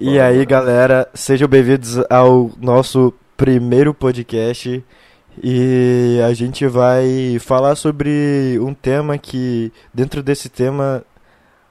E 0.00 0.20
aí, 0.20 0.46
galera, 0.46 1.10
sejam 1.12 1.48
bem-vindos 1.48 1.98
ao 2.08 2.52
nosso 2.60 3.12
primeiro 3.36 3.92
podcast. 3.92 4.84
E 5.42 6.20
a 6.24 6.32
gente 6.32 6.68
vai 6.68 7.36
falar 7.40 7.74
sobre 7.74 8.56
um 8.60 8.72
tema 8.72 9.18
que, 9.18 9.72
dentro 9.92 10.22
desse 10.22 10.48
tema, 10.48 11.04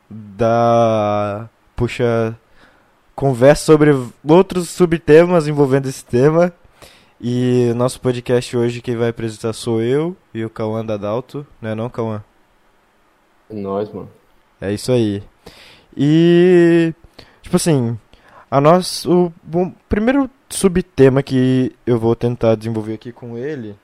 dá. 0.09 1.47
puxa. 1.73 2.37
conversa 3.15 3.63
sobre 3.63 3.91
outros 4.27 4.71
subtemas 4.71 5.47
envolvendo 5.47 5.87
esse 5.87 6.03
tema. 6.03 6.51
E 7.21 7.71
nosso 7.77 8.01
podcast 8.01 8.57
hoje, 8.57 8.81
quem 8.81 8.97
vai 8.97 9.07
apresentar 9.07 9.53
sou 9.53 9.81
eu 9.81 10.17
e 10.33 10.43
o 10.43 10.49
Cauã 10.49 10.85
Dadalto, 10.85 11.47
não 11.61 11.69
é 11.69 11.75
não, 11.75 11.89
Cauã? 11.89 12.21
É 13.49 13.53
nóis, 13.53 13.89
mano. 13.89 14.09
É 14.59 14.73
isso 14.73 14.91
aí. 14.91 15.23
E. 15.95 16.93
Tipo 17.41 17.55
assim, 17.55 17.97
a 18.49 18.59
o, 19.05 19.31
o 19.53 19.71
primeiro 19.89 20.29
subtema 20.49 21.21
que 21.21 21.75
eu 21.85 21.99
vou 21.99 22.15
tentar 22.15 22.55
desenvolver 22.55 22.93
aqui 22.93 23.11
com 23.11 23.37
ele 23.37 23.75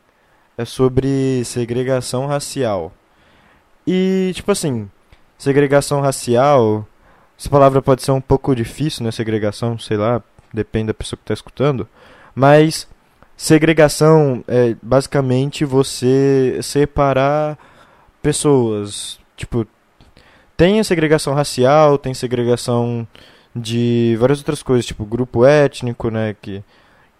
é 0.57 0.65
sobre 0.65 1.43
segregação 1.45 2.27
racial. 2.27 2.91
E, 3.85 4.31
tipo 4.33 4.51
assim, 4.51 4.89
segregação 5.37 5.99
racial, 5.99 6.87
essa 7.37 7.49
palavra 7.49 7.81
pode 7.81 8.03
ser 8.03 8.11
um 8.11 8.21
pouco 8.21 8.55
difícil, 8.55 9.03
né? 9.03 9.11
Segregação, 9.11 9.77
sei 9.77 9.97
lá, 9.97 10.21
depende 10.53 10.87
da 10.87 10.93
pessoa 10.93 11.17
que 11.17 11.23
está 11.23 11.33
escutando. 11.33 11.87
Mas 12.33 12.87
segregação 13.35 14.43
é 14.47 14.75
basicamente 14.81 15.65
você 15.65 16.59
separar 16.61 17.57
pessoas. 18.21 19.19
Tipo, 19.35 19.67
tem 20.55 20.79
a 20.79 20.83
segregação 20.83 21.33
racial, 21.33 21.97
tem 21.97 22.13
segregação 22.13 23.05
de 23.55 24.15
várias 24.19 24.39
outras 24.39 24.63
coisas, 24.63 24.85
tipo 24.85 25.05
grupo 25.05 25.45
étnico, 25.45 26.09
né, 26.09 26.35
que 26.41 26.63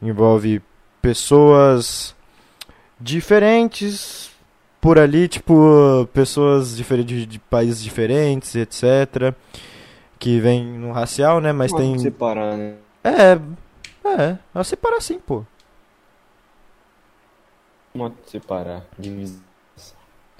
envolve 0.02 0.62
pessoas 1.02 2.16
diferentes 3.00 4.32
por 4.82 4.98
ali, 5.00 5.28
tipo 5.28 6.08
pessoas 6.14 6.76
diferentes 6.76 7.28
de 7.28 7.40
países 7.40 7.84
diferentes, 7.84 8.56
etc, 8.56 9.34
que 10.18 10.40
vem 10.40 10.64
no 10.66 10.92
racial, 10.92 11.40
né, 11.40 11.54
mas 11.54 11.72
tem 11.72 11.98
separar, 12.00 12.58
né? 12.58 12.76
É, 13.04 13.40
é, 14.08 14.38
a 14.54 14.64
separar 14.64 15.02
sim, 15.02 15.20
pô. 15.20 15.46
Como 17.92 18.12
separar? 18.26 18.84
Divisão. 18.98 19.40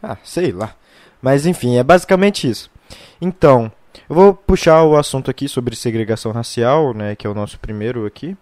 Ah, 0.02 0.18
sei 0.24 0.52
lá. 0.52 0.76
Mas 1.22 1.46
enfim, 1.46 1.78
é 1.78 1.84
basicamente 1.84 2.50
isso. 2.50 2.70
Então, 3.22 3.72
eu 4.10 4.16
vou 4.16 4.34
puxar 4.34 4.84
o 4.84 4.98
assunto 4.98 5.30
aqui 5.30 5.48
sobre 5.48 5.76
segregação 5.76 6.32
racial, 6.32 6.94
né, 6.94 7.16
que 7.16 7.26
é 7.26 7.30
o 7.30 7.34
nosso 7.34 7.60
primeiro 7.60 8.06
aqui. 8.06 8.36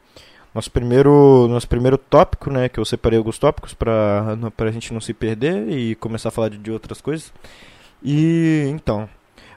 Nosso 0.54 0.70
primeiro, 0.70 1.48
nosso 1.50 1.68
primeiro 1.68 1.98
tópico, 1.98 2.52
né, 2.52 2.68
que 2.68 2.78
eu 2.78 2.84
separei 2.84 3.18
alguns 3.18 3.38
tópicos 3.38 3.74
para 3.74 4.38
a 4.58 4.72
gente 4.72 4.94
não 4.94 5.00
se 5.00 5.14
perder 5.14 5.70
e 5.70 5.96
começar 5.96 6.30
a 6.30 6.32
falar 6.32 6.50
de, 6.50 6.58
de 6.58 6.72
outras 6.72 7.00
coisas. 7.00 7.32
E 8.04 8.66
então, 8.70 9.08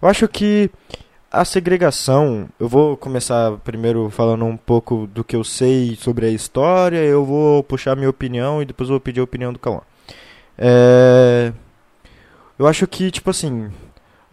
eu 0.01 0.09
acho 0.09 0.29
que 0.29 0.71
a 1.35 1.45
segregação, 1.45 2.49
eu 2.61 2.69
vou 2.69 2.97
começar 2.97 3.57
primeiro 3.65 4.09
falando 4.09 4.45
um 4.45 4.57
pouco 4.57 5.09
do 5.09 5.25
que 5.25 5.35
eu 5.35 5.43
sei 5.43 5.97
sobre 5.97 6.27
a 6.27 6.31
história, 6.31 6.99
eu 6.99 7.25
vou 7.25 7.65
puxar 7.65 7.97
minha 7.97 8.09
opinião 8.09 8.63
e 8.63 8.65
depois 8.65 8.89
eu 8.89 8.95
vou 8.95 9.01
pedir 9.01 9.19
a 9.19 9.25
opinião 9.25 9.53
do 9.53 9.59
Cauã. 9.59 9.81
É, 10.57 11.53
eu 12.57 12.69
acho 12.69 12.87
que, 12.87 13.11
tipo 13.11 13.31
assim, 13.31 13.69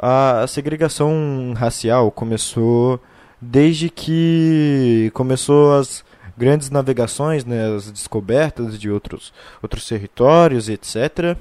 a 0.02 0.48
segregação 0.48 1.54
racial 1.56 2.10
começou 2.10 3.00
desde 3.40 3.88
que 3.88 5.12
começou 5.14 5.76
as 5.76 6.04
grandes 6.36 6.72
navegações, 6.72 7.46
né, 7.46 7.76
as 7.76 7.92
descobertas 7.92 8.80
de 8.80 8.90
outros, 8.90 9.32
outros 9.62 9.88
territórios, 9.88 10.70
etc. 10.70 11.38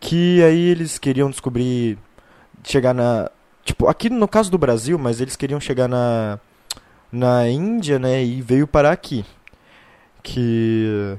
Que 0.00 0.42
aí 0.42 0.68
eles 0.68 0.98
queriam 0.98 1.28
descobrir, 1.28 1.98
chegar 2.64 2.94
na, 2.94 3.30
tipo, 3.62 3.86
aqui 3.88 4.08
no 4.08 4.26
caso 4.26 4.50
do 4.50 4.56
Brasil, 4.56 4.98
mas 4.98 5.20
eles 5.20 5.36
queriam 5.36 5.60
chegar 5.60 5.86
na, 5.86 6.38
na 7.12 7.46
Índia, 7.46 7.98
né, 7.98 8.24
e 8.24 8.40
veio 8.40 8.66
parar 8.66 8.92
aqui. 8.92 9.22
Que 10.22 11.16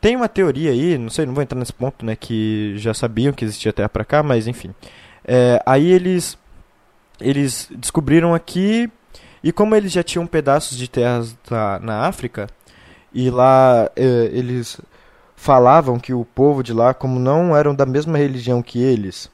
tem 0.00 0.14
uma 0.14 0.28
teoria 0.28 0.72
aí, 0.72 0.98
não 0.98 1.08
sei, 1.08 1.24
não 1.24 1.34
vou 1.34 1.42
entrar 1.42 1.58
nesse 1.58 1.72
ponto, 1.72 2.04
né, 2.04 2.14
que 2.14 2.74
já 2.76 2.92
sabiam 2.92 3.32
que 3.32 3.44
existia 3.46 3.72
terra 3.72 3.88
para 3.88 4.04
cá, 4.04 4.22
mas 4.22 4.46
enfim. 4.46 4.74
É, 5.30 5.62
aí 5.66 5.92
eles 5.92 6.38
eles 7.20 7.68
descobriram 7.76 8.34
aqui 8.34 8.90
e 9.44 9.52
como 9.52 9.74
eles 9.74 9.92
já 9.92 10.02
tinham 10.02 10.26
pedaços 10.26 10.78
de 10.78 10.88
terras 10.88 11.36
na, 11.50 11.78
na 11.80 12.06
África 12.06 12.46
e 13.12 13.28
lá 13.28 13.90
é, 13.94 14.30
eles 14.32 14.80
falavam 15.36 15.98
que 15.98 16.14
o 16.14 16.24
povo 16.24 16.62
de 16.62 16.72
lá, 16.72 16.94
como 16.94 17.20
não 17.20 17.54
eram 17.54 17.74
da 17.74 17.84
mesma 17.84 18.16
religião 18.16 18.62
que 18.62 18.82
eles, 18.82 19.30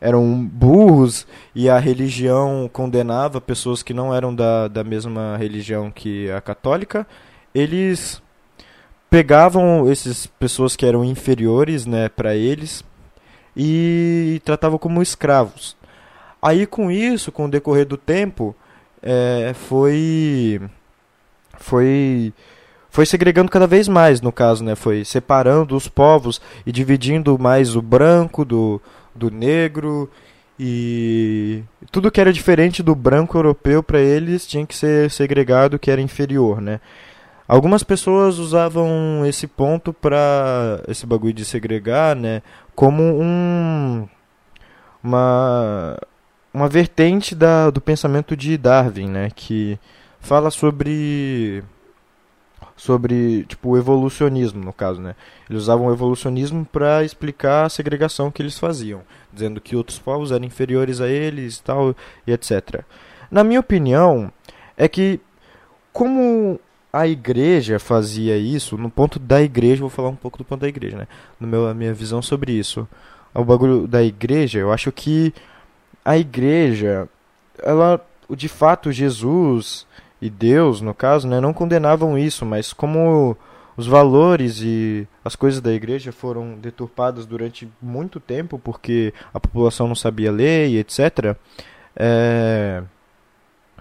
eram 0.00 0.42
burros 0.42 1.26
e 1.54 1.68
a 1.68 1.78
religião 1.78 2.68
condenava 2.72 3.38
pessoas 3.38 3.82
que 3.82 3.92
não 3.92 4.14
eram 4.14 4.34
da, 4.34 4.66
da 4.68 4.82
mesma 4.82 5.36
religião 5.36 5.90
que 5.90 6.30
a 6.30 6.40
católica, 6.40 7.06
eles 7.54 8.22
pegavam 9.10 9.90
essas 9.90 10.26
pessoas 10.26 10.74
que 10.74 10.86
eram 10.86 11.04
inferiores, 11.04 11.84
né, 11.84 12.08
para 12.08 12.34
eles 12.34 12.82
e 13.56 14.40
tratavam 14.44 14.78
como 14.78 15.02
escravos. 15.02 15.76
Aí 16.40 16.66
com 16.66 16.90
isso, 16.90 17.32
com 17.32 17.46
o 17.46 17.50
decorrer 17.50 17.86
do 17.86 17.96
tempo, 17.96 18.54
é, 19.02 19.52
foi 19.54 20.60
foi 21.58 22.32
foi 22.90 23.06
segregando 23.06 23.50
cada 23.50 23.66
vez 23.66 23.88
mais, 23.88 24.20
no 24.20 24.30
caso, 24.30 24.62
né? 24.62 24.74
Foi 24.76 25.04
separando 25.04 25.74
os 25.74 25.88
povos 25.88 26.40
e 26.64 26.70
dividindo 26.70 27.38
mais 27.38 27.74
o 27.74 27.82
branco 27.82 28.44
do, 28.44 28.80
do 29.14 29.30
negro 29.30 30.08
e 30.58 31.64
tudo 31.90 32.10
que 32.10 32.20
era 32.20 32.32
diferente 32.32 32.82
do 32.82 32.94
branco 32.94 33.36
europeu 33.36 33.82
para 33.82 33.98
eles 34.00 34.46
tinha 34.46 34.64
que 34.64 34.76
ser 34.76 35.10
segregado, 35.10 35.78
que 35.78 35.90
era 35.90 36.00
inferior, 36.00 36.60
né? 36.60 36.80
Algumas 37.46 37.82
pessoas 37.82 38.38
usavam 38.38 39.22
esse 39.26 39.46
ponto 39.46 39.92
para 39.92 40.80
esse 40.88 41.04
bagulho 41.04 41.34
de 41.34 41.44
segregar, 41.44 42.16
né, 42.16 42.42
como 42.74 43.02
um 43.02 44.08
uma 45.02 45.98
uma 46.52 46.68
vertente 46.68 47.34
da, 47.34 47.68
do 47.68 47.80
pensamento 47.80 48.36
de 48.36 48.56
Darwin, 48.56 49.08
né, 49.08 49.30
que 49.34 49.78
fala 50.20 50.50
sobre 50.50 51.64
sobre 52.76 53.44
tipo 53.44 53.70
o 53.70 53.78
evolucionismo 53.78 54.64
no 54.64 54.72
caso, 54.72 55.00
né? 55.00 55.14
Eles 55.48 55.62
usavam 55.62 55.86
o 55.86 55.92
evolucionismo 55.92 56.64
para 56.64 57.04
explicar 57.04 57.64
a 57.66 57.68
segregação 57.68 58.30
que 58.30 58.42
eles 58.42 58.58
faziam, 58.58 59.02
dizendo 59.32 59.60
que 59.60 59.76
outros 59.76 59.98
povos 59.98 60.32
eram 60.32 60.44
inferiores 60.44 61.00
a 61.00 61.08
eles, 61.08 61.60
tal 61.60 61.94
e 62.26 62.32
etc. 62.32 62.82
Na 63.30 63.44
minha 63.44 63.60
opinião, 63.60 64.32
é 64.76 64.88
que 64.88 65.20
como 65.92 66.58
a 66.94 67.08
igreja 67.08 67.80
fazia 67.80 68.38
isso, 68.38 68.78
no 68.78 68.88
ponto 68.88 69.18
da 69.18 69.42
igreja, 69.42 69.80
vou 69.80 69.90
falar 69.90 70.10
um 70.10 70.14
pouco 70.14 70.38
do 70.38 70.44
ponto 70.44 70.60
da 70.60 70.68
igreja, 70.68 70.96
né? 70.96 71.08
No 71.40 71.48
meu, 71.48 71.66
a 71.66 71.74
minha 71.74 71.92
visão 71.92 72.22
sobre 72.22 72.52
isso. 72.52 72.86
O 73.34 73.44
bagulho 73.44 73.88
da 73.88 74.00
igreja, 74.00 74.60
eu 74.60 74.72
acho 74.72 74.92
que 74.92 75.34
a 76.04 76.16
igreja, 76.16 77.08
ela, 77.60 78.00
de 78.30 78.46
fato, 78.46 78.92
Jesus 78.92 79.88
e 80.22 80.30
Deus, 80.30 80.80
no 80.80 80.94
caso, 80.94 81.26
né, 81.26 81.40
não 81.40 81.52
condenavam 81.52 82.16
isso, 82.16 82.46
mas 82.46 82.72
como 82.72 83.36
os 83.76 83.88
valores 83.88 84.60
e 84.60 85.04
as 85.24 85.34
coisas 85.34 85.60
da 85.60 85.72
igreja 85.72 86.12
foram 86.12 86.54
deturpadas 86.54 87.26
durante 87.26 87.68
muito 87.82 88.20
tempo, 88.20 88.56
porque 88.56 89.12
a 89.32 89.40
população 89.40 89.88
não 89.88 89.96
sabia 89.96 90.30
ler 90.30 90.68
e 90.68 90.78
etc., 90.78 91.36
é, 91.96 92.84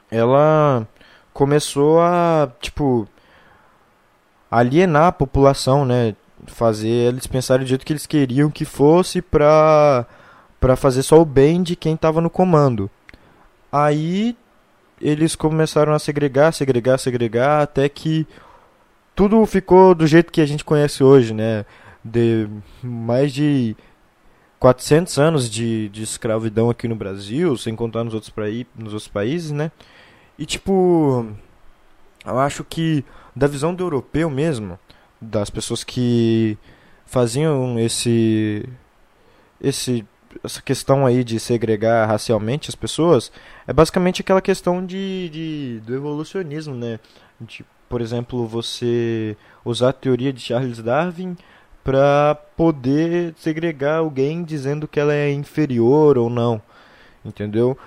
ela 0.09 0.87
começou 1.31 1.99
a, 1.99 2.51
tipo, 2.61 3.07
alienar 4.53 5.07
a 5.07 5.11
população, 5.11 5.83
né? 5.83 6.15
Fazer 6.45 6.87
eles 6.87 7.25
pensarem 7.25 7.65
do 7.65 7.69
jeito 7.69 7.85
que 7.85 7.93
eles 7.93 8.05
queriam 8.05 8.51
que 8.51 8.65
fosse 8.65 9.21
pra, 9.21 10.05
pra 10.59 10.75
fazer 10.75 11.01
só 11.01 11.19
o 11.19 11.25
bem 11.25 11.63
de 11.63 11.75
quem 11.75 11.95
estava 11.95 12.21
no 12.21 12.29
comando. 12.29 12.89
Aí 13.71 14.37
eles 15.01 15.35
começaram 15.35 15.93
a 15.93 15.99
segregar, 15.99 16.53
segregar, 16.53 16.99
segregar, 16.99 17.63
até 17.63 17.89
que 17.89 18.27
tudo 19.15 19.43
ficou 19.45 19.95
do 19.95 20.05
jeito 20.05 20.31
que 20.31 20.41
a 20.41 20.45
gente 20.45 20.63
conhece 20.63 21.03
hoje, 21.03 21.33
né? 21.33 21.65
De 22.03 22.47
mais 22.83 23.33
de 23.33 23.75
400 24.59 25.17
anos 25.17 25.49
de, 25.49 25.89
de 25.89 26.03
escravidão 26.03 26.69
aqui 26.69 26.87
no 26.87 26.95
Brasil, 26.95 27.57
sem 27.57 27.75
contar 27.75 28.03
nos 28.03 28.13
outros, 28.13 28.29
praí, 28.29 28.67
nos 28.77 28.93
outros 28.93 29.07
países, 29.07 29.51
né? 29.51 29.71
E 30.37 30.45
tipo, 30.45 31.25
eu 32.25 32.39
acho 32.39 32.63
que 32.63 33.03
da 33.35 33.47
visão 33.47 33.73
do 33.73 33.83
europeu 33.83 34.29
mesmo, 34.29 34.79
das 35.19 35.49
pessoas 35.49 35.83
que 35.83 36.57
faziam 37.05 37.79
esse 37.79 38.67
esse 39.61 40.05
essa 40.43 40.61
questão 40.61 41.05
aí 41.05 41.23
de 41.23 41.39
segregar 41.39 42.07
racialmente 42.07 42.67
as 42.67 42.75
pessoas 42.75 43.31
é 43.67 43.71
basicamente 43.71 44.21
aquela 44.21 44.41
questão 44.41 44.83
de, 44.85 45.29
de 45.29 45.81
do 45.85 45.95
evolucionismo, 45.95 46.73
né? 46.73 46.99
De, 47.39 47.63
por 47.87 48.01
exemplo, 48.01 48.47
você 48.47 49.37
usar 49.63 49.89
a 49.89 49.93
teoria 49.93 50.33
de 50.33 50.41
Charles 50.41 50.79
Darwin 50.79 51.37
para 51.83 52.35
poder 52.57 53.35
segregar 53.37 53.97
alguém 53.97 54.43
dizendo 54.43 54.87
que 54.87 54.99
ela 54.99 55.13
é 55.13 55.31
inferior 55.31 56.17
ou 56.17 56.29
não, 56.29 56.61
entendeu? 57.23 57.77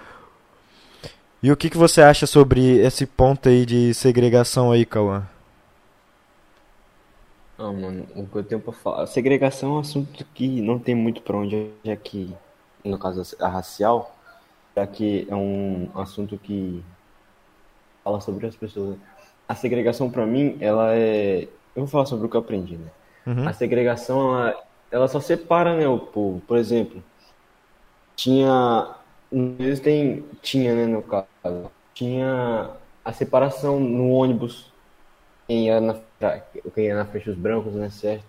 E 1.46 1.52
o 1.52 1.56
que, 1.56 1.70
que 1.70 1.76
você 1.76 2.02
acha 2.02 2.26
sobre 2.26 2.78
esse 2.78 3.06
ponto 3.06 3.48
aí 3.48 3.64
de 3.64 3.94
segregação 3.94 4.72
aí, 4.72 4.84
Cauã? 4.84 5.22
Ah, 7.56 7.70
mano, 7.70 8.04
o 8.16 8.26
que 8.26 8.34
eu 8.34 8.42
tenho 8.42 8.60
pra 8.60 8.72
falar. 8.72 9.06
Segregação 9.06 9.70
é 9.70 9.72
um 9.74 9.78
assunto 9.78 10.26
que 10.34 10.60
não 10.60 10.76
tem 10.76 10.96
muito 10.96 11.22
pra 11.22 11.36
onde, 11.36 11.70
já 11.84 11.94
que, 11.94 12.34
no 12.84 12.98
caso 12.98 13.22
a 13.38 13.46
racial, 13.46 14.12
já 14.74 14.88
que 14.88 15.24
é 15.30 15.36
um 15.36 15.88
assunto 15.94 16.36
que 16.36 16.82
fala 18.02 18.20
sobre 18.20 18.48
as 18.48 18.56
pessoas. 18.56 18.96
A 19.48 19.54
segregação 19.54 20.10
pra 20.10 20.26
mim, 20.26 20.58
ela 20.60 20.96
é. 20.96 21.42
Eu 21.76 21.82
vou 21.82 21.86
falar 21.86 22.06
sobre 22.06 22.26
o 22.26 22.28
que 22.28 22.36
eu 22.36 22.40
aprendi, 22.40 22.76
né? 22.76 22.90
Uhum. 23.24 23.48
A 23.48 23.52
segregação, 23.52 24.36
ela, 24.36 24.64
ela 24.90 25.06
só 25.06 25.20
separa, 25.20 25.76
né, 25.76 25.86
o 25.86 25.96
povo. 25.96 26.40
Por 26.40 26.58
exemplo, 26.58 27.00
tinha. 28.16 28.96
Eles 29.58 29.80
têm. 29.80 30.24
Tinha, 30.42 30.74
né, 30.74 30.86
no 30.86 31.02
caso. 31.02 31.70
Tinha 31.94 32.70
a 33.04 33.12
separação 33.12 33.78
no 33.78 34.10
ônibus. 34.10 34.72
Quem 35.46 35.66
ia 35.66 35.80
na, 35.80 35.94
quem 36.74 36.86
ia 36.86 36.96
na 36.96 37.06
frente 37.06 37.26
dos 37.26 37.38
brancos, 37.38 37.74
né, 37.74 37.90
certo? 37.90 38.24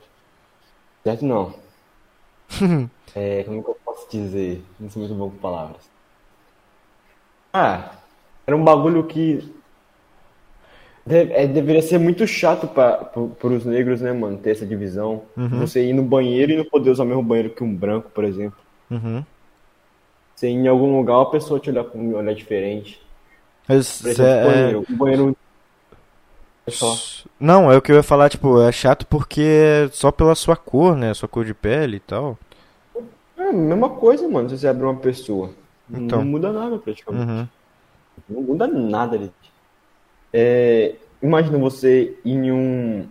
Certo 1.03 1.25
não. 1.25 1.53
É, 3.15 3.43
como 3.43 3.63
que 3.63 3.69
eu 3.69 3.77
posso 3.83 4.09
dizer? 4.11 4.61
Não 4.79 4.89
sou 4.89 5.01
muito 5.01 5.15
bom 5.15 5.29
com 5.31 5.37
palavras. 5.37 5.81
Ah, 7.53 7.91
era 8.45 8.55
um 8.55 8.63
bagulho 8.63 9.07
que 9.07 9.41
de- 11.05 11.31
é, 11.31 11.47
deveria 11.47 11.81
ser 11.81 11.97
muito 11.97 12.27
chato 12.27 12.67
para 12.67 13.09
os 13.47 13.65
negros, 13.65 14.01
né, 14.01 14.11
mano, 14.11 14.37
ter 14.37 14.51
essa 14.51 14.65
divisão. 14.65 15.23
Uhum. 15.37 15.59
Você 15.59 15.85
ir 15.85 15.93
no 15.93 16.03
banheiro 16.03 16.51
e 16.51 16.57
não 16.57 16.65
poder 16.65 16.91
usar 16.91 17.03
o 17.03 17.07
mesmo 17.07 17.23
banheiro 17.23 17.49
que 17.49 17.63
um 17.63 17.73
branco, 17.73 18.09
por 18.09 18.23
exemplo. 18.23 18.59
Uhum. 18.91 19.23
Ir 20.41 20.49
em 20.49 20.67
algum 20.67 20.97
lugar, 20.97 21.21
a 21.21 21.25
pessoa 21.25 21.59
te 21.59 21.69
olhar 21.69 21.83
com 21.85 21.97
um 21.97 22.15
olhar 22.15 22.35
diferente. 22.35 23.01
Mas, 23.67 24.05
exemplo, 24.05 24.31
é- 24.31 24.45
banheiro. 24.45 24.85
O 24.89 24.95
banheiro. 24.95 25.37
Falar. 26.69 26.97
Não, 27.39 27.71
é 27.71 27.77
o 27.77 27.81
que 27.81 27.91
eu 27.91 27.95
ia 27.95 28.03
falar, 28.03 28.29
tipo, 28.29 28.61
é 28.61 28.71
chato 28.73 29.07
porque 29.07 29.41
é 29.41 29.89
só 29.91 30.11
pela 30.11 30.35
sua 30.35 30.55
cor, 30.55 30.97
né? 30.97 31.13
Sua 31.13 31.27
cor 31.27 31.45
de 31.45 31.53
pele 31.53 31.97
e 31.97 31.99
tal. 32.01 32.37
É 33.37 33.43
a 33.49 33.53
mesma 33.53 33.89
coisa, 33.89 34.27
mano, 34.27 34.49
se 34.49 34.57
você 34.57 34.67
abrir 34.67 34.83
uma 34.83 34.97
pessoa. 34.97 35.51
Então. 35.89 36.19
Não 36.19 36.25
muda 36.25 36.51
nada 36.51 36.77
praticamente. 36.77 37.31
Uhum. 37.31 37.47
Não 38.29 38.41
muda 38.41 38.67
nada 38.67 39.15
ali. 39.15 39.31
É, 40.33 40.95
imagina 41.21 41.57
você 41.57 42.17
ir 42.25 42.31
em 42.33 42.51
um. 42.51 43.05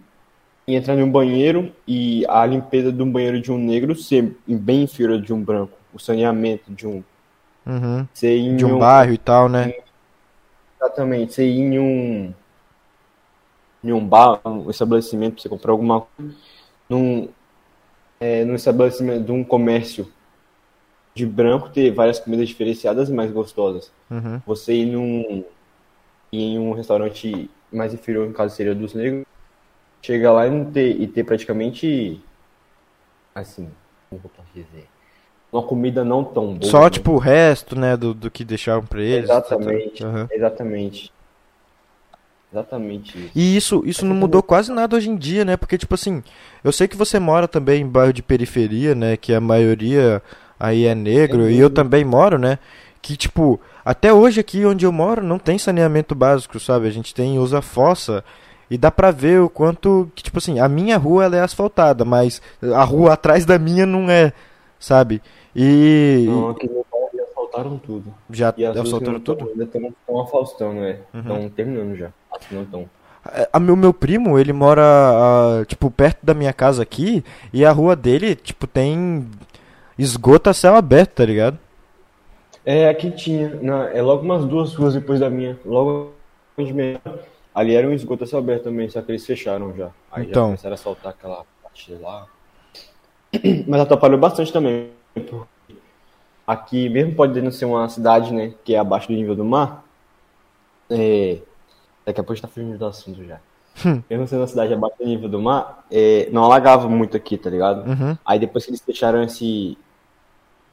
entrar 0.68 0.94
em 0.94 1.02
um 1.02 1.10
banheiro 1.10 1.72
e 1.88 2.26
a 2.28 2.44
limpeza 2.44 2.92
de 2.92 3.02
um 3.02 3.10
banheiro 3.10 3.40
de 3.40 3.50
um 3.50 3.56
negro 3.56 3.94
ser 3.94 4.36
bem 4.46 4.82
inferior 4.82 5.20
de 5.20 5.32
um 5.32 5.42
branco. 5.42 5.72
O 5.94 5.98
saneamento 5.98 6.70
de 6.70 6.86
um. 6.86 7.02
Uhum. 7.66 8.06
De 8.56 8.64
um 8.64 8.78
bairro 8.78 9.12
e 9.12 9.18
tal, 9.18 9.48
né? 9.48 9.74
Exatamente, 10.80 11.34
você 11.34 11.46
ir 11.46 11.58
em 11.58 11.78
um. 11.78 12.34
em 13.82 13.92
um 13.92 14.06
bar, 14.06 14.40
um 14.44 14.70
estabelecimento, 14.70 15.34
pra 15.34 15.42
você 15.42 15.48
comprar 15.48 15.72
alguma 15.72 16.02
coisa. 16.02 16.34
Num, 16.88 17.28
é, 18.20 18.44
num 18.44 18.54
estabelecimento 18.54 19.24
de 19.24 19.32
um 19.32 19.42
comércio 19.42 20.12
de 21.14 21.26
branco, 21.26 21.70
ter 21.70 21.90
várias 21.90 22.20
comidas 22.20 22.46
diferenciadas 22.46 23.08
e 23.08 23.12
mais 23.12 23.32
gostosas. 23.32 23.90
Uhum. 24.10 24.40
você 24.46 24.74
ir 24.74 24.86
num 24.86 25.44
ir 26.32 26.38
em 26.38 26.58
um 26.58 26.72
restaurante 26.72 27.50
mais 27.72 27.92
inferior, 27.94 28.28
no 28.28 28.34
caso 28.34 28.54
seria 28.54 28.74
dos 28.74 28.94
negros, 28.94 29.24
chegar 30.02 30.32
lá 30.32 30.46
e 30.46 30.50
não 30.50 30.70
ter 30.70 31.00
e 31.00 31.06
ter 31.06 31.24
praticamente 31.24 32.20
assim, 33.34 33.70
como 34.08 34.20
eu 34.24 34.30
posso 34.30 34.48
dizer, 34.54 34.88
uma 35.52 35.62
comida 35.62 36.04
não 36.04 36.22
tão 36.24 36.54
boa. 36.54 36.70
Só, 36.70 36.84
né? 36.84 36.90
tipo, 36.90 37.12
o 37.12 37.18
resto, 37.18 37.78
né, 37.78 37.96
do, 37.96 38.12
do 38.12 38.30
que 38.30 38.44
deixaram 38.44 38.82
pra 38.84 39.00
eles. 39.02 39.24
exatamente, 39.30 40.04
Uhum. 40.04 40.26
exatamente. 40.30 41.12
Exatamente 42.52 43.18
isso. 43.18 43.30
E 43.34 43.56
isso, 43.56 43.82
isso 43.84 44.06
não 44.06 44.14
mudou 44.14 44.42
quase 44.42 44.72
nada 44.72 44.96
hoje 44.96 45.10
em 45.10 45.16
dia, 45.16 45.44
né? 45.44 45.56
Porque, 45.56 45.76
tipo 45.76 45.94
assim, 45.94 46.22
eu 46.62 46.72
sei 46.72 46.86
que 46.88 46.96
você 46.96 47.18
mora 47.18 47.46
também 47.48 47.82
em 47.82 47.86
bairro 47.88 48.12
de 48.12 48.22
periferia, 48.22 48.94
né? 48.94 49.16
Que 49.16 49.34
a 49.34 49.40
maioria 49.40 50.22
aí 50.58 50.86
é 50.86 50.94
negro, 50.94 51.50
e 51.50 51.58
eu 51.58 51.68
também 51.68 52.04
moro, 52.04 52.38
né? 52.38 52.58
Que, 53.02 53.16
tipo, 53.16 53.60
até 53.84 54.12
hoje 54.12 54.40
aqui 54.40 54.64
onde 54.64 54.86
eu 54.86 54.92
moro 54.92 55.22
não 55.22 55.38
tem 55.38 55.58
saneamento 55.58 56.14
básico, 56.14 56.58
sabe? 56.58 56.86
A 56.86 56.90
gente 56.90 57.14
tem, 57.14 57.38
usa 57.38 57.60
fossa, 57.60 58.24
e 58.70 58.78
dá 58.78 58.90
pra 58.90 59.10
ver 59.10 59.40
o 59.40 59.50
quanto, 59.50 60.10
que, 60.14 60.22
tipo 60.22 60.38
assim, 60.38 60.58
a 60.58 60.68
minha 60.68 60.96
rua 60.96 61.24
ela 61.24 61.36
é 61.36 61.40
asfaltada, 61.40 62.04
mas 62.04 62.40
a 62.62 62.84
rua 62.84 63.12
atrás 63.12 63.44
da 63.44 63.58
minha 63.58 63.84
não 63.84 64.08
é, 64.10 64.32
sabe? 64.86 65.20
E 65.54 66.24
Não, 66.28 66.50
aqui 66.50 66.68
no 66.68 66.84
já 67.14 67.22
asfaltaram 67.24 67.78
tudo. 67.78 68.14
já 68.30 68.54
E 68.56 68.64
as 68.64 68.74
ruas 68.74 68.74
que 68.74 68.94
asfaltaram 68.94 69.12
não 69.14 69.20
tão- 69.20 69.36
tudo? 69.36 69.50
Ainda 69.50 69.64
estão 69.64 70.20
afastando, 70.20 70.74
né? 70.80 70.98
Uhum. 71.12 71.20
Estão 71.20 71.48
terminando 71.50 71.96
já. 71.96 72.10
Que 72.48 72.54
não 72.54 72.62
estão. 72.62 72.88
É, 73.32 73.48
A 73.52 73.58
meu, 73.58 73.74
meu 73.74 73.92
primo, 73.92 74.38
ele 74.38 74.52
mora, 74.52 74.82
ah, 74.82 75.64
tipo, 75.66 75.90
perto 75.90 76.24
da 76.24 76.32
minha 76.34 76.52
casa 76.52 76.82
aqui, 76.82 77.24
e 77.52 77.64
a 77.64 77.72
rua 77.72 77.96
dele, 77.96 78.36
tipo, 78.36 78.66
tem 78.66 79.28
esgoto 79.98 80.48
a 80.50 80.54
céu 80.54 80.76
aberto, 80.76 81.10
tá 81.14 81.24
ligado? 81.24 81.58
É, 82.64 82.88
aqui 82.88 83.10
tinha. 83.10 83.58
Na, 83.62 83.88
é 83.90 84.00
logo 84.02 84.22
umas 84.22 84.44
duas 84.44 84.74
ruas 84.74 84.94
depois 84.94 85.18
da 85.20 85.30
minha. 85.30 85.58
Logo 85.64 86.12
onde 86.58 86.72
minha. 86.72 87.00
Ali 87.54 87.74
era 87.74 87.88
um 87.88 87.92
esgoto 87.92 88.24
a 88.24 88.26
céu 88.26 88.38
aberto 88.40 88.64
também, 88.64 88.88
só 88.88 89.00
que 89.00 89.10
eles 89.10 89.24
fecharam 89.26 89.74
já. 89.76 89.90
Aí 90.12 90.24
já 90.24 90.30
Então. 90.30 90.44
começaram 90.48 90.74
a 90.74 90.76
soltar 90.76 91.12
aquela 91.12 91.42
parte 91.62 91.92
lá. 91.94 92.26
Mas 93.66 93.80
atrapalhou 93.80 94.18
bastante 94.18 94.52
também. 94.52 94.90
porque 95.14 95.34
Aqui, 96.46 96.88
mesmo 96.88 97.14
pode 97.14 97.40
não 97.42 97.50
ser 97.50 97.64
uma 97.64 97.88
cidade, 97.88 98.32
né, 98.32 98.54
que 98.64 98.74
é 98.74 98.78
abaixo 98.78 99.08
do 99.08 99.14
nível 99.14 99.34
do 99.34 99.44
mar, 99.44 99.84
é, 100.88 101.38
daqui 102.04 102.20
a 102.20 102.22
pouco 102.22 102.32
a 102.32 102.34
gente 102.36 102.42
tá 102.42 102.48
fugindo 102.48 102.78
do 102.78 102.86
assunto 102.86 103.24
já. 103.24 103.40
Hum. 103.84 104.00
Mesmo 104.08 104.28
sendo 104.28 104.40
uma 104.42 104.46
cidade 104.46 104.72
abaixo 104.72 104.96
do 104.96 105.06
nível 105.06 105.28
do 105.28 105.40
mar, 105.40 105.84
é, 105.90 106.28
não 106.30 106.44
alagava 106.44 106.88
muito 106.88 107.16
aqui, 107.16 107.36
tá 107.36 107.50
ligado? 107.50 107.84
Uhum. 107.88 108.16
Aí 108.24 108.38
depois 108.38 108.64
que 108.64 108.70
eles 108.70 108.80
fecharam 108.80 109.24
esse 109.24 109.76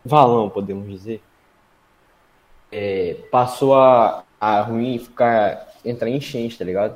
valão, 0.05 0.47
podemos 0.47 0.87
dizer, 0.87 1.23
é, 2.71 3.17
passou 3.31 3.73
a, 3.75 4.23
a 4.39 4.61
ruim 4.61 4.99
ficar 4.99 5.69
entrar 5.83 6.07
em 6.07 6.17
enchente, 6.17 6.55
tá 6.55 6.63
ligado? 6.63 6.95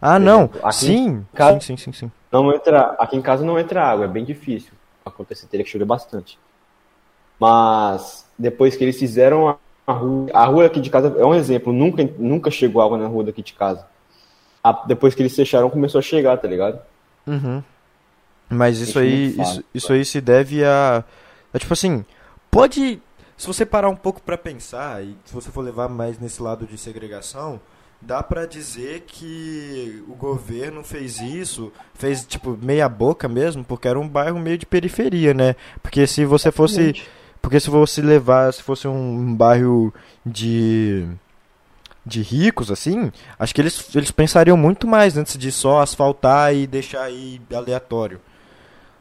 Ah, 0.00 0.18
não, 0.18 0.48
sim, 0.72 1.24
casa- 1.34 1.60
sim, 1.60 1.76
sim, 1.76 1.92
sim, 1.92 1.92
sim. 1.92 2.12
Não 2.32 2.50
entra, 2.50 2.96
aqui 2.98 3.14
em 3.14 3.22
casa 3.22 3.44
não 3.44 3.58
entra 3.58 3.84
água, 3.84 4.06
é 4.06 4.08
bem 4.08 4.24
difícil 4.24 4.72
acontecer, 5.10 5.46
teria 5.46 5.64
que 5.64 5.70
chover 5.70 5.84
bastante. 5.86 6.38
Mas 7.38 8.26
depois 8.38 8.76
que 8.76 8.84
eles 8.84 8.98
fizeram 8.98 9.58
a, 9.86 9.92
rua, 9.92 10.30
a 10.32 10.44
rua 10.46 10.66
aqui 10.66 10.80
de 10.80 10.90
casa 10.90 11.14
é 11.18 11.24
um 11.24 11.34
exemplo, 11.34 11.72
nunca 11.72 12.02
nunca 12.18 12.50
chegou 12.50 12.82
água 12.82 12.98
na 12.98 13.06
rua 13.06 13.24
daqui 13.24 13.42
de 13.42 13.52
casa. 13.52 13.86
A- 14.64 14.84
depois 14.86 15.14
que 15.14 15.22
eles 15.22 15.36
fecharam 15.36 15.70
começou 15.70 15.98
a 15.98 16.02
chegar, 16.02 16.36
tá 16.38 16.48
ligado? 16.48 16.80
Uhum. 17.26 17.62
Mas 18.48 18.78
isso 18.78 18.98
Isso 18.98 18.98
aí, 19.00 19.32
fala, 19.34 19.48
isso, 19.50 19.64
isso 19.74 19.92
aí 19.92 20.04
se 20.04 20.20
deve 20.20 20.64
a, 20.64 21.04
a, 21.52 21.58
tipo 21.58 21.72
assim, 21.72 22.04
pode, 22.50 23.00
se 23.36 23.46
você 23.46 23.66
parar 23.66 23.88
um 23.88 23.96
pouco 23.96 24.22
pra 24.22 24.38
pensar 24.38 25.02
e 25.04 25.16
se 25.24 25.34
você 25.34 25.50
for 25.50 25.62
levar 25.62 25.88
mais 25.88 26.18
nesse 26.18 26.40
lado 26.42 26.66
de 26.66 26.78
segregação, 26.78 27.60
dá 28.06 28.22
pra 28.22 28.46
dizer 28.46 29.00
que 29.06 30.02
o 30.08 30.14
governo 30.14 30.84
fez 30.84 31.20
isso, 31.20 31.72
fez 31.94 32.24
tipo 32.24 32.56
meia 32.62 32.88
boca 32.88 33.28
mesmo, 33.28 33.64
porque 33.64 33.88
era 33.88 33.98
um 33.98 34.08
bairro 34.08 34.38
meio 34.38 34.56
de 34.56 34.64
periferia, 34.66 35.34
né? 35.34 35.56
Porque 35.82 36.06
se 36.06 36.24
você 36.24 36.52
fosse, 36.52 37.02
porque 37.42 37.58
se 37.58 37.68
fosse 37.68 38.00
levar, 38.00 38.52
se 38.52 38.62
fosse 38.62 38.86
um 38.86 39.34
bairro 39.34 39.92
de 40.24 41.06
de 42.08 42.22
ricos 42.22 42.70
assim, 42.70 43.10
acho 43.36 43.52
que 43.52 43.60
eles 43.60 43.92
eles 43.96 44.12
pensariam 44.12 44.56
muito 44.56 44.86
mais 44.86 45.16
antes 45.16 45.36
de 45.36 45.50
só 45.50 45.80
asfaltar 45.82 46.54
e 46.54 46.64
deixar 46.64 47.02
aí 47.02 47.40
aleatório. 47.52 48.20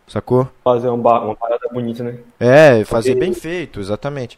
Sacou? 0.08 0.50
Fazer 0.64 0.90
um 0.90 1.00
ba- 1.00 1.22
uma 1.24 1.36
parada 1.36 1.68
bonita, 1.72 2.04
né? 2.04 2.18
É, 2.40 2.84
fazer 2.86 3.12
Porque- 3.12 3.26
bem 3.26 3.34
feito, 3.34 3.80
exatamente. 3.80 4.38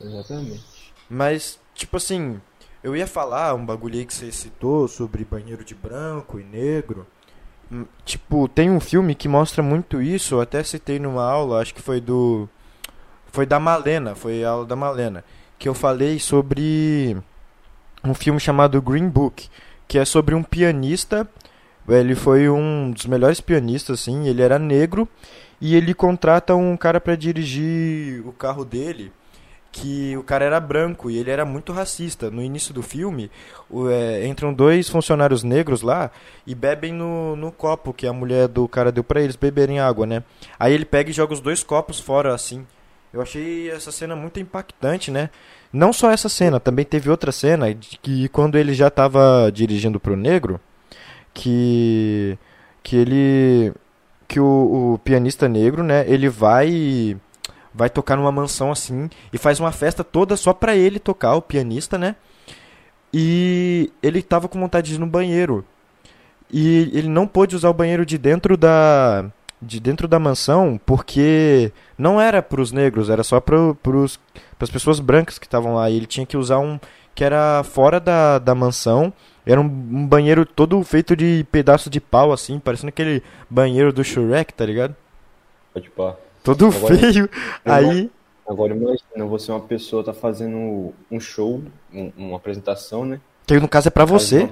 Exatamente. 0.00 0.64
Mas, 1.08 1.58
tipo 1.74 1.96
assim, 1.96 2.40
eu 2.82 2.96
ia 2.96 3.06
falar 3.06 3.54
um 3.54 3.64
bagulho 3.64 3.98
aí 3.98 4.06
que 4.06 4.14
você 4.14 4.30
citou 4.30 4.86
sobre 4.88 5.24
banheiro 5.24 5.64
de 5.64 5.74
branco 5.74 6.38
e 6.38 6.44
negro. 6.44 7.06
Hum, 7.70 7.84
Tipo, 8.04 8.48
tem 8.48 8.70
um 8.70 8.80
filme 8.80 9.14
que 9.14 9.28
mostra 9.28 9.62
muito 9.62 10.00
isso, 10.00 10.36
eu 10.36 10.40
até 10.40 10.62
citei 10.62 10.98
numa 10.98 11.24
aula, 11.24 11.60
acho 11.60 11.74
que 11.74 11.82
foi 11.82 12.00
do. 12.00 12.48
Foi 13.32 13.44
da 13.46 13.58
Malena, 13.60 14.14
foi 14.14 14.44
a 14.44 14.50
aula 14.50 14.66
da 14.66 14.76
Malena. 14.76 15.24
Que 15.58 15.68
eu 15.68 15.74
falei 15.74 16.18
sobre 16.18 17.16
um 18.04 18.14
filme 18.14 18.38
chamado 18.40 18.80
Green 18.80 19.08
Book, 19.08 19.48
que 19.88 19.98
é 19.98 20.04
sobre 20.04 20.34
um 20.34 20.42
pianista. 20.42 21.28
Ele 21.88 22.14
foi 22.14 22.48
um 22.48 22.90
dos 22.90 23.06
melhores 23.06 23.40
pianistas, 23.40 24.00
assim, 24.00 24.26
ele 24.28 24.42
era 24.42 24.58
negro. 24.58 25.08
e 25.60 25.74
ele 25.76 25.94
contrata 25.94 26.54
um 26.54 26.76
cara 26.76 27.00
para 27.00 27.16
dirigir 27.16 28.26
o 28.26 28.32
carro 28.32 28.64
dele 28.64 29.12
que 29.76 30.16
o 30.16 30.22
cara 30.22 30.42
era 30.42 30.58
branco 30.58 31.10
e 31.10 31.18
ele 31.18 31.30
era 31.30 31.44
muito 31.44 31.70
racista. 31.70 32.30
No 32.30 32.42
início 32.42 32.72
do 32.72 32.82
filme, 32.82 33.30
o, 33.68 33.90
é, 33.90 34.26
entram 34.26 34.52
dois 34.52 34.88
funcionários 34.88 35.42
negros 35.42 35.82
lá 35.82 36.10
e 36.46 36.54
bebem 36.54 36.94
no, 36.94 37.36
no 37.36 37.52
copo 37.52 37.92
que 37.92 38.06
a 38.06 38.12
mulher 38.12 38.48
do 38.48 38.66
cara 38.66 38.90
deu 38.90 39.04
para 39.04 39.20
eles 39.20 39.36
beberem 39.36 39.78
água, 39.78 40.06
né? 40.06 40.22
Aí 40.58 40.72
ele 40.72 40.86
pega 40.86 41.10
e 41.10 41.12
joga 41.12 41.34
os 41.34 41.40
dois 41.40 41.62
copos 41.62 42.00
fora 42.00 42.34
assim. 42.34 42.66
Eu 43.12 43.20
achei 43.20 43.70
essa 43.70 43.92
cena 43.92 44.16
muito 44.16 44.40
impactante, 44.40 45.10
né? 45.10 45.28
Não 45.70 45.92
só 45.92 46.10
essa 46.10 46.28
cena, 46.28 46.58
também 46.58 46.84
teve 46.84 47.10
outra 47.10 47.30
cena 47.30 47.72
que 47.74 48.28
quando 48.30 48.56
ele 48.56 48.72
já 48.72 48.88
estava 48.88 49.50
dirigindo 49.52 50.00
pro 50.00 50.16
negro, 50.16 50.58
que 51.34 52.38
que 52.82 52.96
ele 52.96 53.74
que 54.26 54.40
o, 54.40 54.94
o 54.94 54.98
pianista 55.04 55.48
negro, 55.48 55.82
né, 55.82 56.04
ele 56.08 56.28
vai 56.28 57.16
vai 57.76 57.90
tocar 57.90 58.16
numa 58.16 58.32
mansão 58.32 58.72
assim 58.72 59.10
e 59.32 59.36
faz 59.36 59.60
uma 59.60 59.70
festa 59.70 60.02
toda 60.02 60.36
só 60.36 60.52
pra 60.52 60.74
ele 60.74 60.98
tocar, 60.98 61.34
o 61.34 61.42
pianista, 61.42 61.98
né? 61.98 62.16
E 63.12 63.92
ele 64.02 64.22
tava 64.22 64.48
com 64.48 64.58
vontade 64.58 64.88
de 64.88 64.94
ir 64.94 64.98
no 64.98 65.06
banheiro. 65.06 65.64
E 66.50 66.90
ele 66.92 67.08
não 67.08 67.26
pôde 67.26 67.54
usar 67.54 67.68
o 67.68 67.74
banheiro 67.74 68.06
de 68.06 68.16
dentro 68.16 68.56
da 68.56 69.26
de 69.60 69.80
dentro 69.80 70.06
da 70.06 70.18
mansão 70.18 70.78
porque 70.84 71.72
não 71.96 72.20
era 72.20 72.42
para 72.42 72.60
os 72.60 72.72
negros, 72.72 73.08
era 73.08 73.24
só 73.24 73.40
para 73.40 73.56
as 74.60 74.70
pessoas 74.70 75.00
brancas 75.00 75.38
que 75.38 75.46
estavam 75.46 75.74
lá. 75.74 75.90
E 75.90 75.96
ele 75.96 76.06
tinha 76.06 76.26
que 76.26 76.36
usar 76.36 76.58
um 76.58 76.78
que 77.14 77.24
era 77.24 77.62
fora 77.64 77.98
da, 78.00 78.38
da 78.38 78.54
mansão. 78.54 79.12
Era 79.44 79.60
um, 79.60 79.64
um 79.64 80.06
banheiro 80.06 80.44
todo 80.44 80.82
feito 80.82 81.16
de 81.16 81.46
pedaço 81.50 81.88
de 81.88 82.00
pau, 82.00 82.32
assim, 82.32 82.58
parecendo 82.58 82.88
aquele 82.88 83.22
banheiro 83.48 83.92
do 83.92 84.04
Shrek, 84.04 84.52
tá 84.52 84.66
ligado? 84.66 84.94
Pode 85.72 85.88
pá. 85.90 86.16
Todo 86.46 86.66
agora, 86.66 86.96
feio. 86.96 87.28
Aí. 87.64 88.10
Agora 88.46 88.72
imagina, 88.72 89.26
você 89.26 89.50
é 89.50 89.54
uma 89.54 89.60
pessoa 89.60 90.04
tá 90.04 90.14
fazendo 90.14 90.94
um 91.10 91.18
show, 91.18 91.60
um, 91.92 92.12
uma 92.16 92.36
apresentação, 92.36 93.04
né? 93.04 93.20
Que 93.44 93.58
no 93.58 93.68
caso 93.68 93.88
é 93.88 93.90
pra 93.90 94.04
você. 94.04 94.48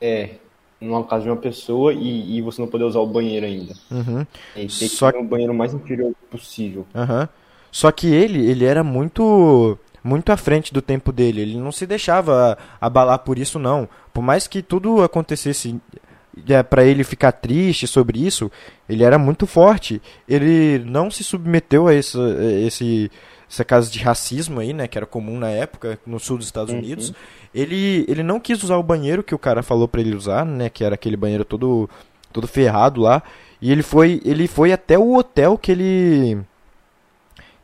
É, 0.00 0.36
numa 0.80 1.04
casa 1.04 1.24
de 1.24 1.28
uma 1.28 1.36
pessoa 1.36 1.92
e, 1.92 2.38
e 2.38 2.42
você 2.42 2.60
não 2.60 2.68
poder 2.68 2.84
usar 2.84 3.00
o 3.00 3.06
banheiro 3.06 3.44
ainda. 3.44 3.74
Uhum. 3.90 4.26
E 4.56 4.66
tem 4.66 4.88
Só... 4.88 5.12
que 5.12 5.18
ter 5.18 5.22
um 5.22 5.26
banheiro 5.26 5.52
mais 5.52 5.74
interior 5.74 6.14
possível. 6.30 6.86
Uhum. 6.94 7.28
Só 7.70 7.92
que 7.92 8.06
ele, 8.06 8.50
ele 8.50 8.64
era 8.64 8.82
muito 8.82 9.78
muito 10.02 10.30
à 10.30 10.36
frente 10.36 10.72
do 10.72 10.82
tempo 10.82 11.10
dele. 11.10 11.40
Ele 11.40 11.58
não 11.58 11.72
se 11.72 11.86
deixava 11.86 12.56
abalar 12.80 13.18
por 13.20 13.38
isso 13.38 13.58
não. 13.58 13.88
Por 14.12 14.22
mais 14.22 14.46
que 14.46 14.62
tudo 14.62 15.02
acontecesse 15.02 15.80
é, 16.48 16.62
para 16.62 16.84
ele 16.84 17.04
ficar 17.04 17.32
triste 17.32 17.86
sobre 17.86 18.24
isso, 18.24 18.50
ele 18.88 19.04
era 19.04 19.18
muito 19.18 19.46
forte. 19.46 20.00
Ele 20.28 20.78
não 20.84 21.10
se 21.10 21.22
submeteu 21.22 21.86
a 21.86 21.94
esse, 21.94 22.18
esse 22.66 23.10
essa 23.48 23.64
caso 23.64 23.90
de 23.90 24.00
racismo 24.00 24.58
aí, 24.60 24.72
né, 24.72 24.88
que 24.88 24.98
era 24.98 25.06
comum 25.06 25.38
na 25.38 25.48
época 25.48 25.98
no 26.06 26.18
sul 26.18 26.38
dos 26.38 26.46
Estados 26.46 26.72
uhum. 26.72 26.78
Unidos. 26.78 27.12
Ele 27.54 28.04
ele 28.08 28.22
não 28.22 28.40
quis 28.40 28.62
usar 28.62 28.76
o 28.76 28.82
banheiro 28.82 29.22
que 29.22 29.34
o 29.34 29.38
cara 29.38 29.62
falou 29.62 29.86
para 29.86 30.00
ele 30.00 30.16
usar, 30.16 30.44
né, 30.44 30.68
que 30.68 30.82
era 30.84 30.94
aquele 30.94 31.16
banheiro 31.16 31.44
todo 31.44 31.88
todo 32.32 32.48
ferrado 32.48 33.00
lá, 33.00 33.22
e 33.62 33.70
ele 33.70 33.82
foi 33.82 34.20
ele 34.24 34.48
foi 34.48 34.72
até 34.72 34.98
o 34.98 35.14
hotel 35.14 35.56
que 35.56 35.70
ele 35.70 36.38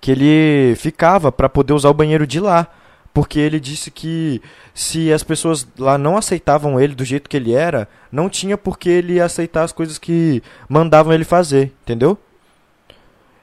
que 0.01 0.13
ele 0.13 0.75
ficava 0.77 1.33
para 1.33 1.49
poder 1.49 1.73
usar 1.73 1.91
o 1.91 1.95
banheiro 1.95 2.27
de 2.27 2.41
lá 2.41 2.69
porque 3.13 3.39
ele 3.39 3.59
disse 3.59 3.91
que 3.91 4.41
se 4.75 5.13
as 5.13 5.23
pessoas 5.23 5.67
lá 5.79 5.99
não 5.99 6.17
aceitavam 6.17 6.81
ele 6.81 6.95
do 6.95 7.05
jeito 7.05 7.29
que 7.29 7.37
ele 7.37 7.53
era, 7.53 7.89
não 8.11 8.29
tinha 8.29 8.57
por 8.57 8.79
que 8.79 8.89
ele 8.89 9.21
aceitar 9.21 9.65
as 9.65 9.73
coisas 9.73 9.99
que 9.99 10.43
mandavam 10.69 11.13
ele 11.13 11.25
fazer, 11.25 11.73
entendeu? 11.83 12.19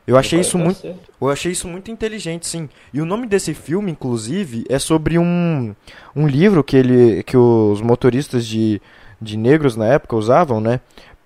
Eu 0.06 0.18
achei 0.18 0.40
isso 0.40 0.58
muito, 0.58 0.88
eu 1.20 1.30
achei 1.30 1.52
isso 1.52 1.68
muito 1.68 1.92
inteligente, 1.92 2.48
sim. 2.48 2.70
E 2.94 3.02
o 3.02 3.06
nome 3.06 3.28
desse 3.28 3.54
filme, 3.54 3.92
inclusive, 3.92 4.64
é 4.70 4.80
sobre 4.80 5.20
um, 5.20 5.76
um 6.16 6.26
livro 6.26 6.64
que 6.64 6.78
ele, 6.78 7.24
que 7.24 7.36
os 7.36 7.82
motoristas 7.82 8.48
de, 8.48 8.82
de 9.22 9.36
negros 9.36 9.76
na 9.76 9.86
época 9.86 10.16
usavam, 10.16 10.62
né, 10.62 10.80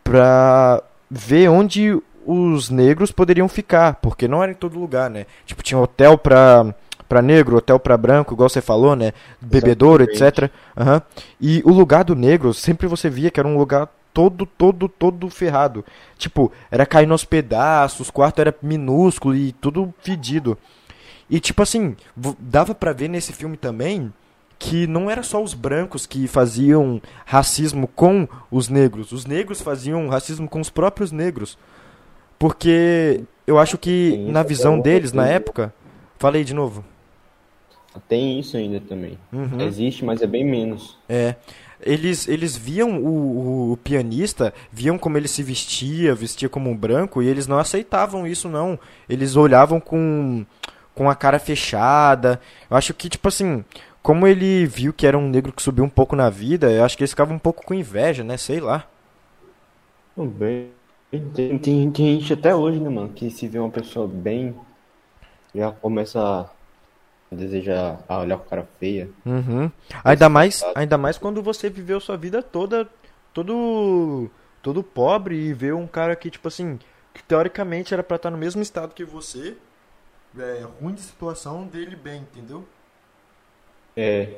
para 0.04 0.82
ver 1.12 1.48
onde 1.48 1.96
os 2.26 2.72
negros 2.72 3.12
poderiam 3.12 3.48
ficar, 3.48 3.96
porque 3.96 4.28
não 4.28 4.42
era 4.42 4.52
em 4.52 4.56
todo 4.56 4.80
lugar, 4.80 5.12
né? 5.12 5.28
Tipo, 5.46 5.62
tinha 5.62 5.80
hotel 5.80 6.18
para 6.18 6.74
para 7.12 7.22
negro, 7.22 7.58
hotel 7.58 7.78
para 7.78 7.98
branco, 7.98 8.34
igual 8.34 8.48
você 8.48 8.62
falou, 8.62 8.96
né? 8.96 9.12
Bebedouro, 9.42 10.02
etc. 10.02 10.50
Uhum. 10.78 11.02
E 11.42 11.62
o 11.66 11.70
lugar 11.74 12.06
do 12.06 12.16
negro, 12.16 12.54
sempre 12.54 12.88
você 12.88 13.10
via 13.10 13.30
que 13.30 13.38
era 13.38 13.50
um 13.50 13.58
lugar 13.58 13.90
todo, 14.14 14.46
todo, 14.46 14.88
todo 14.88 15.30
ferrado. 15.30 15.84
Tipo, 16.18 16.54
era 16.72 16.86
caindo 16.86 17.12
aos 17.12 17.26
pedaços, 17.26 18.08
o 18.08 18.14
quarto 18.14 18.40
era 18.40 18.56
minúsculo 18.62 19.36
e 19.36 19.52
tudo 19.52 19.94
fedido. 20.02 20.58
E 21.30 21.38
tipo 21.42 21.62
assim, 21.62 21.98
dava 22.40 22.74
para 22.74 22.94
ver 22.94 23.10
nesse 23.10 23.34
filme 23.34 23.58
também 23.58 24.14
que 24.58 24.88
não 24.88 25.12
era 25.12 25.22
só 25.22 25.44
os 25.44 25.54
brancos 25.54 26.06
que 26.06 26.30
faziam 26.30 27.02
racismo 27.26 27.90
com 27.90 28.26
os 28.50 28.70
negros. 28.70 29.12
Os 29.12 29.26
negros 29.26 29.60
faziam 29.60 30.08
racismo 30.08 30.48
com 30.48 30.62
os 30.62 30.70
próprios 30.70 31.12
negros. 31.12 31.58
Porque 32.40 33.26
eu 33.46 33.60
acho 33.60 33.78
que 33.78 34.16
na 34.30 34.44
visão 34.44 34.80
deles, 34.80 35.12
na 35.12 35.28
época. 35.28 35.74
Falei 36.18 36.46
de 36.46 36.54
novo. 36.54 36.86
Tem 38.08 38.40
isso 38.40 38.56
ainda 38.56 38.80
também. 38.80 39.18
Uhum. 39.32 39.62
Existe, 39.62 40.06
mas 40.06 40.22
é 40.22 40.28
bem 40.28 40.46
menos. 40.46 40.98
É. 41.10 41.36
Eles, 41.84 42.28
eles 42.28 42.56
viam 42.56 43.00
o, 43.00 43.08
o, 43.08 43.72
o, 43.72 43.78
pianista, 43.78 44.54
viam 44.72 44.98
como 44.98 45.18
ele 45.18 45.28
se 45.28 45.42
vestia, 45.42 46.14
vestia 46.14 46.48
como 46.48 46.70
um 46.70 46.78
branco, 46.78 47.24
e 47.24 47.28
eles 47.28 47.48
não 47.48 47.58
aceitavam 47.58 48.28
isso, 48.28 48.48
não. 48.48 48.80
Eles 49.10 49.36
olhavam 49.36 49.80
com, 49.80 50.46
com 50.94 51.10
a 51.10 51.16
cara 51.16 51.40
fechada. 51.40 52.40
Eu 52.70 52.78
acho 52.78 52.94
que, 52.94 53.10
tipo 53.10 53.28
assim, 53.28 53.66
como 54.02 54.28
ele 54.28 54.66
viu 54.66 54.94
que 54.94 55.08
era 55.08 55.18
um 55.18 55.28
negro 55.28 55.52
que 55.52 55.62
subiu 55.62 55.84
um 55.84 55.90
pouco 55.90 56.16
na 56.16 56.30
vida, 56.30 56.72
eu 56.72 56.84
acho 56.84 56.96
que 56.96 57.04
eles 57.04 57.12
ficavam 57.12 57.36
um 57.36 57.40
pouco 57.40 57.66
com 57.66 57.74
inveja, 57.74 58.24
né? 58.24 58.38
Sei 58.38 58.60
lá. 58.60 58.86
Bem, 60.16 60.70
tem, 61.34 61.58
tem, 61.58 61.92
tem 61.92 62.20
gente 62.20 62.34
até 62.34 62.56
hoje, 62.56 62.80
né, 62.80 62.90
mano, 62.90 63.10
que 63.10 63.30
se 63.32 63.48
vê 63.48 63.58
uma 63.58 63.70
pessoa 63.70 64.08
bem, 64.08 64.56
já 65.54 65.72
começa 65.72 66.50
deseja 67.32 67.98
ah, 68.08 68.20
olhar 68.20 68.38
com 68.38 68.50
cara 68.50 68.68
feia. 68.80 69.10
Uhum. 69.26 69.72
Ainda 70.04 70.28
mais, 70.28 70.64
ainda 70.76 70.98
mais 70.98 71.18
quando 71.18 71.42
você 71.42 71.70
viveu 71.70 72.00
sua 72.00 72.18
vida 72.18 72.44
toda 72.44 72.90
todo 73.34 74.30
todo 74.62 74.84
pobre 74.84 75.36
e 75.36 75.54
vê 75.54 75.72
um 75.72 75.88
cara 75.88 76.16
que 76.16 76.30
tipo 76.30 76.48
assim, 76.48 76.78
que 77.14 77.24
teoricamente 77.24 77.94
era 77.94 78.04
para 78.04 78.18
estar 78.18 78.30
no 78.30 78.38
mesmo 78.38 78.62
estado 78.62 78.94
que 78.94 79.04
você, 79.04 79.56
é, 80.38 80.66
ruim 80.80 80.94
de 80.94 81.02
situação 81.02 81.66
dele 81.66 81.96
bem, 81.96 82.22
entendeu? 82.22 82.68
É. 83.96 84.38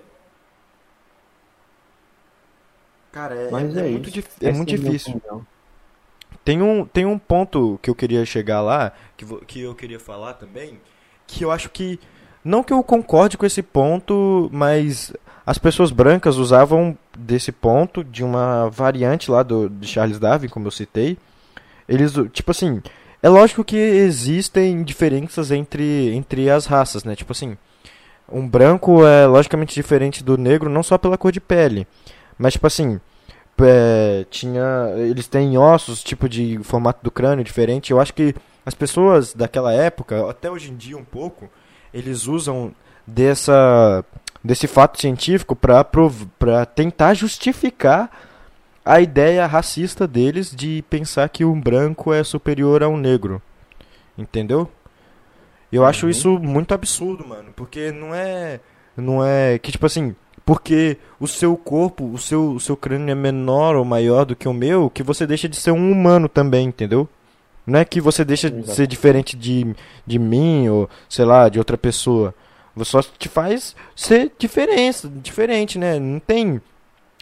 Cara, 3.12 3.36
é, 3.36 3.52
Mas 3.52 3.76
é, 3.76 3.88
é 3.88 3.90
muito, 3.90 4.10
dif 4.10 4.28
é 4.42 4.52
muito 4.52 4.70
difícil. 4.70 5.22
Tem 6.44 6.62
um, 6.62 6.86
tem 6.86 7.06
um 7.06 7.18
ponto 7.18 7.80
que 7.82 7.90
eu 7.90 7.96
queria 7.96 8.26
chegar 8.26 8.62
lá, 8.62 8.92
que, 9.16 9.26
que 9.46 9.62
eu 9.62 9.76
queria 9.76 10.00
falar 10.00 10.34
também, 10.34 10.82
que 11.28 11.44
eu 11.44 11.52
acho 11.52 11.70
que 11.70 12.00
não 12.44 12.64
que 12.64 12.74
eu 12.74 12.84
concorde 12.84 13.38
com 13.38 13.46
esse 13.46 13.62
ponto, 13.62 14.50
mas 14.52 15.14
as 15.46 15.58
pessoas 15.58 15.92
brancas 15.92 16.38
usavam 16.38 16.98
desse 17.18 17.52
ponto 17.52 18.04
de 18.04 18.24
uma 18.24 18.70
variante 18.70 19.30
lá 19.30 19.44
do 19.44 19.70
de 19.70 19.88
Charles 19.88 20.20
Darwin, 20.20 20.48
como 20.48 20.68
eu 20.68 20.72
citei. 20.72 21.18
Eles, 21.88 22.14
tipo 22.32 22.52
assim, 22.52 22.82
é 23.22 23.30
lógico 23.30 23.64
que 23.64 23.78
existem 23.78 24.84
diferenças 24.84 25.52
entre, 25.52 26.14
entre 26.14 26.50
as 26.50 26.66
raças, 26.66 27.04
né? 27.04 27.16
Tipo 27.16 27.34
assim, 27.34 27.58
um 28.32 28.48
branco 28.48 29.06
é 29.06 29.26
logicamente 29.26 29.74
diferente 29.74 30.24
do 30.24 30.38
negro 30.38 30.70
não 30.70 30.84
só 30.84 30.98
pela 30.98 31.18
cor 31.18 31.32
de 31.32 31.42
pele, 31.42 31.88
mas 32.38 32.54
tipo 32.54 32.68
assim, 32.68 33.00
é, 33.62 34.26
tinha 34.30 34.94
eles 34.98 35.28
têm 35.28 35.58
ossos, 35.58 36.04
tipo 36.04 36.28
de 36.28 36.60
formato 36.64 37.04
do 37.04 37.12
crânio 37.12 37.44
diferente. 37.44 37.92
Eu 37.92 38.00
acho 38.00 38.14
que 38.14 38.34
as 38.66 38.74
pessoas 38.74 39.34
daquela 39.34 39.74
época, 39.74 40.30
até 40.30 40.50
hoje 40.50 40.72
em 40.72 40.76
dia 40.76 40.98
um 40.98 41.04
pouco, 41.04 41.50
eles 41.94 42.28
usam 42.28 42.74
dessa 43.06 44.04
desse 44.44 44.68
fato 44.68 45.00
científico 45.00 45.56
para 45.56 46.66
tentar 46.66 47.14
justificar 47.14 48.12
a 48.84 49.00
ideia 49.00 49.46
racista 49.46 50.06
deles 50.06 50.54
de 50.54 50.84
pensar 50.90 51.30
que 51.30 51.46
um 51.46 51.60
branco 51.60 52.12
é 52.12 52.24
superior 52.24 52.84
a 52.84 52.90
um 52.90 52.98
negro. 52.98 53.42
Entendeu? 54.18 54.70
Eu 55.72 55.82
uhum. 55.82 55.88
acho 55.88 56.10
isso 56.10 56.38
muito 56.38 56.74
absurdo, 56.74 57.26
mano, 57.26 57.52
porque 57.56 57.92
não 57.92 58.14
é 58.14 58.60
não 58.96 59.26
é 59.26 59.58
que 59.58 59.72
tipo 59.72 59.86
assim, 59.86 60.14
porque 60.46 60.98
o 61.20 61.28
seu 61.28 61.56
corpo, 61.56 62.06
o 62.06 62.18
seu 62.18 62.52
o 62.52 62.60
seu 62.60 62.76
crânio 62.76 63.12
é 63.12 63.16
menor 63.16 63.76
ou 63.76 63.86
maior 63.86 64.26
do 64.26 64.36
que 64.36 64.48
o 64.48 64.54
meu, 64.54 64.90
que 64.90 65.02
você 65.02 65.26
deixa 65.26 65.48
de 65.48 65.56
ser 65.56 65.72
um 65.72 65.92
humano 65.92 66.28
também, 66.28 66.68
entendeu? 66.68 67.08
Não 67.66 67.80
é 67.80 67.86
que 67.86 68.02
você 68.02 68.26
deixa 68.26 68.52
de 68.52 68.70
ser 68.70 68.88
diferente 68.88 69.38
de, 69.38 69.74
de 70.06 70.20
mim 70.20 70.68
ou, 70.68 70.90
sei 71.08 71.24
lá, 71.26 71.48
de 71.48 71.60
outra 71.60 71.78
pessoa. 71.78 72.34
Você 72.76 72.92
só 72.92 73.02
te 73.02 73.30
faz 73.30 73.76
ser 73.96 74.32
diferença, 74.38 75.08
diferente, 75.08 75.78
né? 75.80 76.00
Não 76.00 76.20
tem. 76.20 76.62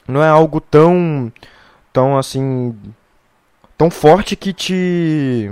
Não 0.07 0.23
é 0.23 0.29
algo 0.29 0.59
tão. 0.59 1.31
tão 1.93 2.17
assim. 2.17 2.75
tão 3.77 3.89
forte 3.91 4.35
que 4.35 4.51
te 4.53 5.51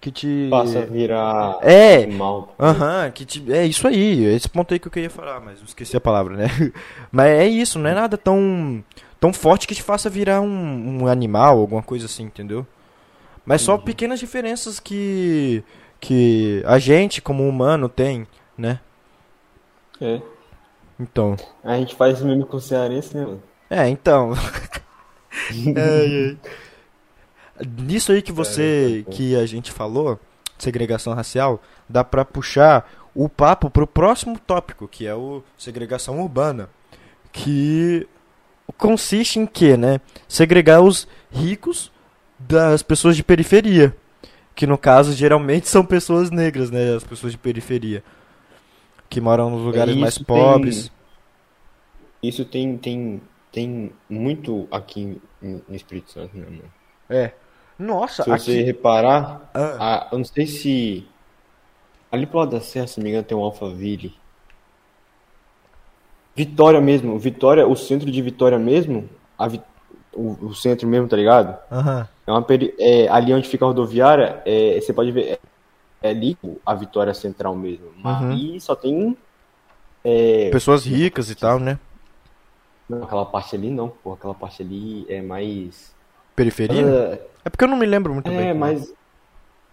que 0.00 0.10
te 0.10 0.48
Passa 0.50 0.80
a 0.80 0.84
virar 0.84 1.58
É. 1.62 2.06
mal. 2.06 2.54
Aham, 2.58 3.08
que 3.12 3.24
te... 3.24 3.52
é 3.52 3.64
isso 3.64 3.86
aí, 3.86 4.24
esse 4.24 4.48
ponto 4.48 4.74
aí 4.74 4.80
que 4.80 4.88
eu 4.88 4.92
queria 4.92 5.08
falar, 5.08 5.40
mas 5.40 5.60
eu 5.60 5.64
esqueci 5.64 5.96
a 5.96 6.00
palavra, 6.00 6.36
né? 6.36 6.46
Mas 7.10 7.28
é 7.30 7.46
isso, 7.46 7.78
não 7.78 7.88
é 7.88 7.94
nada 7.94 8.18
tão 8.18 8.82
tão 9.20 9.32
forte 9.32 9.68
que 9.68 9.74
te 9.76 9.82
faça 9.82 10.10
virar 10.10 10.40
um, 10.40 11.02
um 11.04 11.06
animal, 11.06 11.60
alguma 11.60 11.82
coisa 11.84 12.06
assim, 12.06 12.24
entendeu? 12.24 12.66
Mas 13.44 13.62
só 13.62 13.76
pequenas 13.76 14.20
diferenças 14.20 14.78
que 14.78 15.64
que 16.00 16.62
a 16.66 16.78
gente 16.80 17.22
como 17.22 17.48
humano 17.48 17.88
tem, 17.88 18.26
né? 18.58 18.80
É. 20.00 20.20
Então, 20.98 21.36
A 21.62 21.76
gente 21.76 21.94
faz 21.94 22.16
isso 22.18 22.26
mesmo 22.26 22.44
com 22.44 22.56
o 22.56 22.60
cearense, 22.60 23.16
né, 23.16 23.24
mano? 23.24 23.42
é, 23.70 23.88
então. 23.88 24.32
Ai, 24.32 25.74
ai. 25.76 26.38
Nisso 27.78 28.12
aí 28.12 28.20
que 28.20 28.32
você 28.32 29.04
que 29.10 29.36
a 29.36 29.46
gente 29.46 29.70
falou, 29.70 30.18
segregação 30.58 31.14
racial, 31.14 31.60
dá 31.88 32.02
pra 32.02 32.24
puxar 32.24 32.90
o 33.14 33.28
papo 33.28 33.70
pro 33.70 33.86
próximo 33.86 34.38
tópico, 34.38 34.88
que 34.88 35.06
é 35.06 35.14
o 35.14 35.42
segregação 35.56 36.20
urbana, 36.20 36.68
que 37.32 38.08
consiste 38.76 39.38
em 39.38 39.46
quê, 39.46 39.76
né? 39.76 40.00
Segregar 40.26 40.80
os 40.80 41.06
ricos 41.30 41.92
das 42.48 42.82
pessoas 42.82 43.16
de 43.16 43.22
periferia, 43.22 43.94
que 44.54 44.66
no 44.66 44.76
caso 44.78 45.12
geralmente 45.12 45.68
são 45.68 45.84
pessoas 45.84 46.30
negras, 46.30 46.70
né, 46.70 46.94
as 46.94 47.04
pessoas 47.04 47.32
de 47.32 47.38
periferia, 47.38 48.02
que 49.08 49.20
moram 49.20 49.50
nos 49.50 49.62
lugares 49.62 49.94
mais 49.96 50.14
isso 50.16 50.24
pobres. 50.24 50.90
Isso 52.22 52.44
tem, 52.44 52.76
tem, 52.76 53.20
tem 53.50 53.92
muito 54.08 54.68
aqui 54.70 55.20
no 55.40 55.74
Espírito 55.74 56.12
Santo, 56.12 56.36
né, 56.36 56.44
mano? 56.48 56.72
É. 57.10 57.32
Nossa, 57.78 58.22
Se 58.22 58.30
você 58.30 58.50
aqui 58.52 58.62
reparar, 58.62 59.50
Ah. 59.52 59.76
a- 59.80 60.08
eu 60.12 60.18
não 60.18 60.24
sei 60.24 60.46
se. 60.46 61.06
Ali 62.12 62.26
pro 62.26 62.38
lado 62.38 62.50
da 62.52 62.60
Serra, 62.60 62.86
se 62.86 62.98
não 62.98 63.04
me 63.04 63.10
engano, 63.10 63.24
tem 63.24 63.36
um 63.36 63.40
Alphaville. 63.42 64.14
Vitória 66.36 66.80
mesmo, 66.80 67.18
Vitória, 67.18 67.66
o 67.66 67.74
centro 67.76 68.10
de 68.10 68.22
Vitória 68.22 68.58
mesmo, 68.58 69.08
a 69.38 69.48
o, 70.14 70.46
o 70.46 70.54
centro 70.54 70.86
mesmo, 70.86 71.08
tá 71.08 71.16
ligado? 71.16 71.58
Aham. 71.70 72.08
É 72.26 72.30
uma 72.32 72.44
peri- 72.44 72.74
é, 72.78 73.08
ali 73.08 73.32
onde 73.34 73.48
fica 73.48 73.64
a 73.64 73.68
rodoviária, 73.68 74.42
é, 74.46 74.80
você 74.80 74.92
pode 74.92 75.10
ver, 75.12 75.40
é, 76.02 76.08
é 76.08 76.10
ali 76.10 76.38
a 76.66 76.74
Vitória 76.74 77.14
Central 77.14 77.56
mesmo. 77.56 77.92
Mas 77.96 78.20
Uhum. 78.20 78.32
ali 78.32 78.60
só 78.60 78.76
tem. 78.76 79.18
É, 80.04 80.52
Pessoas 80.52 80.84
ricas 80.84 81.30
e 81.30 81.34
tal, 81.34 81.58
né? 81.58 81.78
não, 82.88 83.04
aquela 83.04 83.26
parte 83.30 83.56
ali 83.56 83.70
não, 83.70 83.88
pô, 83.88 84.12
aquela 84.12 84.34
parte 84.34 84.62
ali 84.62 85.06
é 85.08 85.22
mais. 85.22 85.96
Periferia? 86.36 86.86
É, 86.86 87.30
É 87.44 87.50
porque 87.50 87.64
eu 87.64 87.68
não 87.68 87.76
me 87.76 87.86
lembro 87.86 88.12
muito 88.12 88.30
É, 88.30 88.52
bem. 88.52 88.54
mas. 88.54 88.92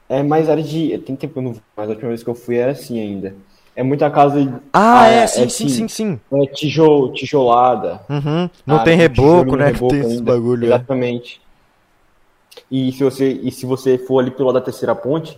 É 0.10 0.24
mais 0.24 0.50
área 0.50 0.64
de. 0.64 0.98
Tem 1.00 1.16
tempo 1.16 1.34
que 1.34 1.40
eu 1.40 1.44
não 1.44 1.54
mas 1.78 1.90
a 1.90 1.94
última 1.94 2.10
vez 2.10 2.24
que 2.24 2.30
eu 2.30 2.36
fui 2.36 2.58
era 2.58 2.72
assim 2.72 3.00
ainda. 3.00 3.38
É 3.76 3.84
muita 3.84 4.10
casa 4.12 4.40
Ah, 4.74 5.00
Ah, 5.00 5.08
é, 5.08 5.24
é, 5.24 5.28
sim, 5.28 5.46
é 5.46 5.50
sim, 5.50 5.68
sim. 5.70 5.88
sim, 5.88 6.20
é, 6.34 6.46
tijolo, 6.54 7.14
tijolada. 7.14 8.06
Uhum. 8.10 8.50
Não 8.66 8.78
Ah, 8.78 8.84
tem 8.84 8.98
reboco, 8.98 9.56
né? 9.56 9.72
Que 9.72 9.82
reboco 9.82 9.96
tem 9.96 10.00
esses 10.02 10.20
ainda. 10.20 10.22
bagulho. 10.22 10.68
é. 10.74 10.86
Exatamente. 10.88 11.42
E 12.70 12.92
se 12.92 13.04
você, 13.04 13.30
e 13.32 13.52
se 13.52 13.66
você 13.66 13.98
for 13.98 14.20
ali 14.20 14.32
pelo 14.32 14.48
lado 14.48 14.56
da 14.60 14.66
terceira 14.66 14.96
ponte, 14.96 15.38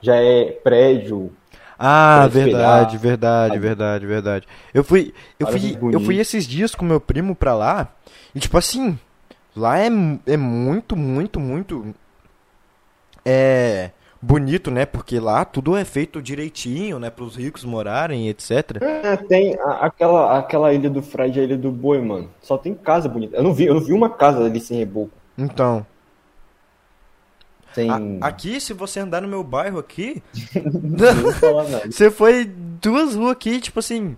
já 0.00 0.16
é 0.16 0.52
prédio. 0.52 1.32
Ah, 1.78 2.28
verdade, 2.30 2.96
verdade, 2.96 3.58
verdade, 3.58 4.06
verdade. 4.06 4.46
Eu 4.72 4.84
fui, 4.84 5.12
eu 5.38 5.46
fui, 5.46 5.78
eu 5.90 6.00
fui 6.00 6.18
esses 6.18 6.46
dias 6.46 6.74
com 6.74 6.84
meu 6.84 7.00
primo 7.00 7.34
pra 7.34 7.54
lá 7.54 7.88
e 8.34 8.38
tipo 8.40 8.56
assim, 8.56 8.98
lá 9.56 9.78
é, 9.78 9.88
é 10.26 10.36
muito, 10.36 10.96
muito, 10.96 11.40
muito 11.40 11.94
é 13.24 13.90
bonito, 14.20 14.70
né? 14.70 14.86
Porque 14.86 15.18
lá 15.20 15.44
tudo 15.44 15.76
é 15.76 15.84
feito 15.84 16.22
direitinho, 16.22 16.98
né? 16.98 17.10
Para 17.10 17.24
os 17.24 17.36
ricos 17.36 17.64
morarem, 17.64 18.28
etc. 18.28 18.82
É, 18.82 19.16
tem 19.16 19.54
a- 19.60 19.86
aquela, 19.86 20.38
aquela 20.38 20.72
ilha 20.72 20.90
do 20.90 21.02
Frade, 21.02 21.40
a 21.40 21.42
ilha 21.44 21.56
do 21.56 21.70
Boi, 21.70 22.00
mano. 22.00 22.30
Só 22.42 22.58
tem 22.58 22.74
casa 22.74 23.08
bonita. 23.08 23.36
Eu 23.36 23.42
não 23.42 23.54
vi, 23.54 23.64
eu 23.66 23.74
não 23.74 23.80
vi 23.80 23.92
uma 23.92 24.10
casa 24.10 24.44
ali 24.44 24.60
sem 24.60 24.78
reboco. 24.78 25.12
Então, 25.38 25.86
Sem. 27.74 27.90
a- 27.90 28.28
aqui, 28.28 28.60
se 28.60 28.72
você 28.72 29.00
andar 29.00 29.20
no 29.20 29.28
meu 29.28 29.42
bairro 29.42 29.78
aqui. 29.78 30.22
Você 31.90 32.10
foi 32.10 32.44
duas 32.44 33.14
ruas 33.14 33.32
aqui, 33.32 33.60
tipo 33.60 33.78
assim, 33.80 34.16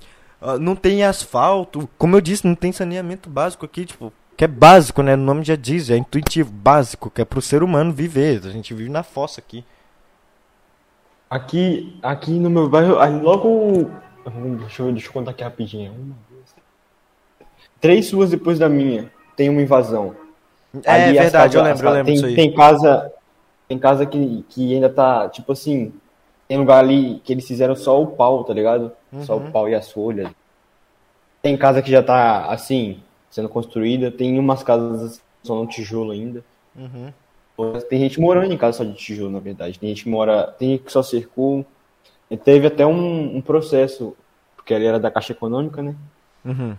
não 0.60 0.76
tem 0.76 1.02
asfalto. 1.02 1.88
Como 1.96 2.16
eu 2.16 2.20
disse, 2.20 2.46
não 2.46 2.54
tem 2.54 2.70
saneamento 2.72 3.30
básico 3.30 3.64
aqui, 3.64 3.84
tipo, 3.86 4.12
que 4.36 4.44
é 4.44 4.48
básico, 4.48 5.02
né? 5.02 5.14
O 5.14 5.18
nome 5.18 5.42
já 5.42 5.56
diz, 5.56 5.88
é 5.90 5.96
intuitivo, 5.96 6.52
básico, 6.52 7.10
que 7.10 7.22
é 7.22 7.24
pro 7.24 7.40
ser 7.40 7.62
humano 7.62 7.92
viver. 7.92 8.42
A 8.44 8.50
gente 8.50 8.74
vive 8.74 8.90
na 8.90 9.02
fossa 9.02 9.40
aqui. 9.40 9.64
Aqui, 11.28 11.98
aqui 12.02 12.30
no 12.32 12.50
meu 12.50 12.68
bairro, 12.68 12.94
logo. 13.22 13.90
Deixa 14.60 14.82
eu, 14.82 14.92
deixa 14.92 15.08
eu 15.08 15.12
contar 15.12 15.30
aqui 15.32 15.42
rapidinho. 15.42 15.92
Uma, 15.92 16.14
duas, 16.30 16.54
três 17.80 18.10
ruas 18.12 18.30
depois 18.30 18.58
da 18.58 18.68
minha 18.68 19.10
tem 19.36 19.48
uma 19.48 19.62
invasão. 19.62 20.14
É 20.84 21.04
Ali 21.06 21.18
verdade, 21.18 21.56
eu 21.56 21.62
lembro, 21.62 21.86
eu 21.86 21.92
lembro 21.92 22.06
tem, 22.06 22.14
disso 22.14 22.26
aí. 22.26 22.34
Tem 22.34 22.54
casa, 22.54 23.10
tem 23.68 23.78
casa 23.78 24.06
que, 24.06 24.44
que 24.48 24.74
ainda 24.74 24.88
tá, 24.88 25.28
tipo 25.28 25.52
assim, 25.52 25.92
tem 26.48 26.58
lugar 26.58 26.78
ali 26.78 27.20
que 27.24 27.32
eles 27.32 27.46
fizeram 27.46 27.74
só 27.74 28.00
o 28.00 28.06
pau, 28.08 28.44
tá 28.44 28.52
ligado? 28.54 28.92
Só 29.22 29.36
Uhum. 29.36 29.48
o 29.48 29.52
pau 29.52 29.68
e 29.68 29.74
as 29.74 29.90
folhas. 29.90 30.30
Tem 31.42 31.56
casa 31.56 31.82
que 31.82 31.90
já 31.90 32.02
tá, 32.02 32.46
assim, 32.46 33.00
sendo 33.30 33.48
construída. 33.48 34.10
Tem 34.10 34.38
umas 34.38 34.62
casas 34.62 35.20
só 35.42 35.54
no 35.54 35.66
tijolo 35.66 36.12
ainda. 36.12 36.44
Uhum. 36.74 37.12
Tem 37.88 38.00
gente 38.00 38.20
morando 38.20 38.52
em 38.52 38.58
casa 38.58 38.78
só 38.78 38.84
de 38.84 38.94
tijolo, 38.94 39.30
na 39.30 39.38
verdade. 39.38 39.78
Tem 39.78 39.88
gente 39.88 40.04
que 40.04 40.10
mora, 40.10 40.54
tem 40.58 40.70
gente 40.72 40.84
que 40.84 40.92
só 40.92 41.02
cercou. 41.02 41.64
E 42.30 42.36
teve 42.36 42.66
até 42.66 42.84
um, 42.84 43.36
um 43.36 43.40
processo, 43.40 44.16
porque 44.56 44.74
ali 44.74 44.84
era 44.86 44.98
da 44.98 45.10
Caixa 45.10 45.32
Econômica, 45.32 45.82
né? 45.82 45.94
Uhum. 46.44 46.76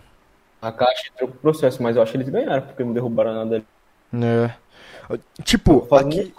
A 0.60 0.70
Caixa 0.70 1.08
entrou 1.12 1.28
com 1.30 1.36
o 1.36 1.40
processo, 1.40 1.82
mas 1.82 1.96
eu 1.96 2.02
acho 2.02 2.12
que 2.12 2.18
eles 2.18 2.28
ganharam, 2.28 2.62
porque 2.62 2.84
não 2.84 2.92
derrubaram 2.92 3.34
nada 3.34 3.56
ali. 3.56 3.66
É. 4.24 4.54
Tipo, 5.42 5.86
aqui, 5.94 6.34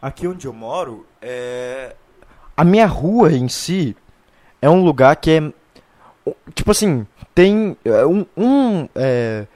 aqui 0.00 0.28
onde 0.28 0.46
eu 0.46 0.52
moro, 0.52 1.06
é... 1.20 1.96
a 2.56 2.64
minha 2.64 2.86
rua 2.86 3.32
em 3.32 3.48
si 3.48 3.96
é 4.62 4.70
um 4.70 4.84
lugar 4.84 5.16
que 5.16 5.30
é. 5.30 5.52
Tipo 6.54 6.70
assim, 6.70 7.06
tem 7.34 7.76
é, 7.84 8.06
um. 8.06 8.24
um 8.36 8.88
é... 8.94 9.46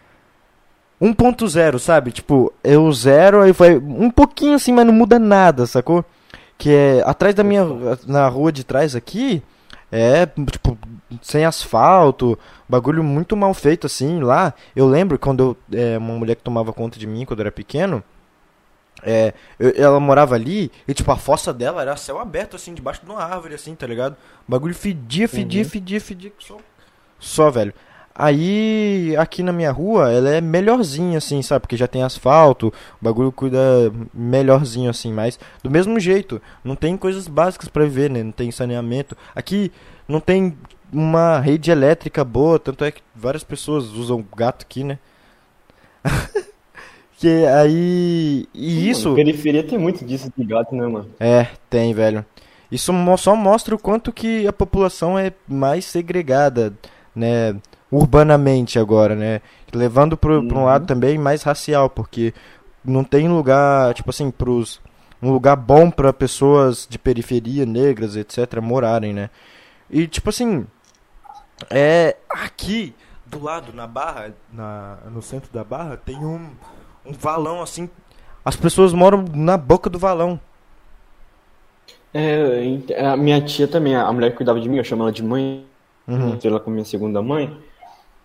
1.0, 1.00 1.78
sabe? 1.78 2.12
Tipo, 2.12 2.52
é 2.62 2.76
o 2.76 2.92
zero, 2.92 3.40
aí 3.40 3.52
vai 3.52 3.78
um 3.78 4.10
pouquinho 4.10 4.54
assim, 4.54 4.70
mas 4.70 4.84
não 4.84 4.92
muda 4.92 5.18
nada, 5.18 5.64
sacou? 5.66 6.04
Que 6.58 6.70
é 6.70 7.02
atrás 7.06 7.34
da 7.34 7.42
minha. 7.42 7.64
Na 8.06 8.28
rua 8.28 8.52
de 8.52 8.64
trás 8.64 8.94
aqui, 8.94 9.42
é 9.90 10.26
tipo, 10.26 10.76
sem 11.22 11.44
asfalto, 11.44 12.38
bagulho 12.68 13.02
muito 13.02 13.34
mal 13.34 13.54
feito 13.54 13.86
assim 13.86 14.20
lá. 14.20 14.52
Eu 14.76 14.86
lembro 14.86 15.18
quando 15.18 15.56
eu, 15.72 15.78
é, 15.78 15.96
uma 15.96 16.14
mulher 16.14 16.36
que 16.36 16.42
tomava 16.42 16.72
conta 16.72 16.98
de 16.98 17.06
mim 17.06 17.24
quando 17.24 17.40
eu 17.40 17.44
era 17.44 17.52
pequeno. 17.52 18.02
É, 19.02 19.32
eu- 19.58 19.72
ela 19.76 19.98
morava 20.00 20.34
ali 20.34 20.70
e, 20.86 20.94
tipo, 20.94 21.10
a 21.10 21.16
fossa 21.16 21.52
dela 21.52 21.82
era 21.82 21.96
céu 21.96 22.18
aberto, 22.18 22.56
assim, 22.56 22.74
debaixo 22.74 23.04
de 23.04 23.10
uma 23.10 23.22
árvore, 23.22 23.54
assim, 23.54 23.74
tá 23.74 23.86
ligado? 23.86 24.12
O 24.46 24.50
bagulho 24.50 24.74
fedia, 24.74 25.28
fedia, 25.28 25.64
fedia, 25.64 26.00
fedia, 26.00 26.32
só, 26.38 26.56
só, 27.18 27.50
velho. 27.50 27.72
Aí, 28.14 29.14
aqui 29.18 29.42
na 29.42 29.52
minha 29.52 29.70
rua, 29.70 30.12
ela 30.12 30.28
é 30.30 30.40
melhorzinha, 30.40 31.16
assim, 31.18 31.40
sabe? 31.42 31.60
Porque 31.62 31.76
já 31.76 31.86
tem 31.86 32.02
asfalto, 32.02 32.68
o 32.68 32.72
bagulho 33.04 33.32
cuida 33.32 33.58
melhorzinho, 34.12 34.90
assim, 34.90 35.12
mas 35.12 35.38
do 35.62 35.70
mesmo 35.70 35.98
jeito, 35.98 36.42
não 36.62 36.74
tem 36.76 36.96
coisas 36.96 37.26
básicas 37.28 37.68
pra 37.68 37.84
viver, 37.84 38.10
né? 38.10 38.22
Não 38.22 38.32
tem 38.32 38.50
saneamento. 38.50 39.16
Aqui 39.34 39.72
não 40.06 40.20
tem 40.20 40.58
uma 40.92 41.38
rede 41.38 41.70
elétrica 41.70 42.22
boa, 42.24 42.58
tanto 42.58 42.84
é 42.84 42.90
que 42.90 43.00
várias 43.14 43.44
pessoas 43.44 43.86
usam 43.92 44.22
gato 44.36 44.62
aqui, 44.64 44.84
né? 44.84 44.98
que 47.20 47.46
aí. 47.46 48.48
E 48.54 48.88
isso. 48.90 49.04
Mano, 49.10 49.16
periferia 49.16 49.62
tem 49.62 49.78
muito 49.78 50.04
disso 50.04 50.32
de 50.36 50.44
gato, 50.44 50.74
né, 50.74 50.86
mano? 50.86 51.08
É, 51.20 51.46
tem, 51.68 51.92
velho. 51.92 52.24
Isso 52.70 52.92
só 53.18 53.34
mostra 53.36 53.74
o 53.74 53.78
quanto 53.78 54.12
que 54.12 54.46
a 54.46 54.52
população 54.52 55.18
é 55.18 55.32
mais 55.48 55.84
segregada, 55.84 56.72
né, 57.14 57.56
urbanamente 57.90 58.78
agora, 58.78 59.14
né? 59.16 59.40
Levando 59.72 60.16
pro, 60.16 60.46
pra 60.46 60.56
um 60.56 60.60
Uhum. 60.60 60.66
lado 60.66 60.86
também 60.86 61.18
mais 61.18 61.42
racial, 61.42 61.90
porque 61.90 62.32
não 62.84 63.02
tem 63.04 63.28
lugar, 63.28 63.92
tipo 63.94 64.10
assim, 64.10 64.30
pros, 64.30 64.80
um 65.20 65.32
lugar 65.32 65.56
bom 65.56 65.90
pra 65.90 66.12
pessoas 66.12 66.86
de 66.88 66.96
periferia, 66.98 67.66
negras, 67.66 68.14
etc, 68.16 68.60
morarem, 68.62 69.12
né? 69.12 69.30
E 69.90 70.06
tipo 70.06 70.30
assim, 70.30 70.64
é 71.68 72.16
aqui 72.28 72.94
do 73.26 73.42
lado 73.42 73.72
na 73.72 73.86
Barra, 73.86 74.32
na, 74.52 74.98
no 75.12 75.20
centro 75.20 75.52
da 75.52 75.62
Barra, 75.64 75.96
tem 75.96 76.16
um, 76.24 76.50
um 77.04 77.12
valão 77.12 77.62
assim, 77.62 77.88
as 78.44 78.56
pessoas 78.56 78.92
moram 78.92 79.24
na 79.34 79.56
boca 79.56 79.88
do 79.90 79.98
valão. 79.98 80.38
É, 82.12 82.78
a 82.98 83.16
minha 83.16 83.40
tia 83.40 83.68
também, 83.68 83.94
a 83.94 84.10
mulher 84.12 84.30
que 84.30 84.36
cuidava 84.36 84.60
de 84.60 84.68
mim, 84.68 84.78
eu 84.78 84.84
chamo 84.84 85.02
ela 85.02 85.12
de 85.12 85.22
mãe, 85.22 85.64
Uhum. 86.08 86.36
eu 86.42 86.50
ela 86.50 86.58
como 86.58 86.74
minha 86.74 86.84
segunda 86.84 87.22
mãe. 87.22 87.56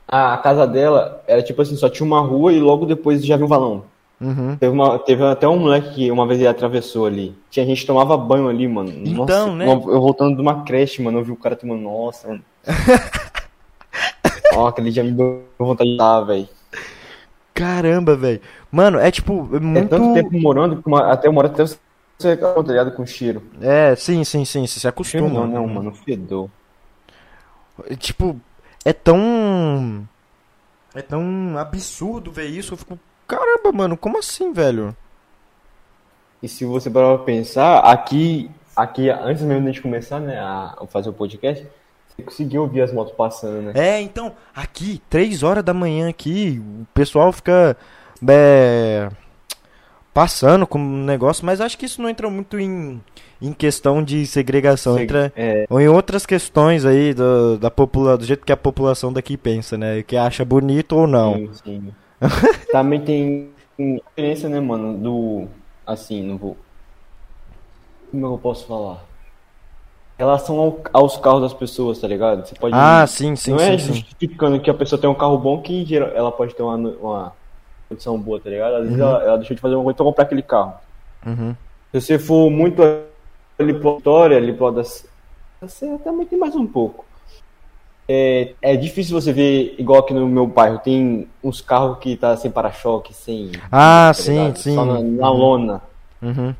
A, 0.08 0.38
casa 0.38 0.66
dela 0.66 1.24
era 1.28 1.42
tipo 1.44 1.62
assim, 1.62 1.76
só 1.76 1.88
tinha 1.90 2.06
uma 2.06 2.20
rua 2.20 2.52
e 2.54 2.60
logo 2.60 2.86
depois 2.86 3.24
já 3.26 3.38
viu 3.38 3.46
um 3.46 3.50
valão. 3.50 3.84
Uhum. 4.20 4.56
Teve, 4.58 4.74
uma- 4.74 4.98
teve 5.00 5.24
até 5.26 5.48
um 5.48 5.58
moleque 5.60 5.94
que 5.94 6.12
uma 6.12 6.26
vez 6.26 6.40
ele 6.40 6.48
atravessou 6.48 7.06
ali. 7.06 7.36
Tinha 7.50 7.66
gente 7.66 7.82
que 7.82 7.88
tomava 7.88 8.16
banho 8.18 8.48
ali, 8.48 8.68
mano. 8.68 8.90
Então, 8.90 9.16
Nossa, 9.26 9.52
né? 9.52 9.72
Eu 9.72 9.80
voltando 10.02 10.36
de 10.36 10.42
uma 10.42 10.64
creche, 10.64 11.02
mano, 11.02 11.20
eu 11.20 11.24
vi 11.24 11.32
o 11.32 11.36
cara 11.36 11.56
tomando. 11.56 11.82
Nossa, 11.82 12.28
mano. 12.30 12.42
Ó, 14.56 14.68
aquele 14.68 14.90
dia 14.90 15.04
me 15.04 15.12
deu 15.12 15.44
vontade 15.60 15.92
de 15.92 15.98
dar, 15.98 16.22
velho. 16.22 16.48
Caramba, 17.56 18.16
velho. 18.16 18.42
Mano, 18.72 19.00
é 19.00 19.10
tipo, 19.10 19.50
é 19.54 19.58
É 19.58 19.60
muito. 19.60 19.90
tanto 19.90 20.14
tempo 20.14 20.40
morando 20.40 20.84
até 21.06 21.30
uma 21.30 21.40
hora 21.40 21.48
até 21.48 21.64
você 21.66 22.38
tá 22.38 22.54
ligado 22.62 22.92
com 22.92 23.02
o 23.04 23.08
cheiro. 23.08 23.42
É, 23.62 23.96
sim, 23.96 24.24
sim, 24.24 24.46
sim, 24.46 24.68
você 24.68 24.80
se 24.80 24.88
acostuma. 24.88 25.28
não, 25.30 25.48
não, 25.48 25.68
mano, 25.68 25.92
fedor. 25.94 26.50
Tipo, 27.98 28.40
é 28.84 28.94
tão. 28.94 30.08
É 30.94 31.02
tão 31.02 31.58
absurdo 31.58 32.32
ver 32.32 32.46
isso. 32.48 32.74
Eu 32.74 32.78
fico, 32.78 33.00
caramba, 33.28 33.72
mano, 33.74 33.98
como 33.98 34.18
assim, 34.20 34.52
velho? 34.54 34.96
E 36.44 36.48
se 36.48 36.66
você 36.66 36.90
parar 36.90 37.16
pra 37.16 37.26
pensar, 37.26 37.80
aqui, 37.80 38.52
aqui, 38.76 39.10
antes 39.10 39.42
mesmo 39.44 39.64
de 39.64 39.70
a 39.70 39.72
gente 39.72 39.82
começar, 39.82 40.20
né, 40.20 40.38
a 40.40 40.76
fazer 40.90 41.10
o 41.10 41.14
podcast, 41.14 41.66
conseguiu 42.24 42.62
ouvir 42.62 42.82
as 42.82 42.94
motos 42.94 43.14
passando, 43.14 43.62
né? 43.62 43.72
É, 43.76 44.02
então, 44.02 44.32
aqui, 44.56 45.02
três 45.10 45.44
horas 45.44 45.64
da 45.64 45.74
manhã 45.74 46.10
aqui, 46.10 46.62
o 46.82 46.86
pessoal 46.94 47.32
fica 47.32 47.76
é, 48.28 49.10
passando 50.14 50.66
com 50.66 50.80
um 50.80 51.04
negócio, 51.04 51.46
mas 51.46 51.60
acho 51.60 51.78
que 51.78 51.86
isso 51.86 52.02
não 52.02 52.10
entra 52.10 52.30
muito 52.30 52.58
em, 52.58 53.02
em 53.42 53.52
questão 53.52 54.02
de 54.02 54.26
segregação, 54.26 54.98
entra 54.98 55.32
É, 55.36 55.66
ou 55.70 55.82
em 55.82 55.90
outras 55.90 56.26
questões 56.26 56.86
aí 56.86 57.14
do, 57.14 57.58
da 57.58 57.70
popula, 57.70 58.18
do 58.18 58.24
jeito 58.24 58.46
que 58.46 58.52
a 58.52 58.58
população 58.58 59.12
daqui 59.12 59.36
pensa, 59.36 59.78
né? 59.78 60.04
Que 60.04 60.16
acha 60.16 60.46
bonito 60.46 60.96
ou 60.96 61.06
não. 61.06 61.34
sim, 61.34 61.50
sim. 61.64 61.94
Também 62.72 63.02
tem 63.02 63.50
diferença, 63.78 64.48
né, 64.48 64.60
mano, 64.62 64.98
do, 64.98 65.48
assim, 65.86 66.24
não 66.24 66.38
vou, 66.38 66.58
como 68.10 68.26
eu 68.26 68.38
posso 68.38 68.66
falar? 68.66 69.04
Relação 70.18 70.58
ao- 70.60 70.80
aos 70.94 71.18
carros 71.18 71.42
das 71.42 71.54
pessoas, 71.54 72.00
tá 72.00 72.08
ligado? 72.08 72.48
Você 72.48 72.56
pode, 72.56 72.74
Ah, 72.74 73.06
sim, 73.06 73.36
sim, 73.36 73.52
não 73.52 73.60
sim, 73.60 73.66
é 73.66 73.78
sim. 73.78 73.94
justificando 73.94 74.60
que 74.62 74.70
a 74.70 74.74
pessoa 74.74 75.00
tem 75.00 75.10
um 75.10 75.14
carro 75.16 75.38
bom 75.38 75.62
que 75.62 75.82
em 75.82 75.86
geral, 75.86 76.10
ela 76.16 76.32
pode 76.32 76.56
ter 76.56 76.64
uma, 76.64 76.76
uma 76.76 77.34
condição 77.90 78.18
boa, 78.18 78.40
tá 78.40 78.50
ligado? 78.50 78.76
Às 78.76 78.84
vezes 78.86 79.00
ela, 79.00 79.24
ela 79.24 79.38
deixou 79.38 79.56
de 79.56 79.62
fazer 79.62 79.76
uma 79.76 79.84
coisa 79.84 79.98
pra 79.98 80.06
comprar 80.06 80.24
aquele 80.24 80.42
carro. 80.42 80.74
Uhum. 81.26 81.54
Se 81.92 82.00
você 82.02 82.18
for 82.20 82.50
muito 82.50 82.82
ali 83.60 83.74
pra 83.74 83.92
Vitória, 83.94 84.38
ali 84.38 84.54
pra 84.54 84.72
das... 84.72 85.06
Você 85.62 85.98
também 86.04 86.26
tem 86.26 86.40
mais 86.40 86.56
um 86.56 86.66
pouco. 86.66 87.04
É, 88.08 88.54
é 88.62 88.76
difícil 88.78 89.20
você 89.20 89.34
ver, 89.34 89.76
igual 89.80 90.00
aqui 90.00 90.14
no 90.14 90.28
meu 90.28 90.46
bairro, 90.46 90.78
tem 90.80 91.28
uns 91.44 91.60
carros 91.60 91.98
que 92.00 92.16
tá 92.16 92.38
sem 92.38 92.52
para-choque, 92.52 93.14
sem. 93.14 93.52
Ah, 93.72 94.10
tá 94.10 94.14
sim, 94.14 94.32
ligado? 94.34 94.58
sim. 94.60 94.76
Só 94.76 94.86
na, 94.86 95.00
na 95.02 95.30
lona. 95.32 95.82
Uhum. 96.22 96.54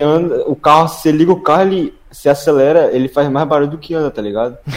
Anda- 0.00 0.44
O 0.48 0.56
carro, 0.56 0.88
você 0.88 1.12
liga 1.12 1.30
o 1.32 1.40
carro, 1.40 1.62
ele 1.62 1.94
se 2.10 2.28
acelera, 2.28 2.90
ele 2.92 3.08
faz 3.08 3.28
mais 3.28 3.46
barulho 3.46 3.70
do 3.70 3.78
que 3.78 3.94
anda, 3.94 4.10
tá 4.10 4.20
ligado? 4.22 4.56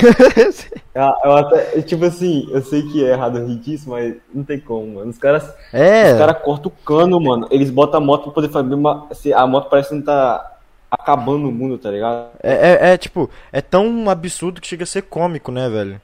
Eu, 0.93 1.13
eu 1.25 1.37
até, 1.37 1.79
tipo 1.83 2.03
assim, 2.05 2.47
eu 2.51 2.59
sei 2.63 2.81
que 2.81 3.05
é 3.05 3.11
errado 3.11 3.45
rir 3.45 3.57
disso, 3.57 3.87
mas 3.87 4.15
não 4.33 4.43
tem 4.43 4.59
como, 4.59 4.95
mano. 4.95 5.11
Os 5.11 5.17
caras 5.19 5.47
É, 5.71 6.11
os 6.13 6.17
caras 6.17 6.41
cortam 6.41 6.71
o 6.71 6.83
cano, 6.83 7.19
mano. 7.21 7.47
Eles 7.51 7.69
botam 7.69 7.99
a 7.99 8.03
moto 8.03 8.23
pra 8.23 8.31
poder 8.31 8.49
fazer 8.49 8.73
uma. 8.73 9.07
A 9.35 9.45
moto 9.45 9.69
parece 9.69 9.89
que 9.89 9.95
não 9.95 10.01
tá 10.01 10.57
acabando 10.89 11.49
o 11.49 11.51
mundo, 11.51 11.77
tá 11.77 11.91
ligado? 11.91 12.29
é, 12.41 12.53
é, 12.89 12.93
é, 12.93 12.97
tipo, 12.97 13.29
é 13.51 13.61
tão 13.61 14.09
absurdo 14.09 14.59
que 14.59 14.67
chega 14.67 14.85
a 14.85 14.87
ser 14.87 15.03
cômico, 15.03 15.51
né, 15.51 15.69
velho? 15.69 16.01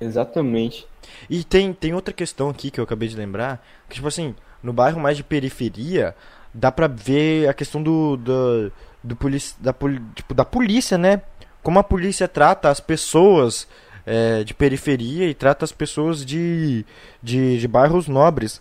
Exatamente. 0.00 0.86
E 1.28 1.44
tem, 1.44 1.72
tem 1.72 1.94
outra 1.94 2.12
questão 2.14 2.48
aqui 2.50 2.70
que 2.70 2.80
eu 2.80 2.84
acabei 2.84 3.08
de 3.08 3.16
lembrar, 3.16 3.64
que 3.88 3.96
tipo 3.96 4.08
assim, 4.08 4.34
no 4.62 4.72
bairro 4.72 5.00
mais 5.00 5.16
de 5.16 5.24
periferia, 5.24 6.14
dá 6.54 6.70
pra 6.72 6.86
ver 6.86 7.48
a 7.48 7.54
questão 7.54 7.82
do, 7.82 8.16
do, 8.16 8.72
do 9.02 9.16
polici, 9.16 9.54
da, 9.60 9.74
tipo, 10.14 10.34
da 10.34 10.44
polícia, 10.44 10.96
né? 10.98 11.22
Como 11.62 11.78
a 11.78 11.84
polícia 11.84 12.26
trata 12.28 12.68
as 12.68 12.80
pessoas 12.80 13.68
é, 14.04 14.42
de 14.44 14.52
periferia 14.54 15.28
e 15.28 15.34
trata 15.34 15.64
as 15.64 15.72
pessoas 15.72 16.24
de, 16.24 16.84
de, 17.22 17.58
de 17.58 17.68
bairros 17.68 18.08
nobres. 18.08 18.60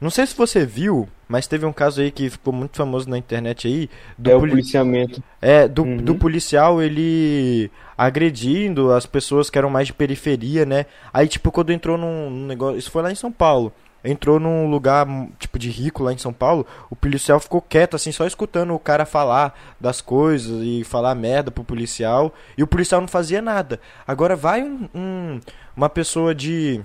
Não 0.00 0.10
sei 0.10 0.26
se 0.26 0.36
você 0.36 0.66
viu, 0.66 1.08
mas 1.28 1.46
teve 1.46 1.64
um 1.64 1.72
caso 1.72 2.00
aí 2.02 2.10
que 2.10 2.28
ficou 2.28 2.52
muito 2.52 2.76
famoso 2.76 3.08
na 3.08 3.16
internet 3.16 3.66
aí, 3.68 3.88
do 4.18 4.30
é 4.30 4.34
o 4.36 4.40
poli- 4.40 4.50
policiamento. 4.50 5.22
é, 5.40 5.66
do, 5.68 5.84
Uhum. 5.84 5.96
do 5.96 6.14
policial 6.16 6.82
ele 6.82 7.70
agredindo 7.96 8.92
as 8.92 9.06
pessoas 9.06 9.48
que 9.48 9.56
eram 9.56 9.70
mais 9.70 9.86
de 9.86 9.92
periferia, 9.94 10.66
né? 10.66 10.86
Aí, 11.12 11.26
tipo, 11.28 11.50
quando 11.52 11.72
entrou 11.72 11.96
num, 11.96 12.28
num 12.28 12.46
negócio. 12.46 12.76
Isso 12.78 12.90
foi 12.90 13.02
lá 13.02 13.10
em 13.12 13.14
São 13.14 13.32
Paulo. 13.32 13.72
Entrou 14.04 14.38
num 14.38 14.68
lugar, 14.68 15.08
hum, 15.08 15.30
tipo, 15.38 15.58
de 15.58 15.70
rico 15.70 16.02
lá 16.02 16.12
em 16.12 16.18
São 16.18 16.32
Paulo. 16.32 16.66
O 16.90 16.94
policial 16.96 17.40
ficou 17.40 17.62
quieto, 17.62 17.96
assim, 17.96 18.12
só 18.12 18.26
escutando 18.26 18.74
o 18.74 18.78
cara 18.78 19.06
falar 19.06 19.58
das 19.80 20.00
coisas 20.02 20.62
e 20.62 20.84
falar 20.84 21.14
merda 21.14 21.50
pro 21.50 21.64
policial. 21.64 22.34
E 22.58 22.62
o 22.62 22.66
policial 22.66 23.00
não 23.00 23.08
fazia 23.08 23.40
nada. 23.40 23.80
Agora 24.06 24.36
vai 24.36 24.62
um, 24.62 24.88
um- 24.94 25.40
uma 25.74 25.88
pessoa 25.88 26.34
de 26.34 26.82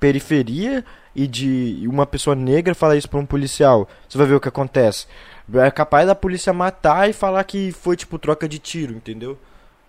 periferia 0.00 0.84
e 1.14 1.26
de 1.26 1.84
uma 1.86 2.06
pessoa 2.06 2.34
negra 2.34 2.74
falar 2.74 2.96
isso 2.96 3.08
pra 3.08 3.18
um 3.18 3.26
policial. 3.26 3.88
Você 4.08 4.16
vai 4.16 4.26
ver 4.26 4.34
o 4.34 4.40
que 4.40 4.48
acontece. 4.48 5.06
É 5.54 5.70
capaz 5.70 6.06
da 6.06 6.14
polícia 6.14 6.52
matar 6.52 7.10
e 7.10 7.12
falar 7.12 7.44
que 7.44 7.72
foi 7.72 7.96
tipo 7.96 8.18
troca 8.18 8.48
de 8.48 8.58
tiro, 8.58 8.94
entendeu? 8.94 9.38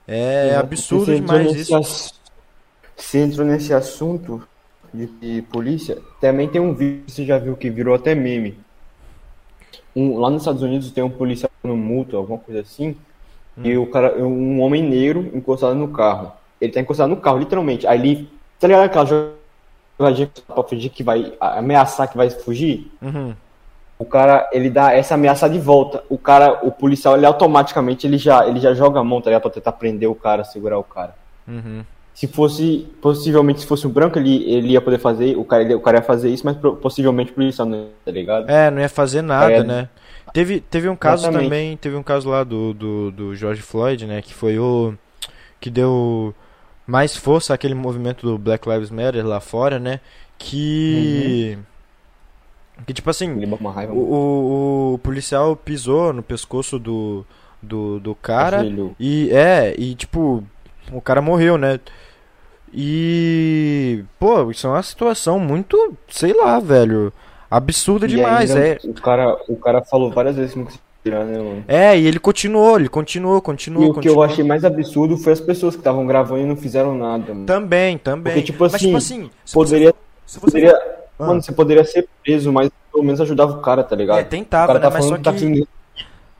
É 0.05 0.55
absurdo 0.57 1.05
Você 1.05 1.15
entrou 1.15 1.39
demais 1.39 1.55
isso. 1.61 1.75
ass- 1.75 2.13
Você 2.97 3.19
entrou 3.19 3.45
nesse 3.47 3.73
assunto 3.73 4.45
de, 4.93 5.07
de 5.07 5.41
polícia. 5.43 5.97
Também 6.21 6.47
tem 6.47 6.61
um 6.61 6.73
vídeo 6.73 7.03
que 7.05 7.11
você 7.11 7.25
já 7.25 7.37
viu 7.37 7.55
que 7.55 7.69
virou 7.69 7.95
até 7.95 8.13
meme. 8.13 8.57
Um- 9.95 10.17
lá 10.19 10.29
nos 10.29 10.41
Estados 10.41 10.61
Unidos 10.61 10.91
tem 10.91 11.03
um 11.03 11.09
policial 11.09 11.51
no 11.63 11.75
multa, 11.77 12.17
alguma 12.17 12.39
coisa 12.39 12.61
assim. 12.61 12.95
E 13.63 13.77
o 13.77 13.85
cara, 13.85 14.17
um 14.17 14.59
homem 14.61 14.81
negro 14.81 15.29
encostado 15.33 15.75
no 15.75 15.87
carro. 15.89 16.31
Ele 16.59 16.71
tá 16.71 16.79
encostado 16.79 17.09
no 17.09 17.17
carro, 17.17 17.37
literalmente. 17.37 17.85
Aí 17.85 17.99
ele. 17.99 18.29
Tá 18.59 18.67
ligado 18.67 18.85
aquela 18.85 19.05
jogadinha 19.99 20.31
pra 20.47 20.63
fugir 20.63 20.89
que 20.89 21.03
vai 21.03 21.33
ameaçar 21.39 22.09
que 22.09 22.17
vai 22.17 22.29
fugir? 22.31 22.91
Uhum. 23.01 23.35
O 23.99 24.05
cara, 24.05 24.49
ele 24.51 24.69
dá 24.71 24.91
essa 24.91 25.13
ameaça 25.13 25.47
de 25.47 25.59
volta. 25.59 26.03
O 26.09 26.17
cara, 26.17 26.65
o 26.65 26.71
policial, 26.71 27.15
ele 27.15 27.25
automaticamente 27.25 28.07
ele 28.07 28.17
já, 28.17 28.47
ele 28.47 28.59
já 28.59 28.73
joga 28.73 28.99
a 28.99 29.03
mão, 29.03 29.21
tá 29.21 29.29
ligado? 29.29 29.43
Pra 29.43 29.51
tentar 29.51 29.73
prender 29.73 30.09
o 30.09 30.15
cara, 30.15 30.43
segurar 30.43 30.79
o 30.79 30.83
cara. 30.83 31.15
Uhum. 31.47 31.83
Se 32.13 32.27
fosse, 32.27 32.87
possivelmente, 33.01 33.61
se 33.61 33.65
fosse 33.67 33.87
um 33.87 33.89
branco, 33.89 34.19
ele, 34.19 34.43
ele 34.49 34.69
ia 34.73 34.81
poder 34.81 34.99
fazer, 34.99 35.35
o 35.35 35.43
cara, 35.43 35.63
ele- 35.63 35.73
o 35.75 35.79
cara 35.81 35.97
ia 35.97 36.03
fazer 36.03 36.29
isso, 36.29 36.45
mas 36.45 36.55
possivelmente 36.81 37.31
o 37.31 37.35
policial 37.35 37.67
não 37.67 37.77
ia, 37.79 37.87
tá 38.05 38.11
ligado? 38.11 38.49
É, 38.49 38.69
não 38.69 38.79
ia 38.81 38.89
fazer 38.89 39.21
nada, 39.23 39.51
É. 39.51 39.63
né? 39.63 39.89
Teve, 40.31 40.59
teve 40.59 40.87
um 40.89 40.95
caso 40.95 41.23
Exatamente. 41.23 41.43
também, 41.45 41.77
teve 41.77 41.95
um 41.95 42.03
caso 42.03 42.29
lá 42.29 42.43
do, 42.43 42.73
do, 42.73 43.11
do 43.11 43.35
George 43.35 43.61
Floyd, 43.61 44.05
né? 44.05 44.21
Que 44.21 44.33
foi 44.33 44.57
o. 44.57 44.93
que 45.59 45.69
deu 45.69 46.33
mais 46.87 47.15
força 47.15 47.53
àquele 47.53 47.73
movimento 47.75 48.25
do 48.25 48.37
Black 48.37 48.67
Lives 48.69 48.89
Matter 48.89 49.25
lá 49.25 49.39
fora, 49.39 49.79
né? 49.79 49.99
Que. 50.37 51.57
Que 52.87 52.93
tipo 52.93 53.09
assim. 53.09 53.31
O, 53.91 53.95
o, 53.95 54.93
o 54.95 54.97
policial 54.99 55.55
pisou 55.55 56.11
no 56.13 56.23
pescoço 56.23 56.79
do, 56.79 57.25
do, 57.61 57.99
do 57.99 58.15
cara 58.15 58.57
ajoelhou. 58.61 58.95
e 58.99 59.29
é, 59.31 59.75
e 59.77 59.93
tipo, 59.93 60.43
o 60.91 61.01
cara 61.01 61.21
morreu, 61.21 61.57
né? 61.57 61.79
E 62.75 64.03
pô, 64.19 64.49
isso 64.49 64.65
é 64.65 64.69
uma 64.71 64.81
situação 64.83 65.39
muito, 65.39 65.95
sei 66.09 66.33
lá, 66.33 66.59
velho, 66.59 67.13
absurda 67.49 68.05
E 68.05 68.09
demais, 68.09 68.49
ainda 68.51 68.67
é. 68.67 68.79
O 68.83 68.93
cara, 68.93 69.37
o 69.47 69.55
cara 69.55 69.81
falou 69.83 70.09
várias 70.11 70.35
vezes 70.35 70.53
que 70.53 70.57
não 70.57 70.65
conseguia 70.65 70.83
tirar, 71.03 71.23
né, 71.25 71.37
mano? 71.37 71.63
É, 71.67 71.97
e 71.99 72.07
ele 72.07 72.17
continuou, 72.19 72.79
ele 72.79 72.89
continuou, 72.89 73.39
continuou, 73.41 73.83
E 73.85 73.85
o 73.85 73.89
que 73.91 73.95
continuou. 73.95 74.23
eu 74.25 74.29
achei 74.31 74.43
mais 74.43 74.65
absurdo 74.65 75.17
foi 75.17 75.33
as 75.33 75.39
pessoas 75.39 75.75
que 75.75 75.81
estavam 75.81 76.07
gravando 76.07 76.41
e 76.41 76.45
não 76.47 76.55
fizeram 76.57 76.95
nada, 76.97 77.31
mano. 77.33 77.45
Também, 77.45 77.97
também. 77.97 78.33
Porque, 78.33 78.45
tipo 78.47 78.63
Mas 78.63 78.71
tipo 78.81 78.97
assim, 78.97 79.21
assim, 79.25 79.29
se 79.45 79.53
Poderia, 79.53 79.93
você, 80.25 80.39
poderia, 80.39 80.75
Ah. 81.19 81.25
mano, 81.27 81.41
você 81.43 81.51
poderia 81.51 81.83
ser 81.85 82.07
preso, 82.23 82.51
mas 82.51 82.71
pelo 82.91 83.03
menos 83.03 83.21
ajudava 83.21 83.53
o 83.53 83.61
cara, 83.61 83.83
tá 83.83 83.95
ligado? 83.95 84.17
É, 84.19 84.23
tentava, 84.23 84.63
o 84.63 84.67
cara 84.67 84.79
né, 84.79 84.83
tá 84.85 84.89
mas 84.89 85.05
falando 85.05 85.23
só 85.23 85.31
que 85.31 85.39
tá 85.39 85.45
que- 85.47 85.67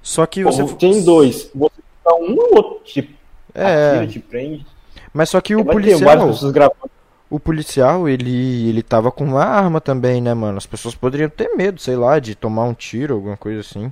só 0.02 0.26
que 0.26 0.44
Pô, 0.44 0.52
você 0.52 0.74
tem 0.76 1.04
dois. 1.04 1.50
Você 1.54 1.72
dá 2.04 2.16
um 2.16 2.36
ou 2.36 2.56
outro 2.56 2.82
te 2.86 3.16
É. 3.54 3.92
atira, 3.92 4.08
te 4.08 4.20
prende. 4.20 4.66
Mas 5.14 5.30
só 5.30 5.40
que 5.42 5.56
o 5.56 5.64
Vai 5.64 5.76
ter 5.82 5.96
várias 5.98 6.40
policial, 6.40 6.76
o 7.30 7.40
policial, 7.40 8.10
ele 8.10 8.70
ele 8.70 8.84
tava 8.84 9.12
com 9.12 9.24
uma 9.24 9.44
arma 9.44 9.82
também, 9.82 10.22
né, 10.22 10.34
mano? 10.34 10.58
As 10.58 10.66
pessoas 10.66 10.96
poderiam 10.96 11.30
ter 11.30 11.56
medo, 11.56 11.82
sei 11.82 11.96
lá, 11.96 12.20
de 12.20 12.36
tomar 12.36 12.64
um 12.64 12.74
tiro, 12.74 13.16
alguma 13.16 13.38
coisa 13.38 13.62
assim. 13.62 13.92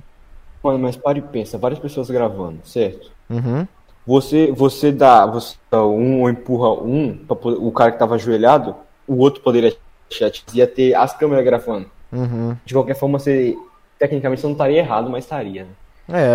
Mano, 0.62 0.78
mas 0.78 0.96
para 0.96 1.18
e 1.18 1.22
pensa, 1.22 1.58
várias 1.58 1.80
pessoas 1.80 2.08
gravando, 2.08 2.60
certo? 2.64 3.10
Uhum. 3.28 3.66
Você, 4.06 4.52
você 4.52 4.92
dá, 4.92 5.26
você 5.26 5.56
dá 5.70 5.84
um 5.84 6.22
ou 6.22 6.30
empurra 6.30 6.72
um, 6.72 7.16
pra 7.16 7.36
o 7.48 7.70
cara 7.72 7.92
que 7.92 7.98
tava 7.98 8.14
ajoelhado, 8.16 8.74
o 9.06 9.16
outro 9.18 9.42
poderia 9.42 9.74
chat, 10.10 10.44
ia 10.52 10.66
ter 10.66 10.94
as 10.94 11.16
câmeras 11.16 11.44
gravando. 11.44 11.86
Uhum. 12.12 12.56
De 12.64 12.74
qualquer 12.74 12.94
forma, 12.94 13.18
você, 13.18 13.56
tecnicamente, 13.98 14.40
você 14.40 14.46
não 14.46 14.52
estaria 14.52 14.78
errado, 14.78 15.08
mas 15.10 15.24
estaria. 15.24 15.64
né? 15.64 15.70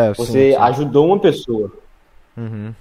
É, 0.09 0.13
Você 0.13 0.51
sim, 0.51 0.51
sim. 0.51 0.55
ajudou 0.55 1.07
uma 1.07 1.19
pessoa. 1.19 1.71
Uhum. 2.35 2.73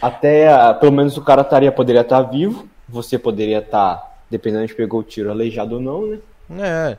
Até, 0.00 0.52
ah, 0.52 0.74
pelo 0.74 0.92
menos 0.92 1.16
o 1.16 1.22
cara 1.22 1.42
estaria, 1.42 1.72
poderia 1.72 2.02
estar 2.02 2.22
vivo, 2.22 2.68
você 2.88 3.18
poderia 3.18 3.58
estar, 3.58 4.20
dependendo 4.30 4.66
de 4.66 4.74
pegou 4.74 5.00
o 5.00 5.04
tiro, 5.04 5.30
aleijado 5.30 5.76
ou 5.76 5.80
não, 5.80 6.06
né? 6.06 6.18
É. 6.58 6.98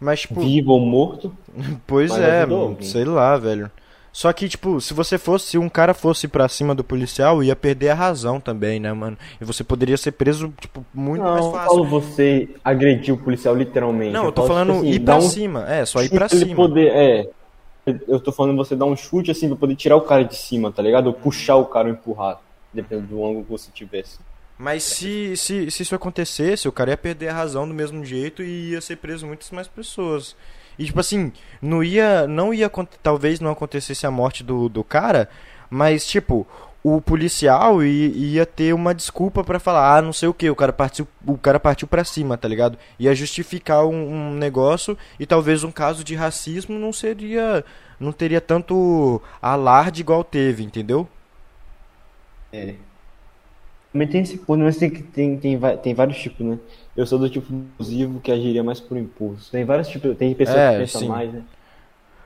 Mas, 0.00 0.20
tipo. 0.20 0.40
Vivo 0.40 0.72
ou 0.72 0.80
morto. 0.80 1.32
Pois 1.86 2.16
é, 2.16 2.42
ajudou, 2.42 2.76
sei 2.80 3.04
lá, 3.04 3.36
velho. 3.36 3.70
Só 4.12 4.32
que, 4.32 4.48
tipo, 4.48 4.80
se 4.80 4.94
você 4.94 5.16
fosse, 5.16 5.46
se 5.46 5.58
um 5.58 5.68
cara 5.68 5.94
fosse 5.94 6.26
pra 6.26 6.48
cima 6.48 6.74
do 6.74 6.82
policial, 6.82 7.42
ia 7.42 7.54
perder 7.54 7.90
a 7.90 7.94
razão 7.94 8.40
também, 8.40 8.80
né, 8.80 8.92
mano? 8.92 9.16
E 9.40 9.44
você 9.44 9.62
poderia 9.62 9.96
ser 9.96 10.12
preso, 10.12 10.52
tipo, 10.60 10.84
muito 10.92 11.22
não, 11.22 11.32
mais 11.32 11.46
fácil. 11.46 11.76
Não, 11.76 11.84
você 11.84 12.48
agredir 12.64 13.14
o 13.14 13.18
policial 13.18 13.54
literalmente. 13.54 14.12
Não, 14.12 14.22
eu, 14.22 14.26
eu 14.26 14.32
tô 14.32 14.46
falando 14.46 14.72
tipo 14.72 14.86
assim, 14.86 14.90
ir 14.90 15.00
pra 15.00 15.16
um 15.16 15.20
cima. 15.20 15.66
É, 15.68 15.84
só 15.84 16.02
ir 16.02 16.10
pra 16.10 16.28
cima. 16.28 16.56
Poder, 16.56 16.88
é, 16.88 17.30
eu 18.08 18.20
tô 18.20 18.32
falando 18.32 18.56
você 18.56 18.74
dar 18.74 18.86
um 18.86 18.96
chute 18.96 19.30
assim 19.30 19.48
pra 19.48 19.56
poder 19.56 19.76
tirar 19.76 19.96
o 19.96 20.02
cara 20.02 20.24
de 20.24 20.36
cima, 20.36 20.72
tá 20.72 20.82
ligado? 20.82 21.06
Ou 21.06 21.12
puxar 21.12 21.56
o 21.56 21.66
cara 21.66 21.88
ou 21.88 21.94
empurrar, 21.94 22.40
dependendo 22.72 23.08
do 23.08 23.24
ângulo 23.24 23.44
que 23.44 23.50
você 23.50 23.70
tivesse. 23.72 24.18
Mas 24.58 24.82
se, 24.82 25.36
se, 25.36 25.70
se 25.70 25.82
isso 25.82 25.94
acontecesse, 25.94 26.66
o 26.66 26.72
cara 26.72 26.90
ia 26.90 26.96
perder 26.96 27.28
a 27.28 27.34
razão 27.34 27.68
do 27.68 27.72
mesmo 27.72 28.04
jeito 28.04 28.42
e 28.42 28.70
ia 28.70 28.80
ser 28.80 28.96
preso 28.96 29.26
muitas 29.26 29.50
mais 29.52 29.68
pessoas. 29.68 30.34
E 30.78 30.84
tipo 30.84 30.98
assim, 30.98 31.32
não 31.62 31.82
ia. 31.82 32.26
Não 32.26 32.52
ia. 32.52 32.70
Talvez 33.02 33.40
não 33.40 33.52
acontecesse 33.52 34.06
a 34.06 34.10
morte 34.10 34.42
do, 34.42 34.68
do 34.68 34.82
cara, 34.82 35.28
mas 35.70 36.06
tipo, 36.06 36.46
o 36.96 37.00
policial 37.00 37.82
ia, 37.82 38.08
ia 38.08 38.46
ter 38.46 38.72
uma 38.72 38.94
desculpa 38.94 39.42
para 39.44 39.58
falar, 39.58 39.96
ah, 39.96 40.02
não 40.02 40.12
sei 40.12 40.28
o 40.28 40.34
que, 40.34 40.48
o 40.48 40.56
cara 40.56 40.72
partiu, 40.72 41.06
o 41.26 41.36
cara 41.36 41.60
partiu 41.60 41.88
para 41.88 42.04
cima, 42.04 42.36
tá 42.36 42.48
ligado? 42.48 42.78
Ia 42.98 43.14
justificar 43.14 43.86
um, 43.86 43.94
um, 43.94 44.34
negócio 44.34 44.96
e 45.18 45.26
talvez 45.26 45.64
um 45.64 45.70
caso 45.70 46.04
de 46.04 46.14
racismo 46.14 46.78
não 46.78 46.92
seria, 46.92 47.64
não 47.98 48.12
teria 48.12 48.40
tanto 48.40 49.20
alarde 49.40 50.00
igual 50.00 50.22
teve, 50.24 50.64
entendeu? 50.64 51.08
É. 52.52 52.74
Também 53.92 54.08
tem 54.08 54.22
esse 54.22 54.38
ponto, 54.38 54.62
mas 54.62 54.76
tem, 54.76 54.90
tem, 54.90 55.36
tem, 55.38 55.60
tem 55.82 55.94
vários 55.94 56.18
tipos, 56.18 56.46
né? 56.46 56.58
Eu 56.96 57.06
sou 57.06 57.18
do 57.18 57.30
tipo 57.30 57.52
impulsivo 57.52 58.20
que 58.20 58.30
agiria 58.30 58.62
mais 58.62 58.80
por 58.80 58.98
impulso. 58.98 59.50
Tem 59.50 59.64
vários 59.64 59.88
tipos, 59.88 60.16
tem 60.16 60.34
pessoas 60.34 60.58
é, 60.58 60.72
que 60.72 60.78
pensam 60.80 61.00
sim. 61.00 61.08
mais, 61.08 61.32
né? 61.32 61.42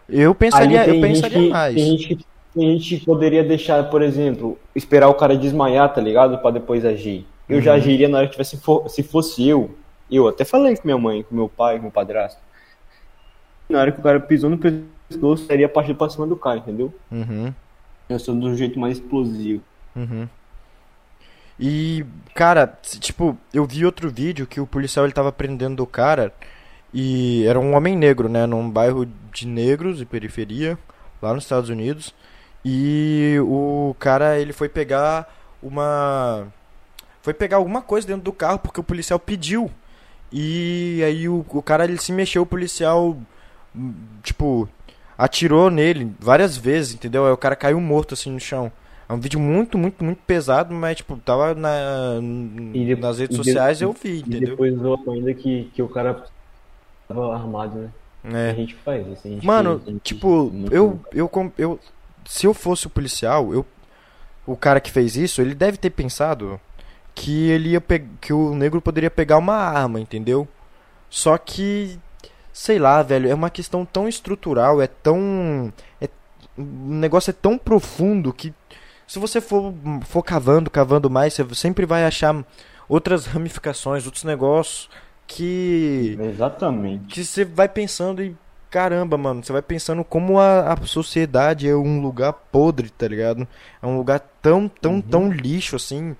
Eu 0.09 0.35
pensaria, 0.35 0.87
eu 0.87 1.01
pensaria 1.01 1.39
que, 1.39 1.49
mais. 1.49 1.75
Tem 1.75 1.85
gente, 1.85 2.17
que, 2.17 2.27
tem 2.55 2.79
gente 2.79 3.05
poderia 3.05 3.43
deixar, 3.43 3.89
por 3.91 4.03
exemplo, 4.03 4.59
esperar 4.75 5.09
o 5.09 5.15
cara 5.15 5.37
desmaiar, 5.37 5.93
tá 5.93 6.01
ligado? 6.01 6.39
Pra 6.39 6.51
depois 6.51 6.85
agir. 6.85 7.27
Eu 7.49 7.57
uhum. 7.57 7.63
já 7.63 7.75
agiria 7.75 8.09
na 8.09 8.19
hora 8.19 8.27
que 8.27 8.33
tivesse, 8.33 8.61
se 8.89 9.03
fosse 9.03 9.47
eu. 9.47 9.71
Eu 10.11 10.29
até 10.29 10.45
falei 10.45 10.77
com 10.77 10.83
minha 10.85 10.99
mãe, 10.99 11.23
com 11.23 11.35
meu 11.35 11.49
pai, 11.49 11.77
com 11.77 11.83
meu 11.83 11.91
padrasto. 11.91 12.41
Na 13.69 13.81
hora 13.81 13.93
que 13.93 14.01
o 14.01 14.03
cara 14.03 14.21
pisou 14.21 14.51
no 14.51 14.59
pescoço, 14.59 15.47
seria 15.47 15.69
partir 15.69 15.95
pra 15.95 16.11
cima 16.11 16.27
do 16.27 16.37
cara, 16.37 16.59
entendeu? 16.59 16.93
Uhum. 17.11 17.53
Eu 18.09 18.19
sou 18.19 18.35
do 18.35 18.55
jeito 18.55 18.79
mais 18.79 18.99
explosivo. 18.99 19.63
Uhum. 19.97 20.29
E, 21.59 22.05
cara, 22.35 22.67
tipo, 22.83 23.37
eu 23.53 23.65
vi 23.65 23.87
outro 23.87 24.11
vídeo 24.11 24.47
que 24.47 24.61
o 24.61 24.67
policial 24.67 25.07
ele 25.07 25.15
tava 25.15 25.33
prendendo 25.33 25.83
o 25.83 25.87
cara 25.87 26.33
e 26.93 27.47
era 27.47 27.59
um 27.59 27.75
homem 27.75 27.97
negro, 27.97 28.29
né, 28.29 28.47
num 28.47 28.69
bairro 28.69 29.07
de 29.33 29.47
negros 29.47 30.01
e 30.01 30.05
periferia, 30.05 30.79
lá 31.21 31.33
nos 31.33 31.45
Estados 31.45 31.71
Unidos. 31.71 32.15
E 32.65 33.37
o 33.41 33.95
cara, 33.99 34.39
ele 34.39 34.53
foi 34.53 34.69
pegar 34.69 35.33
uma 35.63 36.47
foi 37.21 37.33
pegar 37.33 37.57
alguma 37.57 37.83
coisa 37.83 38.07
dentro 38.07 38.23
do 38.23 38.33
carro 38.33 38.59
porque 38.59 38.81
o 38.81 38.85
policial 38.85 39.19
pediu. 39.19 39.71
E 40.33 41.03
aí 41.05 41.29
o, 41.29 41.45
o 41.49 41.63
cara 41.63 41.85
ele 41.85 41.99
se 41.99 42.13
mexeu, 42.13 42.43
o 42.43 42.47
policial 42.47 43.17
tipo 44.23 44.69
atirou 45.17 45.71
nele 45.71 46.13
várias 46.19 46.57
vezes, 46.57 46.95
entendeu? 46.95 47.27
Aí 47.27 47.33
o 47.33 47.37
cara 47.37 47.55
caiu 47.55 47.81
morto 47.81 48.15
assim 48.15 48.31
no 48.31 48.41
chão. 48.41 48.73
É 49.09 49.13
um 49.13 49.21
vídeo 49.21 49.39
muito, 49.39 49.77
muito, 49.77 50.03
muito 50.03 50.23
pesado, 50.27 50.75
mas, 50.75 50.97
tipo, 50.97 51.17
tava 51.19 51.55
na, 51.55 52.19
nas 52.99 53.19
redes 53.19 53.37
sociais 53.37 53.79
de, 53.79 53.85
eu 53.85 53.93
vi, 53.93 54.21
entendeu? 54.21 54.41
E 54.41 54.71
depois 54.71 54.75
ainda 55.09 55.35
que, 55.35 55.71
que 55.75 55.83
o 55.83 55.89
cara 55.89 56.25
tava 57.07 57.35
armado, 57.35 57.79
né? 57.79 57.91
É. 58.25 58.51
A 58.53 58.55
gente 58.55 58.75
faz 58.77 59.07
isso. 59.09 59.29
Gente 59.29 59.45
Mano, 59.45 59.81
fez, 59.85 59.99
tipo, 60.03 60.51
eu, 60.71 60.99
eu, 61.13 61.31
eu, 61.31 61.53
eu, 61.59 61.81
se 62.25 62.47
eu 62.47 62.55
fosse 62.55 62.87
o 62.87 62.91
policial, 62.91 63.53
eu, 63.53 63.65
o 64.47 64.57
cara 64.57 64.81
que 64.81 64.91
fez 64.91 65.17
isso, 65.17 65.41
ele 65.41 65.55
deve 65.55 65.77
ter 65.77 65.91
pensado 65.91 66.61
que 67.15 67.51
ele 67.51 67.71
ia 67.71 67.83
que 68.21 68.33
o 68.33 68.55
negro 68.55 68.81
poderia 68.81 69.11
pegar 69.11 69.39
uma 69.39 69.55
arma, 69.55 70.01
entendeu? 70.01 70.49
Só 71.11 71.37
que, 71.37 71.99
sei 72.53 72.79
lá, 72.79 73.03
velho, 73.03 73.29
é 73.29 73.35
uma 73.35 73.51
questão 73.51 73.85
tão 73.85 74.09
estrutural, 74.09 74.81
é 74.81 74.87
tão, 74.87 75.73
é, 76.01 76.09
o 76.57 76.63
negócio 76.63 77.31
é 77.31 77.35
tão 77.35 77.59
profundo 77.59 78.33
que 78.33 78.55
se 79.07 79.19
você 79.19 79.41
for, 79.41 79.75
for 80.07 80.23
cavando, 80.23 80.71
cavando 80.71 81.11
mais, 81.11 81.35
você 81.35 81.55
sempre 81.55 81.85
vai 81.85 82.05
achar 82.05 82.45
outras 82.89 83.27
ramificações, 83.27 84.07
outros 84.07 84.25
negócios 84.25 84.89
que. 85.27 86.17
Exatamente. 86.19 87.07
Que 87.07 87.25
você 87.25 87.45
vai 87.45 87.69
pensando 87.69 88.23
e. 88.23 88.37
Caramba, 88.73 89.19
mano, 89.19 89.45
você 89.45 89.53
vai 89.53 89.61
pensando 89.61 90.03
como 90.03 90.39
a, 90.39 90.73
a 90.73 90.87
sociedade 90.87 91.69
é 91.69 91.77
um 91.77 92.01
lugar 92.01 92.33
podre, 92.33 92.89
tá 92.89 93.07
ligado? 93.07 93.47
É 93.83 93.87
um 93.87 93.99
lugar 93.99 94.19
tão, 94.41 94.67
tão, 94.67 94.95
uhum. 94.95 95.03
tão 95.03 95.31
lixo 95.31 95.77
assim. 95.77 96.17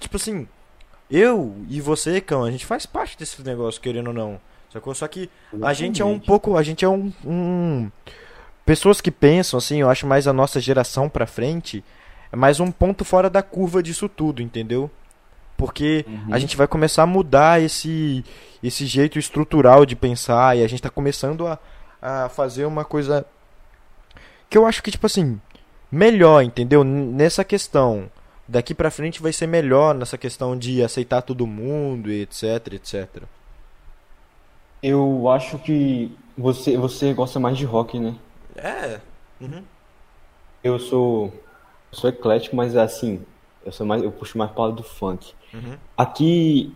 Tipo 0.00 0.16
assim, 0.16 0.48
eu 1.08 1.54
e 1.68 1.80
você, 1.80 2.20
cão, 2.20 2.42
a 2.42 2.50
gente 2.50 2.66
faz 2.66 2.86
parte 2.86 3.16
desse 3.16 3.40
negócio, 3.40 3.80
querendo 3.80 4.08
ou 4.08 4.12
não. 4.12 4.40
Sacou? 4.72 4.96
Só 4.96 5.06
que 5.06 5.30
a 5.62 5.72
gente 5.72 6.02
é 6.02 6.04
um 6.04 6.18
pouco. 6.18 6.56
A 6.56 6.62
gente 6.64 6.84
é 6.84 6.88
um, 6.88 7.12
um. 7.24 7.88
Pessoas 8.64 9.00
que 9.00 9.12
pensam, 9.12 9.56
assim, 9.56 9.80
eu 9.80 9.88
acho 9.88 10.08
mais 10.08 10.26
a 10.26 10.32
nossa 10.32 10.58
geração 10.58 11.08
pra 11.08 11.24
frente 11.24 11.84
é 12.32 12.36
mais 12.36 12.58
um 12.58 12.72
ponto 12.72 13.04
fora 13.04 13.30
da 13.30 13.44
curva 13.44 13.80
disso 13.80 14.08
tudo, 14.08 14.42
entendeu? 14.42 14.90
Porque 15.56 16.04
uhum. 16.08 16.34
a 16.34 16.38
gente 16.40 16.56
vai 16.56 16.66
começar 16.66 17.04
a 17.04 17.06
mudar 17.06 17.62
esse, 17.62 18.24
esse 18.60 18.86
jeito 18.86 19.20
estrutural 19.20 19.86
de 19.86 19.94
pensar 19.94 20.56
e 20.56 20.64
a 20.64 20.66
gente 20.66 20.80
está 20.80 20.90
começando 20.90 21.46
a, 21.46 21.60
a 22.00 22.28
fazer 22.28 22.64
uma 22.64 22.84
coisa 22.84 23.26
que 24.48 24.56
eu 24.56 24.66
acho 24.66 24.82
que, 24.82 24.90
tipo 24.90 25.06
assim, 25.06 25.40
melhor, 25.90 26.42
entendeu? 26.42 26.84
Nessa 26.84 27.44
questão. 27.44 28.10
Daqui 28.48 28.74
pra 28.74 28.92
frente 28.92 29.20
vai 29.20 29.32
ser 29.32 29.48
melhor 29.48 29.92
nessa 29.92 30.16
questão 30.16 30.56
de 30.56 30.82
aceitar 30.82 31.22
todo 31.22 31.46
mundo 31.46 32.12
e 32.12 32.22
etc, 32.22 32.74
etc. 32.74 33.24
Eu 34.80 35.28
acho 35.28 35.58
que 35.58 36.16
você, 36.38 36.76
você 36.76 37.12
gosta 37.12 37.40
mais 37.40 37.58
de 37.58 37.64
rock, 37.64 37.98
né? 37.98 38.14
É. 38.54 39.00
Uhum. 39.40 39.64
Eu 40.62 40.78
sou 40.78 41.32
sou 41.90 42.10
eclético, 42.10 42.54
mas 42.54 42.76
assim, 42.76 43.24
eu 43.64 43.72
sou 43.72 43.86
mais, 43.86 44.02
eu 44.02 44.12
puxo 44.12 44.36
mais 44.38 44.50
para 44.50 44.60
o 44.60 44.64
lado 44.66 44.76
do 44.76 44.82
funk. 44.82 45.32
Uhum. 45.52 45.76
Aqui, 45.96 46.72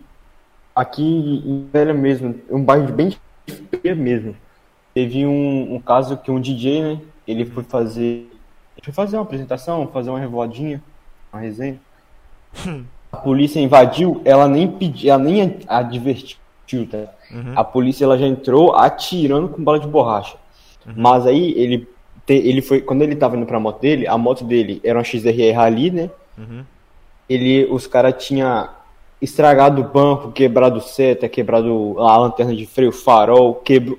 aqui 0.74 1.02
em 1.02 1.68
Velha 1.72 1.94
mesmo, 1.94 2.40
um 2.50 2.64
bairro 2.64 2.92
bem 2.92 3.16
mesmo. 3.96 4.36
Teve 4.94 5.26
um, 5.26 5.74
um 5.74 5.80
caso 5.80 6.16
que 6.16 6.30
um 6.30 6.40
DJ, 6.40 6.82
né, 6.82 7.00
ele 7.26 7.44
foi 7.44 7.62
fazer, 7.62 8.30
foi 8.82 8.92
fazer 8.92 9.16
uma 9.16 9.22
apresentação, 9.22 9.86
fazer 9.88 10.10
uma 10.10 10.18
revoadinha, 10.18 10.82
uma 11.32 11.40
resenha. 11.40 11.78
A 13.12 13.16
polícia 13.16 13.60
invadiu, 13.60 14.20
ela 14.24 14.48
nem 14.48 14.68
pediu, 14.68 15.12
ela 15.12 15.22
nem 15.22 15.58
advertiu, 15.66 16.38
tá? 16.90 17.08
Uhum. 17.30 17.52
A 17.56 17.64
polícia 17.64 18.04
ela 18.04 18.16
já 18.18 18.26
entrou 18.26 18.74
atirando 18.74 19.48
com 19.48 19.62
bala 19.62 19.80
de 19.80 19.86
borracha. 19.88 20.36
Uhum. 20.86 20.94
Mas 20.96 21.26
aí 21.26 21.52
ele 21.56 21.88
ele 22.28 22.62
foi 22.62 22.80
quando 22.80 23.02
ele 23.02 23.16
tava 23.16 23.36
indo 23.36 23.46
pra 23.46 23.58
moto 23.58 23.80
dele, 23.80 24.06
a 24.06 24.16
moto 24.16 24.44
dele 24.44 24.80
era 24.84 24.98
uma 24.98 25.04
XRR 25.04 25.52
Rally, 25.54 25.90
né? 25.90 26.10
Uhum. 26.38 26.64
Ele, 27.28 27.64
os 27.70 27.86
caras 27.86 28.24
tinha 28.24 28.70
estragado 29.20 29.80
o 29.80 29.84
banco, 29.84 30.32
quebrado 30.32 30.80
seta, 30.80 31.28
quebrado 31.28 31.96
a 31.98 32.16
lanterna 32.16 32.54
de 32.54 32.66
freio, 32.66 32.92
farol, 32.92 33.54
quebrou, 33.54 33.98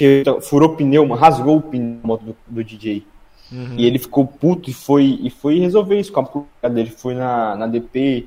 que, 0.00 0.24
furou 0.40 0.70
o 0.70 0.76
pneu, 0.76 1.06
rasgou 1.12 1.58
o 1.58 1.62
pneu 1.62 1.96
da 2.00 2.06
moto 2.06 2.24
do, 2.24 2.36
do 2.46 2.64
DJ. 2.64 3.04
Uhum. 3.52 3.74
E 3.76 3.84
ele 3.84 3.98
ficou 3.98 4.26
puto 4.26 4.70
e 4.70 4.72
foi, 4.72 5.18
e 5.20 5.28
foi 5.28 5.58
resolver 5.58 6.00
isso 6.00 6.10
com 6.10 6.20
a 6.20 6.24
polícia 6.24 6.70
dele. 6.70 6.90
Foi 6.90 7.14
na, 7.14 7.54
na 7.56 7.66
DP, 7.66 8.26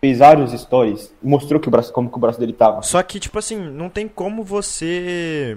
fez 0.00 0.18
vários 0.18 0.52
stories, 0.52 1.12
mostrou 1.20 1.58
que 1.58 1.66
o 1.66 1.70
braço, 1.70 1.92
como 1.92 2.08
que 2.08 2.16
o 2.16 2.20
braço 2.20 2.38
dele 2.38 2.52
tava. 2.52 2.82
Só 2.82 3.02
que, 3.02 3.18
tipo 3.18 3.38
assim, 3.38 3.56
não 3.56 3.88
tem 3.88 4.06
como 4.06 4.44
você. 4.44 5.56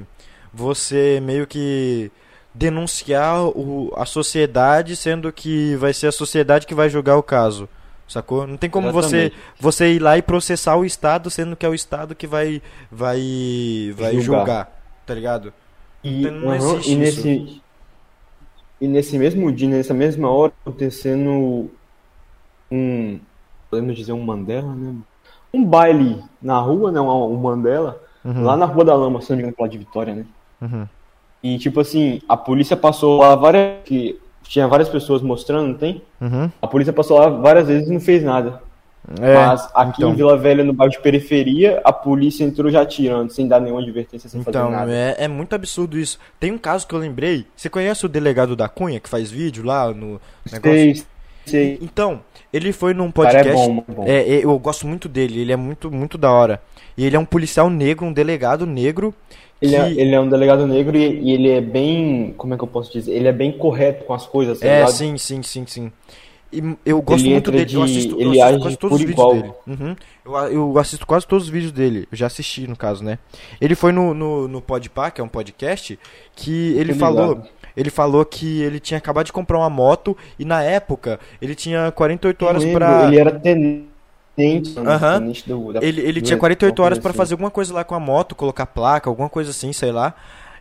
Você 0.53 1.21
meio 1.23 1.45
que 1.45 2.11
denunciar 2.53 3.45
o, 3.45 3.93
a 3.95 4.05
sociedade, 4.05 4.95
sendo 4.95 5.31
que 5.31 5.75
vai 5.75 5.93
ser 5.93 6.07
a 6.07 6.11
sociedade 6.11 6.65
que 6.65 6.75
vai 6.75 6.89
julgar 6.89 7.17
o 7.17 7.23
caso. 7.23 7.69
Sacou? 8.07 8.45
Não 8.45 8.57
tem 8.57 8.69
como 8.69 8.91
você 8.91 9.31
você 9.57 9.93
ir 9.93 9.99
lá 9.99 10.17
e 10.17 10.21
processar 10.21 10.75
o 10.75 10.83
Estado, 10.83 11.29
sendo 11.29 11.55
que 11.55 11.65
é 11.65 11.69
o 11.69 11.73
Estado 11.73 12.13
que 12.15 12.27
vai 12.27 12.61
vai 12.91 13.93
vai 13.95 14.19
julgar, 14.19 14.21
julgar 14.21 14.80
tá 15.05 15.13
ligado? 15.13 15.53
E, 16.03 16.21
não 16.29 16.47
uhum, 16.47 16.81
e 16.85 16.95
nesse 16.95 17.61
e 18.79 18.87
nesse 18.87 19.17
mesmo 19.17 19.51
dia, 19.51 19.69
nessa 19.69 19.93
mesma 19.93 20.29
hora, 20.29 20.51
acontecendo 20.65 21.69
um 22.71 23.19
podemos 23.69 23.95
dizer 23.95 24.11
um 24.11 24.21
Mandela, 24.21 24.73
né? 24.73 24.95
Um 25.53 25.63
baile 25.63 26.21
na 26.41 26.59
rua, 26.59 26.91
né? 26.91 26.99
Um, 26.99 27.33
um 27.33 27.37
Mandela, 27.37 28.01
uhum. 28.25 28.43
lá 28.43 28.57
na 28.57 28.65
Rua 28.65 28.83
da 28.83 28.95
Lama, 28.95 29.21
se 29.21 29.29
não 29.29 29.37
me 29.37 29.43
engano, 29.43 29.69
de 29.69 29.77
Vitória, 29.77 30.13
né? 30.13 30.25
Uhum. 30.61 30.87
E, 31.41 31.57
tipo 31.57 31.79
assim, 31.79 32.21
a 32.27 32.35
polícia 32.35 32.75
passou 32.75 33.19
lá 33.19 33.35
várias. 33.35 33.83
Que 33.85 34.19
tinha 34.43 34.67
várias 34.67 34.89
pessoas 34.89 35.21
mostrando, 35.21 35.67
não 35.69 35.75
tem? 35.75 36.01
Uhum. 36.19 36.51
A 36.61 36.67
polícia 36.67 36.91
passou 36.91 37.17
lá 37.17 37.29
várias 37.29 37.67
vezes 37.67 37.87
e 37.87 37.93
não 37.93 37.99
fez 37.99 38.23
nada. 38.23 38.61
É, 39.19 39.33
Mas 39.33 39.67
aqui 39.73 40.01
então... 40.01 40.11
em 40.11 40.15
Vila 40.15 40.37
Velha, 40.37 40.63
no 40.63 40.73
bairro 40.73 40.91
de 40.91 41.01
periferia, 41.01 41.81
a 41.83 41.91
polícia 41.91 42.43
entrou 42.43 42.69
já 42.71 42.81
atirando, 42.81 43.31
sem 43.31 43.47
dar 43.47 43.59
nenhuma 43.59 43.81
advertência, 43.81 44.29
sem 44.29 44.41
então, 44.41 44.53
fazer 44.53 44.75
nada. 44.75 44.91
É, 44.91 45.15
é 45.19 45.27
muito 45.27 45.53
absurdo 45.53 45.97
isso. 45.97 46.19
Tem 46.39 46.51
um 46.51 46.57
caso 46.57 46.87
que 46.87 46.93
eu 46.93 46.99
lembrei. 46.99 47.45
Você 47.55 47.69
conhece 47.69 48.05
o 48.05 48.09
delegado 48.09 48.55
da 48.55 48.69
Cunha, 48.69 48.99
que 48.99 49.09
faz 49.09 49.31
vídeo 49.31 49.63
lá 49.63 49.91
no 49.91 50.21
negócio? 50.51 50.61
Sei, 50.61 51.03
sei. 51.45 51.79
Então, 51.81 52.21
ele 52.53 52.71
foi 52.71 52.93
num 52.93 53.09
podcast. 53.09 53.43
Cara, 53.43 53.49
é 53.49 53.67
bom, 53.67 53.83
bom. 53.87 54.03
É, 54.05 54.23
eu 54.45 54.57
gosto 54.59 54.85
muito 54.85 55.09
dele, 55.09 55.41
ele 55.41 55.51
é 55.51 55.57
muito, 55.57 55.89
muito 55.89 56.17
da 56.17 56.31
hora. 56.31 56.61
E 56.95 57.05
ele 57.05 57.15
é 57.15 57.19
um 57.19 57.25
policial 57.25 57.69
negro, 57.69 58.05
um 58.05 58.13
delegado 58.13 58.67
negro. 58.67 59.13
Ele, 59.59 59.75
é, 59.75 59.89
que... 59.89 59.99
é, 59.99 60.01
ele 60.01 60.15
é 60.15 60.19
um 60.19 60.29
delegado 60.29 60.67
negro 60.67 60.95
e, 60.95 61.21
e, 61.21 61.31
ele 61.31 61.49
é 61.49 61.61
bem. 61.61 62.33
Como 62.37 62.53
é 62.53 62.57
que 62.57 62.63
eu 62.63 62.67
posso 62.67 62.91
dizer? 62.91 63.13
Ele 63.13 63.27
é 63.27 63.31
bem 63.31 63.51
correto 63.51 64.05
com 64.05 64.13
as 64.13 64.27
coisas. 64.27 64.59
Tá 64.59 64.67
é, 64.67 64.79
ligado? 64.79 64.91
sim, 64.91 65.17
sim, 65.17 65.41
sim, 65.41 65.65
sim. 65.67 65.91
E 66.51 66.77
eu 66.85 67.01
gosto 67.01 67.23
ele 67.23 67.33
muito 67.33 67.51
dele, 67.51 67.65
de, 67.65 67.75
eu 67.75 67.83
assisto, 67.83 68.19
ele 68.19 68.37
eu 68.37 68.43
assisto 68.43 68.59
quase 68.61 68.77
todos 68.77 68.95
os 68.95 69.05
vídeos 69.05 69.17
igual. 69.17 69.33
dele. 69.33 69.53
Uhum. 69.67 69.95
Eu, 70.25 70.33
eu, 70.51 70.79
assisto 70.79 71.07
quase 71.07 71.25
todos 71.25 71.45
os 71.45 71.49
vídeos 71.49 71.71
dele, 71.71 72.07
eu 72.11 72.17
já 72.17 72.27
assisti 72.27 72.67
no 72.67 72.75
caso, 72.75 73.03
né? 73.03 73.17
Ele 73.59 73.73
foi 73.73 73.91
no, 73.91 74.13
no, 74.13 74.47
no 74.47 74.61
Podpah, 74.61 75.11
que 75.11 75.21
é 75.21 75.23
um 75.23 75.29
podcast, 75.29 75.97
que 76.35 76.73
ele 76.77 76.93
falou... 76.93 77.41
Ele 77.75 77.89
falou 77.89 78.25
que 78.25 78.61
ele 78.61 78.81
tinha 78.81 78.97
acabado 78.97 79.27
de 79.27 79.33
comprar 79.33 79.57
uma 79.57 79.69
moto 79.69 80.15
e 80.37 80.43
na 80.43 80.61
época 80.61 81.17
ele 81.41 81.55
tinha 81.55 81.89
48 81.91 82.45
horas 82.45 82.65
para 82.65 83.07
Ele 83.07 83.17
era 83.17 83.31
tenente. 83.31 83.89
Uhum. 84.37 85.33
Do, 85.45 85.73
da, 85.73 85.83
ele 85.83 86.01
ele 86.01 86.21
tinha 86.21 86.37
48 86.37 86.83
horas 86.83 86.99
para 86.99 87.11
assim. 87.11 87.17
fazer 87.17 87.33
alguma 87.33 87.49
coisa 87.49 87.73
lá 87.73 87.83
com 87.83 87.95
a 87.95 87.99
moto, 87.99 88.35
colocar 88.35 88.65
placa, 88.65 89.09
alguma 89.09 89.29
coisa 89.29 89.51
assim, 89.51 89.71
sei 89.71 89.91
lá. 89.91 90.13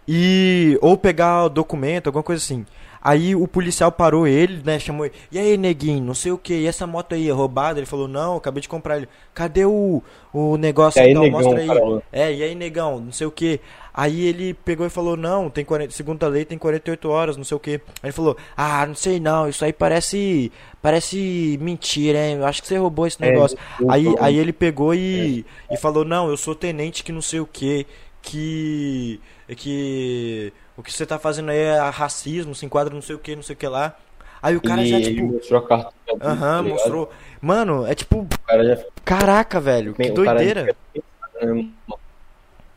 E 0.06 0.78
ou 0.80 0.96
pegar 0.96 1.48
documento, 1.48 2.06
alguma 2.08 2.22
coisa 2.22 2.42
assim. 2.42 2.64
Aí 3.02 3.34
o 3.34 3.48
policial 3.48 3.90
parou 3.90 4.26
ele, 4.26 4.62
né? 4.62 4.78
Chamou 4.78 5.06
ele. 5.06 5.14
E 5.32 5.38
aí, 5.38 5.56
neguinho, 5.56 6.04
não 6.04 6.14
sei 6.14 6.32
o 6.32 6.38
que. 6.38 6.52
E 6.52 6.66
essa 6.66 6.86
moto 6.86 7.14
aí 7.14 7.28
é 7.28 7.32
roubada? 7.32 7.78
Ele 7.78 7.86
falou, 7.86 8.06
não, 8.06 8.36
acabei 8.36 8.60
de 8.60 8.68
comprar 8.68 8.98
ele. 8.98 9.08
Cadê 9.32 9.64
o, 9.64 10.02
o 10.34 10.56
negócio? 10.58 11.00
E 11.00 11.04
aí, 11.04 11.10
então, 11.10 11.22
negão, 11.22 11.40
mostra 11.40 11.60
aí. 11.60 11.66
Cara. 11.66 12.02
É, 12.12 12.34
e 12.34 12.42
aí, 12.42 12.54
negão, 12.54 13.00
não 13.00 13.12
sei 13.12 13.26
o 13.26 13.30
que. 13.30 13.58
Aí 13.92 14.26
ele 14.26 14.52
pegou 14.52 14.86
e 14.86 14.90
falou, 14.90 15.16
não, 15.16 15.48
tem 15.48 15.64
40, 15.64 15.92
segundo 15.92 16.22
a 16.24 16.28
lei 16.28 16.44
tem 16.44 16.58
48 16.58 17.08
horas, 17.08 17.36
não 17.36 17.44
sei 17.44 17.56
o 17.56 17.60
que. 17.60 17.72
Aí 17.72 17.80
ele 18.04 18.12
falou, 18.12 18.36
ah, 18.56 18.86
não 18.86 18.94
sei 18.94 19.18
não, 19.18 19.48
isso 19.48 19.64
aí 19.64 19.72
parece. 19.72 20.52
Parece 20.82 21.58
mentira, 21.60 22.18
hein? 22.18 22.36
Eu 22.36 22.46
acho 22.46 22.62
que 22.62 22.68
você 22.68 22.76
roubou 22.76 23.06
esse 23.06 23.22
é, 23.22 23.30
negócio. 23.30 23.58
É, 23.80 23.84
aí, 23.88 24.06
aí 24.20 24.38
ele 24.38 24.52
pegou 24.52 24.94
e, 24.94 25.44
é. 25.68 25.74
e 25.74 25.76
falou, 25.78 26.04
não, 26.04 26.28
eu 26.28 26.36
sou 26.36 26.54
tenente 26.54 27.02
que 27.02 27.12
não 27.12 27.22
sei 27.22 27.40
o 27.40 27.46
que. 27.46 27.86
Que. 28.22 29.20
Que 29.56 30.52
o 30.80 30.82
que 30.82 30.92
você 30.92 31.04
tá 31.04 31.18
fazendo 31.18 31.50
aí 31.50 31.58
é 31.58 31.78
racismo, 31.90 32.54
se 32.54 32.64
enquadra 32.64 32.94
não 32.94 33.02
sei 33.02 33.14
o 33.14 33.18
que, 33.18 33.36
não 33.36 33.42
sei 33.42 33.54
o 33.54 33.58
que 33.58 33.68
lá. 33.68 33.94
Aí 34.42 34.56
o 34.56 34.62
cara 34.62 34.80
ele, 34.80 34.90
já, 34.90 34.96
tipo. 34.98 35.10
Ele 35.10 35.22
mostrou 35.22 35.60
a 35.60 35.68
carta. 35.68 35.92
Aham, 36.22 36.62
uhum, 36.62 36.68
mostrou. 36.70 37.10
Mano, 37.40 37.86
é 37.86 37.94
tipo. 37.94 38.26
Já... 38.48 38.84
Caraca, 39.04 39.60
velho, 39.60 39.92
que 39.92 40.10
doideira. 40.10 40.74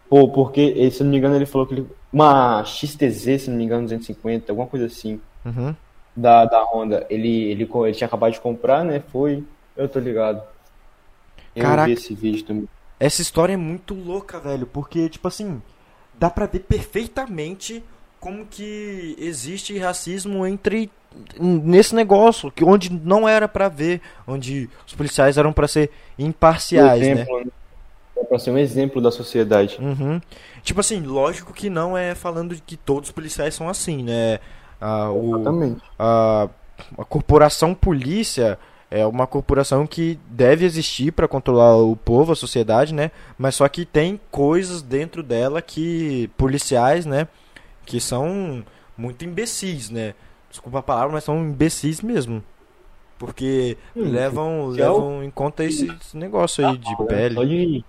Pô, 0.09 0.27
porque, 0.27 0.91
se 0.91 1.01
não 1.01 1.11
me 1.11 1.17
engano, 1.17 1.35
ele 1.35 1.45
falou 1.45 1.65
que 1.65 1.75
ele. 1.75 1.87
Uma 2.11 2.63
XTZ, 2.65 3.43
se 3.43 3.49
não 3.49 3.57
me 3.57 3.63
engano, 3.63 3.83
250, 3.83 4.51
alguma 4.51 4.67
coisa 4.67 4.85
assim. 4.85 5.19
Uhum. 5.45 5.73
Da, 6.15 6.45
da 6.45 6.61
Honda. 6.61 7.07
Ele, 7.09 7.45
ele, 7.45 7.63
ele 7.73 7.93
tinha 7.93 8.07
acabado 8.07 8.33
de 8.33 8.41
comprar, 8.41 8.83
né? 8.83 9.01
Foi. 9.11 9.43
Eu 9.77 9.87
tô 9.87 9.99
ligado. 9.99 10.43
Eu 11.55 11.63
Caraca. 11.63 11.87
vi 11.87 11.93
esse 11.93 12.13
vídeo 12.13 12.43
também. 12.43 12.67
Essa 12.99 13.21
história 13.21 13.53
é 13.53 13.57
muito 13.57 13.93
louca, 13.93 14.39
velho, 14.39 14.67
porque, 14.67 15.07
tipo 15.09 15.27
assim 15.27 15.61
dá 16.23 16.29
para 16.29 16.45
ver 16.45 16.59
perfeitamente 16.59 17.83
como 18.17 18.45
que 18.45 19.13
existe 19.19 19.77
racismo 19.77 20.47
entre 20.47 20.89
nesse 21.37 21.93
negócio 21.93 22.49
que 22.49 22.63
onde 22.63 22.89
não 22.89 23.27
era 23.27 23.45
para 23.45 23.67
ver, 23.67 23.99
onde 24.25 24.69
os 24.87 24.93
policiais 24.93 25.37
eram 25.37 25.51
para 25.51 25.67
ser 25.67 25.91
imparciais, 26.17 27.01
né? 27.01 27.11
exemplo, 27.11 27.39
né? 27.41 27.51
É 28.15 28.23
para 28.23 28.39
ser 28.39 28.51
um 28.51 28.57
exemplo 28.57 29.01
da 29.01 29.11
sociedade. 29.11 29.77
Uhum. 29.81 30.21
Tipo 30.63 30.79
assim, 30.79 31.01
lógico 31.01 31.51
que 31.51 31.69
não 31.69 31.97
é 31.97 32.15
falando 32.15 32.55
que 32.65 32.77
todos 32.77 33.09
os 33.09 33.13
policiais 33.13 33.53
são 33.53 33.67
assim, 33.67 34.01
né? 34.01 34.39
Ah, 34.79 35.11
o, 35.11 35.35
Exatamente. 35.35 35.81
A, 35.99 36.47
a 36.99 37.03
corporação 37.03 37.75
polícia 37.75 38.57
é 38.93 39.07
uma 39.07 39.25
corporação 39.25 39.87
que 39.87 40.19
deve 40.29 40.65
existir 40.65 41.11
para 41.11 41.27
controlar 41.27 41.77
o 41.77 41.95
povo, 41.95 42.31
a 42.31 42.35
sociedade, 42.35 42.93
né? 42.93 43.09
Mas 43.39 43.55
só 43.55 43.67
que 43.67 43.85
tem 43.85 44.21
coisas 44.29 44.83
dentro 44.83 45.23
dela 45.23 45.63
que 45.63 46.29
policiais, 46.37 47.03
né, 47.03 47.27
que 47.87 47.99
são 47.99 48.63
muito 48.95 49.25
imbecis, 49.25 49.89
né? 49.89 50.13
Desculpa 50.47 50.77
a 50.77 50.83
palavra, 50.83 51.11
mas 51.11 51.23
são 51.23 51.43
imbecis 51.43 52.01
mesmo. 52.01 52.43
Porque 53.17 53.75
hum, 53.95 54.11
levam, 54.11 54.67
levam 54.67 55.23
em 55.23 55.31
conta 55.31 55.63
esse, 55.63 55.91
esse 55.99 56.15
negócio 56.15 56.63
aí 56.63 56.77
de 56.77 56.93
ah, 56.93 57.03
pele. 57.03 57.33
Só 57.33 57.43
de, 57.43 57.85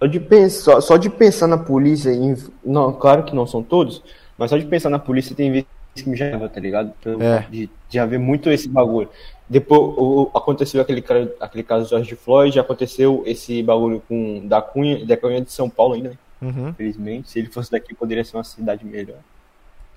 só 0.00 0.06
de, 0.06 0.20
pensar, 0.20 0.80
só 0.80 0.96
de 0.96 1.10
pensar 1.10 1.46
na 1.46 1.58
polícia, 1.58 2.08
em, 2.08 2.34
não, 2.64 2.90
claro 2.90 3.22
que 3.22 3.34
não 3.34 3.46
são 3.46 3.62
todos, 3.62 4.02
mas 4.38 4.48
só 4.48 4.56
de 4.56 4.64
pensar 4.64 4.88
na 4.88 4.98
polícia 4.98 5.36
tem 5.36 5.52
vezes 5.52 5.66
que 5.94 6.08
me 6.08 6.16
já 6.16 6.48
tá 6.48 6.58
ligado? 6.58 6.90
É. 7.20 7.40
De, 7.50 7.68
de 7.90 7.98
haver 7.98 8.18
muito 8.18 8.48
esse 8.48 8.66
bagulho. 8.66 9.10
Depois 9.48 9.80
o, 9.96 10.30
aconteceu 10.34 10.80
aquele, 10.80 11.02
aquele 11.40 11.62
caso 11.62 11.84
do 11.84 11.88
George 11.88 12.14
Floyd, 12.16 12.60
aconteceu 12.60 13.22
esse 13.24 13.62
bagulho 13.62 14.02
com 14.06 14.46
da 14.46 14.60
Cunha, 14.60 15.04
da 15.06 15.16
Cunha 15.16 15.40
de 15.40 15.50
São 15.50 15.70
Paulo 15.70 15.94
ainda, 15.94 16.10
né? 16.10 16.18
Uhum. 16.40 16.68
Infelizmente, 16.68 17.30
se 17.30 17.38
ele 17.38 17.48
fosse 17.48 17.70
daqui 17.70 17.94
poderia 17.94 18.24
ser 18.24 18.36
uma 18.36 18.44
cidade 18.44 18.84
melhor. 18.84 19.16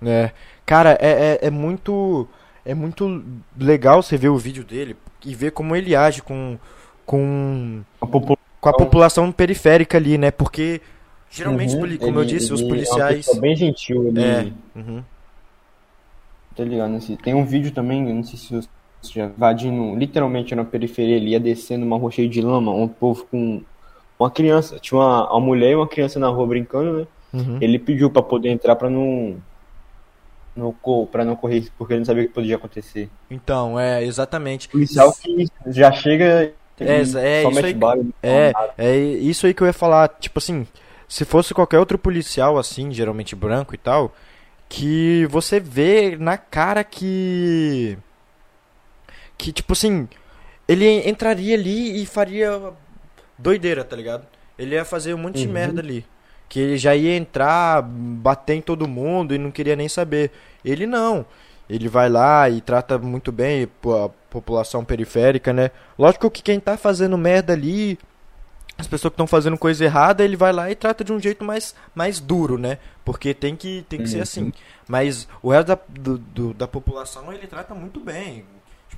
É, 0.04 0.32
cara, 0.66 0.98
é, 1.00 1.40
é, 1.42 1.48
é 1.48 1.50
muito 1.50 2.28
é 2.66 2.74
muito 2.74 3.24
legal 3.58 4.02
você 4.02 4.18
ver 4.18 4.30
o 4.30 4.38
vídeo 4.38 4.64
dele 4.64 4.96
e 5.26 5.36
ver 5.36 5.52
como 5.52 5.76
ele 5.76 5.96
age 5.96 6.22
com 6.22 6.58
com 7.06 7.82
a, 8.00 8.08
com 8.08 8.70
a 8.70 8.74
população 8.74 9.32
periférica 9.32 9.98
ali, 9.98 10.18
né? 10.18 10.32
Porque 10.32 10.82
geralmente, 11.30 11.76
uhum, 11.76 11.98
como 11.98 12.20
ele, 12.20 12.22
eu 12.22 12.26
disse, 12.26 12.54
os 12.54 12.62
policiais 12.62 13.28
é 13.28 13.40
bem 13.40 13.56
gentil, 13.56 14.08
ele... 14.08 14.22
é. 14.22 14.52
Uhum. 14.76 15.04
Tá 16.56 16.64
ligado? 16.64 17.18
Tem 17.18 17.34
um 17.34 17.46
vídeo 17.46 17.72
também, 17.72 18.02
não 18.14 18.24
sei 18.24 18.38
se 18.38 18.70
já 19.02 19.26
invadindo 19.26 19.96
literalmente 19.96 20.54
na 20.56 20.64
periferia, 20.64 21.16
ele 21.16 21.32
ia 21.32 21.40
descendo 21.40 21.86
uma 21.86 21.98
rua 21.98 22.12
cheia 22.12 22.30
de 22.30 22.42
lama, 22.42 22.72
um 22.72 22.88
povo 22.88 23.26
com 23.30 23.62
uma 24.20 24.30
criança, 24.30 24.80
tinha 24.80 25.00
uma, 25.00 25.32
uma 25.32 25.40
mulher 25.40 25.72
e 25.72 25.76
uma 25.76 25.88
criança 25.88 26.20
na 26.20 26.28
rua 26.28 26.46
brincando, 26.46 27.00
né? 27.00 27.08
Uhum. 27.34 27.58
Ele 27.62 27.80
pediu 27.80 28.10
para 28.10 28.22
poder 28.22 28.50
entrar 28.50 28.76
para 28.76 28.90
não 28.90 29.38
no 30.56 30.76
para 31.10 31.24
não 31.24 31.36
correr 31.36 31.70
porque 31.78 31.94
ele 31.94 32.00
não 32.00 32.06
sabia 32.06 32.24
o 32.24 32.28
que 32.28 32.34
poderia 32.34 32.58
acontecer. 32.58 33.10
Então, 33.30 33.80
é 33.80 34.04
exatamente. 34.04 34.68
O 34.68 34.72
policial 34.72 35.14
que 35.14 35.48
já 35.68 35.92
chega 35.92 36.54
é, 36.80 36.98
é, 36.98 37.02
isso 37.02 37.18
aí, 37.18 37.44
é, 38.24 38.54
é 38.78 38.98
isso 38.98 39.46
aí 39.46 39.54
que 39.54 39.62
eu 39.62 39.68
ia 39.68 39.74
falar, 39.74 40.08
tipo 40.20 40.40
assim, 40.40 40.68
se 41.08 41.24
fosse 41.26 41.54
qualquer 41.54 41.80
outro 41.80 41.98
policial 41.98 42.58
assim, 42.58 42.92
geralmente 42.92 43.36
branco 43.36 43.76
e 43.76 43.78
tal, 43.78 44.14
que 44.68 45.28
você 45.30 45.60
vê 45.60 46.18
na 46.20 46.38
cara 46.38 46.84
que 46.84 47.98
que, 49.41 49.51
tipo 49.51 49.73
assim, 49.73 50.08
ele 50.67 51.10
entraria 51.10 51.56
ali 51.56 52.01
e 52.01 52.06
faria 52.06 52.71
doideira, 53.36 53.84
tá 53.84 53.95
ligado? 53.95 54.27
Ele 54.58 54.75
ia 54.75 54.86
fazer 54.86 55.15
um 55.15 55.17
monte 55.17 55.39
uhum. 55.39 55.47
de 55.47 55.47
merda 55.47 55.82
ali. 55.82 56.06
Que 56.47 56.60
ele 56.60 56.77
já 56.77 56.95
ia 56.95 57.15
entrar, 57.15 57.82
bater 57.82 58.54
em 58.54 58.62
todo 58.62 58.88
mundo 58.88 59.34
e 59.34 59.39
não 59.39 59.49
queria 59.49 59.75
nem 59.75 59.89
saber. 59.89 60.32
Ele 60.63 60.86
não. 60.86 61.25
Ele 61.67 61.88
vai 61.88 62.08
lá 62.08 62.47
e 62.49 62.62
trata 62.62 62.99
muito 62.99 63.32
bem 63.32 63.63
a 63.63 64.10
população 64.30 64.86
periférica, 64.86 65.51
né? 65.51 65.71
Lógico 65.97 66.30
que 66.30 66.43
quem 66.43 66.60
tá 66.60 66.77
fazendo 66.77 67.17
merda 67.17 67.54
ali, 67.54 67.97
as 68.77 68.86
pessoas 68.86 69.12
que 69.12 69.15
estão 69.15 69.25
fazendo 69.25 69.58
coisa 69.58 69.84
errada, 69.84 70.23
ele 70.23 70.36
vai 70.36 70.54
lá 70.54 70.69
e 70.69 70.75
trata 70.75 71.04
de 71.04 71.12
um 71.12 71.19
jeito 71.19 71.43
mais, 71.43 71.73
mais 71.95 72.19
duro, 72.19 72.60
né? 72.60 72.77
Porque 73.04 73.34
tem 73.34 73.56
que, 73.56 73.84
tem 73.89 73.99
que 73.99 74.06
uhum. 74.06 74.12
ser 74.12 74.21
assim. 74.21 74.54
Mas 74.88 75.27
o 75.41 75.49
resto 75.49 75.69
da, 75.69 75.80
do, 75.89 76.17
do, 76.19 76.54
da 76.54 76.67
população 76.67 77.34
ele 77.34 77.47
trata 77.47 77.73
muito 77.73 77.99
bem 77.99 78.45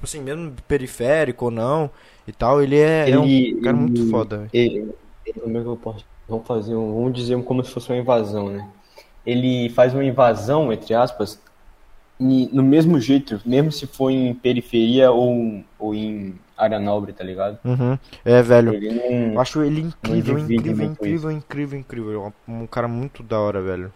tipo 0.04 0.06
assim, 0.06 0.22
mesmo 0.22 0.54
periférico 0.68 1.46
ou 1.46 1.52
não 1.52 1.90
e 2.28 2.32
tal, 2.32 2.62
ele 2.62 2.78
é, 2.78 3.08
ele, 3.08 3.16
é 3.16 3.20
um 3.20 3.62
cara 3.62 3.78
ele, 3.78 3.86
muito 3.86 4.10
foda. 4.10 4.50
Ele, 4.52 4.94
ele, 5.26 5.40
como 5.40 5.58
é 5.58 5.62
que 5.62 5.68
eu 5.68 5.78
posso. 5.78 6.06
Vamos 6.28 6.48
fazer 6.48 6.76
um, 6.76 6.94
Vamos 6.94 7.14
dizer 7.14 7.42
como 7.44 7.64
se 7.64 7.72
fosse 7.72 7.90
uma 7.90 7.98
invasão, 7.98 8.50
né? 8.50 8.68
Ele 9.26 9.70
faz 9.70 9.94
uma 9.94 10.04
invasão, 10.04 10.72
entre 10.72 10.94
aspas, 10.94 11.42
e, 12.20 12.50
no 12.52 12.64
mesmo 12.64 13.00
jeito, 13.00 13.42
mesmo 13.46 13.72
se 13.72 13.88
for 13.88 14.10
em 14.10 14.34
periferia 14.34 15.12
ou, 15.12 15.64
ou 15.80 15.96
em 15.96 16.36
área 16.58 16.80
nobre, 16.80 17.14
tá 17.14 17.24
ligado? 17.24 17.58
Uhum. 17.64 17.98
É, 18.24 18.42
velho. 18.42 18.74
Não, 18.74 19.34
eu 19.34 19.40
acho 19.40 19.64
ele 19.64 19.82
incrível, 19.82 20.40
incrível, 20.40 20.86
incrível, 20.86 21.32
incrível, 21.32 21.80
incrível. 21.80 22.34
Um 22.48 22.68
cara 22.68 22.88
muito 22.88 23.24
da 23.24 23.40
hora, 23.40 23.62
velho. 23.62 23.92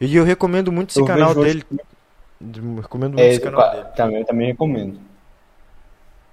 E 0.00 0.16
eu 0.16 0.24
recomendo 0.24 0.72
muito 0.72 0.90
esse 0.90 1.00
eu 1.00 1.04
canal 1.04 1.34
dele. 1.34 1.62
Hoje... 1.70 2.60
Recomendo 2.80 3.12
muito 3.12 3.20
é, 3.20 3.28
esse 3.28 3.40
canal 3.40 3.70
dele. 3.70 3.84
Também, 3.96 4.24
também 4.24 4.46
recomendo 4.48 4.98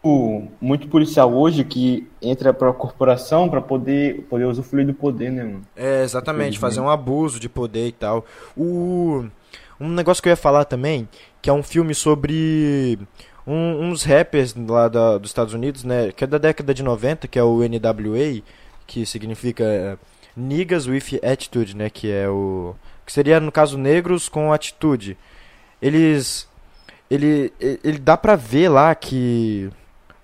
muito 0.03 0.87
policial 0.87 1.31
hoje 1.33 1.63
que 1.63 2.07
entra 2.21 2.53
para 2.53 2.69
a 2.69 2.73
corporação 2.73 3.47
para 3.47 3.61
poder 3.61 4.23
poder 4.29 4.45
usufruir 4.45 4.85
do 4.85 4.93
poder, 4.93 5.31
né, 5.31 5.43
mano? 5.43 5.61
É, 5.75 6.03
exatamente, 6.03 6.57
fazer 6.57 6.79
um 6.79 6.89
abuso 6.89 7.39
de 7.39 7.47
poder 7.47 7.87
e 7.87 7.91
tal. 7.91 8.25
O 8.57 9.25
um 9.79 9.89
negócio 9.89 10.21
que 10.21 10.29
eu 10.29 10.31
ia 10.31 10.37
falar 10.37 10.65
também, 10.65 11.07
que 11.41 11.49
é 11.49 11.53
um 11.53 11.63
filme 11.63 11.95
sobre 11.95 12.99
um, 13.45 13.89
uns 13.89 14.03
rappers 14.03 14.55
lá 14.55 14.87
da, 14.87 15.17
dos 15.17 15.29
Estados 15.29 15.53
Unidos, 15.53 15.83
né, 15.83 16.11
que 16.11 16.23
é 16.23 16.27
da 16.27 16.37
década 16.37 16.73
de 16.73 16.83
90, 16.83 17.27
que 17.27 17.39
é 17.39 17.43
o 17.43 17.59
NWA, 17.59 18.41
que 18.85 19.05
significa 19.05 19.63
é, 19.63 19.97
Niggas 20.35 20.87
with 20.87 21.19
Attitude, 21.23 21.75
né, 21.75 21.89
que 21.89 22.11
é 22.11 22.29
o 22.29 22.75
que 23.05 23.11
seria 23.11 23.39
no 23.39 23.51
caso 23.51 23.77
negros 23.77 24.29
com 24.29 24.53
atitude. 24.53 25.17
Eles 25.81 26.47
ele 27.09 27.51
ele 27.59 27.97
dá 27.97 28.15
pra 28.15 28.35
ver 28.35 28.69
lá 28.69 28.93
que 28.95 29.69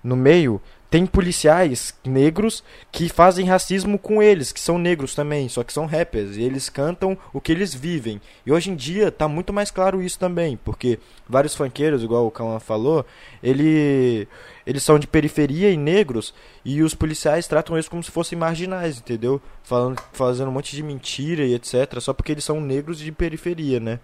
no 0.02 0.16
meio 0.16 0.60
tem 0.90 1.04
policiais 1.04 1.94
negros 2.04 2.64
que 2.90 3.08
fazem 3.08 3.46
racismo 3.46 3.98
com 3.98 4.22
eles, 4.22 4.52
que 4.52 4.60
são 4.60 4.78
negros 4.78 5.14
também, 5.14 5.48
só 5.48 5.62
que 5.62 5.72
são 5.72 5.84
rappers, 5.84 6.36
e 6.36 6.42
eles 6.42 6.70
cantam 6.70 7.16
o 7.32 7.40
que 7.40 7.52
eles 7.52 7.74
vivem. 7.74 8.20
E 8.46 8.50
hoje 8.50 8.70
em 8.70 8.76
dia 8.76 9.12
tá 9.12 9.28
muito 9.28 9.52
mais 9.52 9.70
claro 9.70 10.02
isso 10.02 10.18
também, 10.18 10.56
porque 10.56 10.98
vários 11.28 11.54
funkeiros, 11.54 12.02
igual 12.02 12.26
o 12.26 12.30
Kawan 12.30 12.58
falou, 12.58 13.04
ele, 13.42 14.26
eles 14.66 14.82
são 14.82 14.98
de 14.98 15.06
periferia 15.06 15.70
e 15.70 15.76
negros, 15.76 16.32
e 16.64 16.82
os 16.82 16.94
policiais 16.94 17.46
tratam 17.46 17.76
eles 17.76 17.88
como 17.88 18.02
se 18.02 18.10
fossem 18.10 18.38
marginais, 18.38 18.98
entendeu? 18.98 19.42
Falando, 19.62 20.00
fazendo 20.12 20.48
um 20.48 20.52
monte 20.52 20.74
de 20.74 20.82
mentira 20.82 21.44
e 21.44 21.54
etc, 21.54 22.00
só 22.00 22.14
porque 22.14 22.32
eles 22.32 22.44
são 22.44 22.60
negros 22.62 22.98
de 22.98 23.12
periferia, 23.12 23.78
né? 23.78 24.00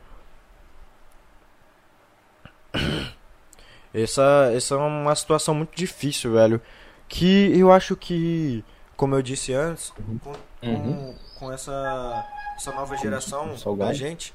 Essa, 3.95 4.51
essa 4.55 4.75
é 4.75 4.79
uma 4.79 5.15
situação 5.15 5.55
muito 5.55 5.77
difícil, 5.77 6.33
velho. 6.33 6.61
Que 7.09 7.57
eu 7.57 7.71
acho 7.71 7.95
que, 7.95 8.65
como 8.97 9.15
eu 9.15 9.23
disse 9.23 9.53
antes, 9.53 9.91
com, 10.23 10.33
Uhum. 10.67 10.95
com, 10.95 11.15
com 11.39 11.53
essa, 11.53 12.25
essa 12.57 12.73
nova 12.73 12.97
geração 12.97 13.55
da 13.77 13.93
gente, 13.93 14.35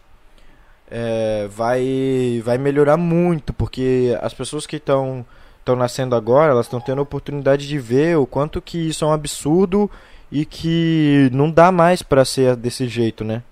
é, 0.89 1.47
vai, 1.49 2.41
vai 2.45 2.57
melhorar 2.57 2.95
muito, 2.97 3.51
porque 3.51 4.17
as 4.21 4.33
pessoas 4.33 4.65
que 4.65 4.77
estão 4.77 5.25
estão 5.59 5.75
nascendo 5.75 6.15
agora, 6.15 6.51
elas 6.51 6.65
estão 6.65 6.79
tendo 6.81 6.99
a 6.99 7.03
oportunidade 7.03 7.67
de 7.67 7.77
ver 7.77 8.17
o 8.17 8.25
quanto 8.25 8.59
que 8.61 8.89
isso 8.89 9.03
é 9.05 9.07
um 9.07 9.11
absurdo 9.13 9.89
e 10.31 10.43
que 10.45 11.29
não 11.31 11.51
dá 11.51 11.71
mais 11.71 12.01
pra 12.01 12.25
ser 12.25 12.55
desse 12.55 12.87
jeito, 12.87 13.23
né? 13.23 13.43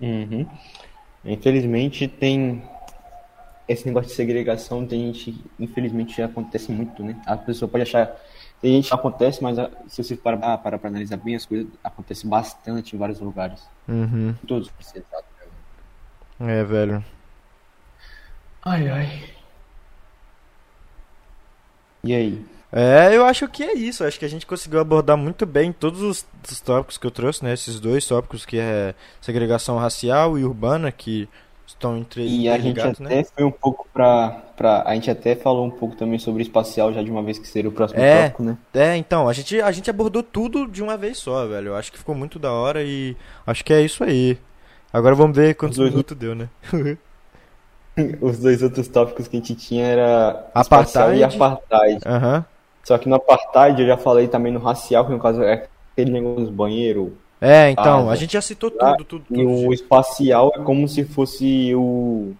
Uhum. 0.00 0.46
Infelizmente 1.24 2.06
tem 2.08 2.62
esse 3.66 3.86
negócio 3.86 4.08
de 4.08 4.14
segregação, 4.16 4.86
tem 4.86 5.12
gente, 5.12 5.44
infelizmente 5.60 6.22
acontece 6.22 6.72
muito, 6.72 7.02
né? 7.02 7.20
A 7.26 7.36
pessoa 7.36 7.68
pode 7.68 7.82
achar, 7.82 8.16
tem 8.62 8.72
gente 8.76 8.88
que 8.88 8.94
acontece, 8.94 9.42
mas 9.42 9.58
a- 9.58 9.70
se 9.86 10.02
você 10.02 10.16
parar 10.16 10.56
para 10.58 10.78
para 10.78 10.88
analisar 10.88 11.18
bem 11.18 11.34
as 11.36 11.44
coisas, 11.44 11.66
acontece 11.84 12.26
bastante 12.26 12.96
em 12.96 12.98
vários 12.98 13.20
lugares. 13.20 13.68
Uhum. 13.86 14.34
Todos 14.46 14.70
os 14.80 14.86
estados. 14.94 15.28
É, 16.40 16.64
velho. 16.64 17.04
Ai, 18.62 18.88
ai. 18.88 19.24
E 22.04 22.14
aí? 22.14 22.46
É, 22.70 23.16
eu 23.16 23.24
acho 23.24 23.48
que 23.48 23.62
é 23.62 23.72
isso. 23.74 24.04
Acho 24.04 24.18
que 24.18 24.24
a 24.24 24.28
gente 24.28 24.46
conseguiu 24.46 24.78
abordar 24.80 25.16
muito 25.16 25.46
bem 25.46 25.72
todos 25.72 26.02
os, 26.02 26.26
os 26.50 26.60
tópicos 26.60 26.98
que 26.98 27.06
eu 27.06 27.10
trouxe, 27.10 27.42
né? 27.44 27.54
Esses 27.54 27.80
dois 27.80 28.06
tópicos 28.06 28.44
que 28.44 28.58
é 28.58 28.94
segregação 29.20 29.78
racial 29.78 30.38
e 30.38 30.44
urbana, 30.44 30.92
que 30.92 31.28
estão 31.66 31.96
entre 31.96 32.22
E 32.26 32.48
a 32.48 32.58
gente 32.58 32.78
interligados, 32.78 33.00
até 33.00 33.16
né? 33.16 33.24
foi 33.24 33.44
um 33.44 33.50
pouco 33.50 33.86
pra, 33.92 34.30
pra. 34.56 34.82
A 34.86 34.94
gente 34.94 35.10
até 35.10 35.34
falou 35.34 35.64
um 35.66 35.70
pouco 35.70 35.96
também 35.96 36.18
sobre 36.18 36.42
espacial, 36.42 36.92
já 36.92 37.02
de 37.02 37.10
uma 37.10 37.22
vez 37.22 37.38
que 37.38 37.48
seria 37.48 37.70
o 37.70 37.72
próximo 37.72 38.00
É. 38.02 38.24
tópico, 38.24 38.42
né? 38.42 38.58
É, 38.74 38.96
então, 38.96 39.28
a 39.28 39.32
gente, 39.32 39.60
a 39.62 39.72
gente 39.72 39.88
abordou 39.88 40.22
tudo 40.22 40.66
de 40.66 40.82
uma 40.82 40.96
vez 40.96 41.16
só, 41.18 41.46
velho. 41.46 41.68
Eu 41.68 41.76
acho 41.76 41.90
que 41.90 41.98
ficou 41.98 42.14
muito 42.14 42.38
da 42.38 42.52
hora 42.52 42.82
e 42.82 43.16
acho 43.46 43.64
que 43.64 43.72
é 43.72 43.80
isso 43.80 44.04
aí. 44.04 44.38
Agora 44.92 45.14
vamos 45.14 45.36
ver 45.36 45.54
quantos 45.54 45.78
minutos 45.78 46.16
deu, 46.16 46.34
né? 46.34 46.48
Os 48.20 48.38
dois 48.38 48.62
outros 48.62 48.86
tópicos 48.88 49.26
que 49.26 49.36
a 49.36 49.40
gente 49.40 49.54
tinha 49.56 49.84
era 49.84 50.46
Apartheid. 50.54 51.18
e 51.18 51.24
apartheid. 51.24 51.98
Aham. 52.06 52.44
Só 52.88 52.96
que 52.96 53.06
no 53.06 53.16
apartheid 53.16 53.82
eu 53.82 53.86
já 53.86 53.98
falei 53.98 54.28
também 54.28 54.50
no 54.50 54.58
racial, 54.58 55.04
que 55.04 55.12
no 55.12 55.18
caso 55.18 55.42
é 55.42 55.68
aquele 55.92 56.10
negócio 56.10 56.46
dos 56.46 56.50
banheiros. 56.50 57.10
É, 57.38 57.68
então, 57.70 58.08
Ah, 58.08 58.12
a 58.12 58.16
gente 58.16 58.32
já 58.32 58.40
citou 58.40 58.72
ah, 58.80 58.92
tudo, 58.96 59.04
tudo, 59.04 59.24
E 59.30 59.44
tudo. 59.44 59.68
o 59.68 59.74
espacial 59.74 60.50
é 60.56 60.60
como 60.60 60.88
se 60.88 61.04
fosse 61.04 61.74
o. 61.74 62.32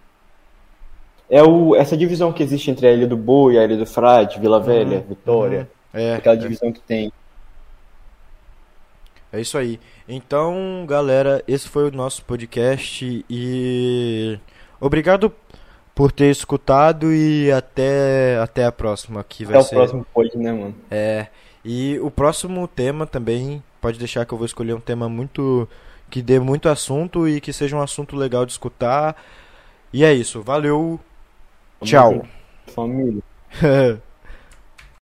É 1.29 1.43
o, 1.43 1.75
essa 1.75 1.95
divisão 1.95 2.33
que 2.33 2.41
existe 2.41 2.71
entre 2.71 2.87
a 2.87 2.91
Ilha 2.91 3.05
do 3.05 3.15
Boi, 3.15 3.59
a 3.59 3.63
Ilha 3.63 3.77
do 3.77 3.85
Frade, 3.85 4.39
Vila 4.39 4.59
Velha, 4.59 5.05
Vitória. 5.07 5.69
É, 5.93 6.15
Aquela 6.15 6.35
é. 6.35 6.39
divisão 6.39 6.71
que 6.71 6.79
tem. 6.79 7.13
É 9.31 9.39
isso 9.39 9.55
aí. 9.55 9.79
Então, 10.07 10.83
galera, 10.87 11.43
esse 11.47 11.69
foi 11.69 11.87
o 11.87 11.91
nosso 11.91 12.25
podcast 12.25 13.23
e 13.29 14.39
obrigado 14.81 15.31
por 15.99 16.13
ter 16.13 16.31
escutado 16.31 17.13
e 17.13 17.51
até 17.51 18.39
até 18.41 18.63
a 18.63 18.71
próxima, 18.71 19.21
que 19.21 19.43
vai 19.43 19.55
Até 19.55 19.59
o 19.59 19.67
ser 19.67 19.75
próximo 19.75 20.05
pod, 20.13 20.37
né, 20.37 20.53
mano? 20.53 20.73
é. 20.89 21.27
E 21.65 21.99
o 21.99 22.09
próximo 22.09 22.65
tema 22.69 23.05
também 23.05 23.61
pode 23.81 23.99
deixar 23.99 24.25
que 24.25 24.33
eu 24.33 24.37
vou 24.37 24.45
escolher 24.45 24.73
um 24.73 24.79
tema 24.79 25.09
muito 25.09 25.67
que 26.09 26.21
dê 26.21 26.39
muito 26.39 26.69
assunto 26.69 27.27
e 27.27 27.41
que 27.41 27.51
seja 27.51 27.75
um 27.75 27.81
assunto 27.81 28.15
legal 28.15 28.45
de 28.45 28.53
escutar. 28.53 29.13
E 29.91 30.05
é 30.05 30.13
isso. 30.13 30.41
Valeu. 30.41 31.01
Tchau. 31.83 32.25
Família. 32.73 33.21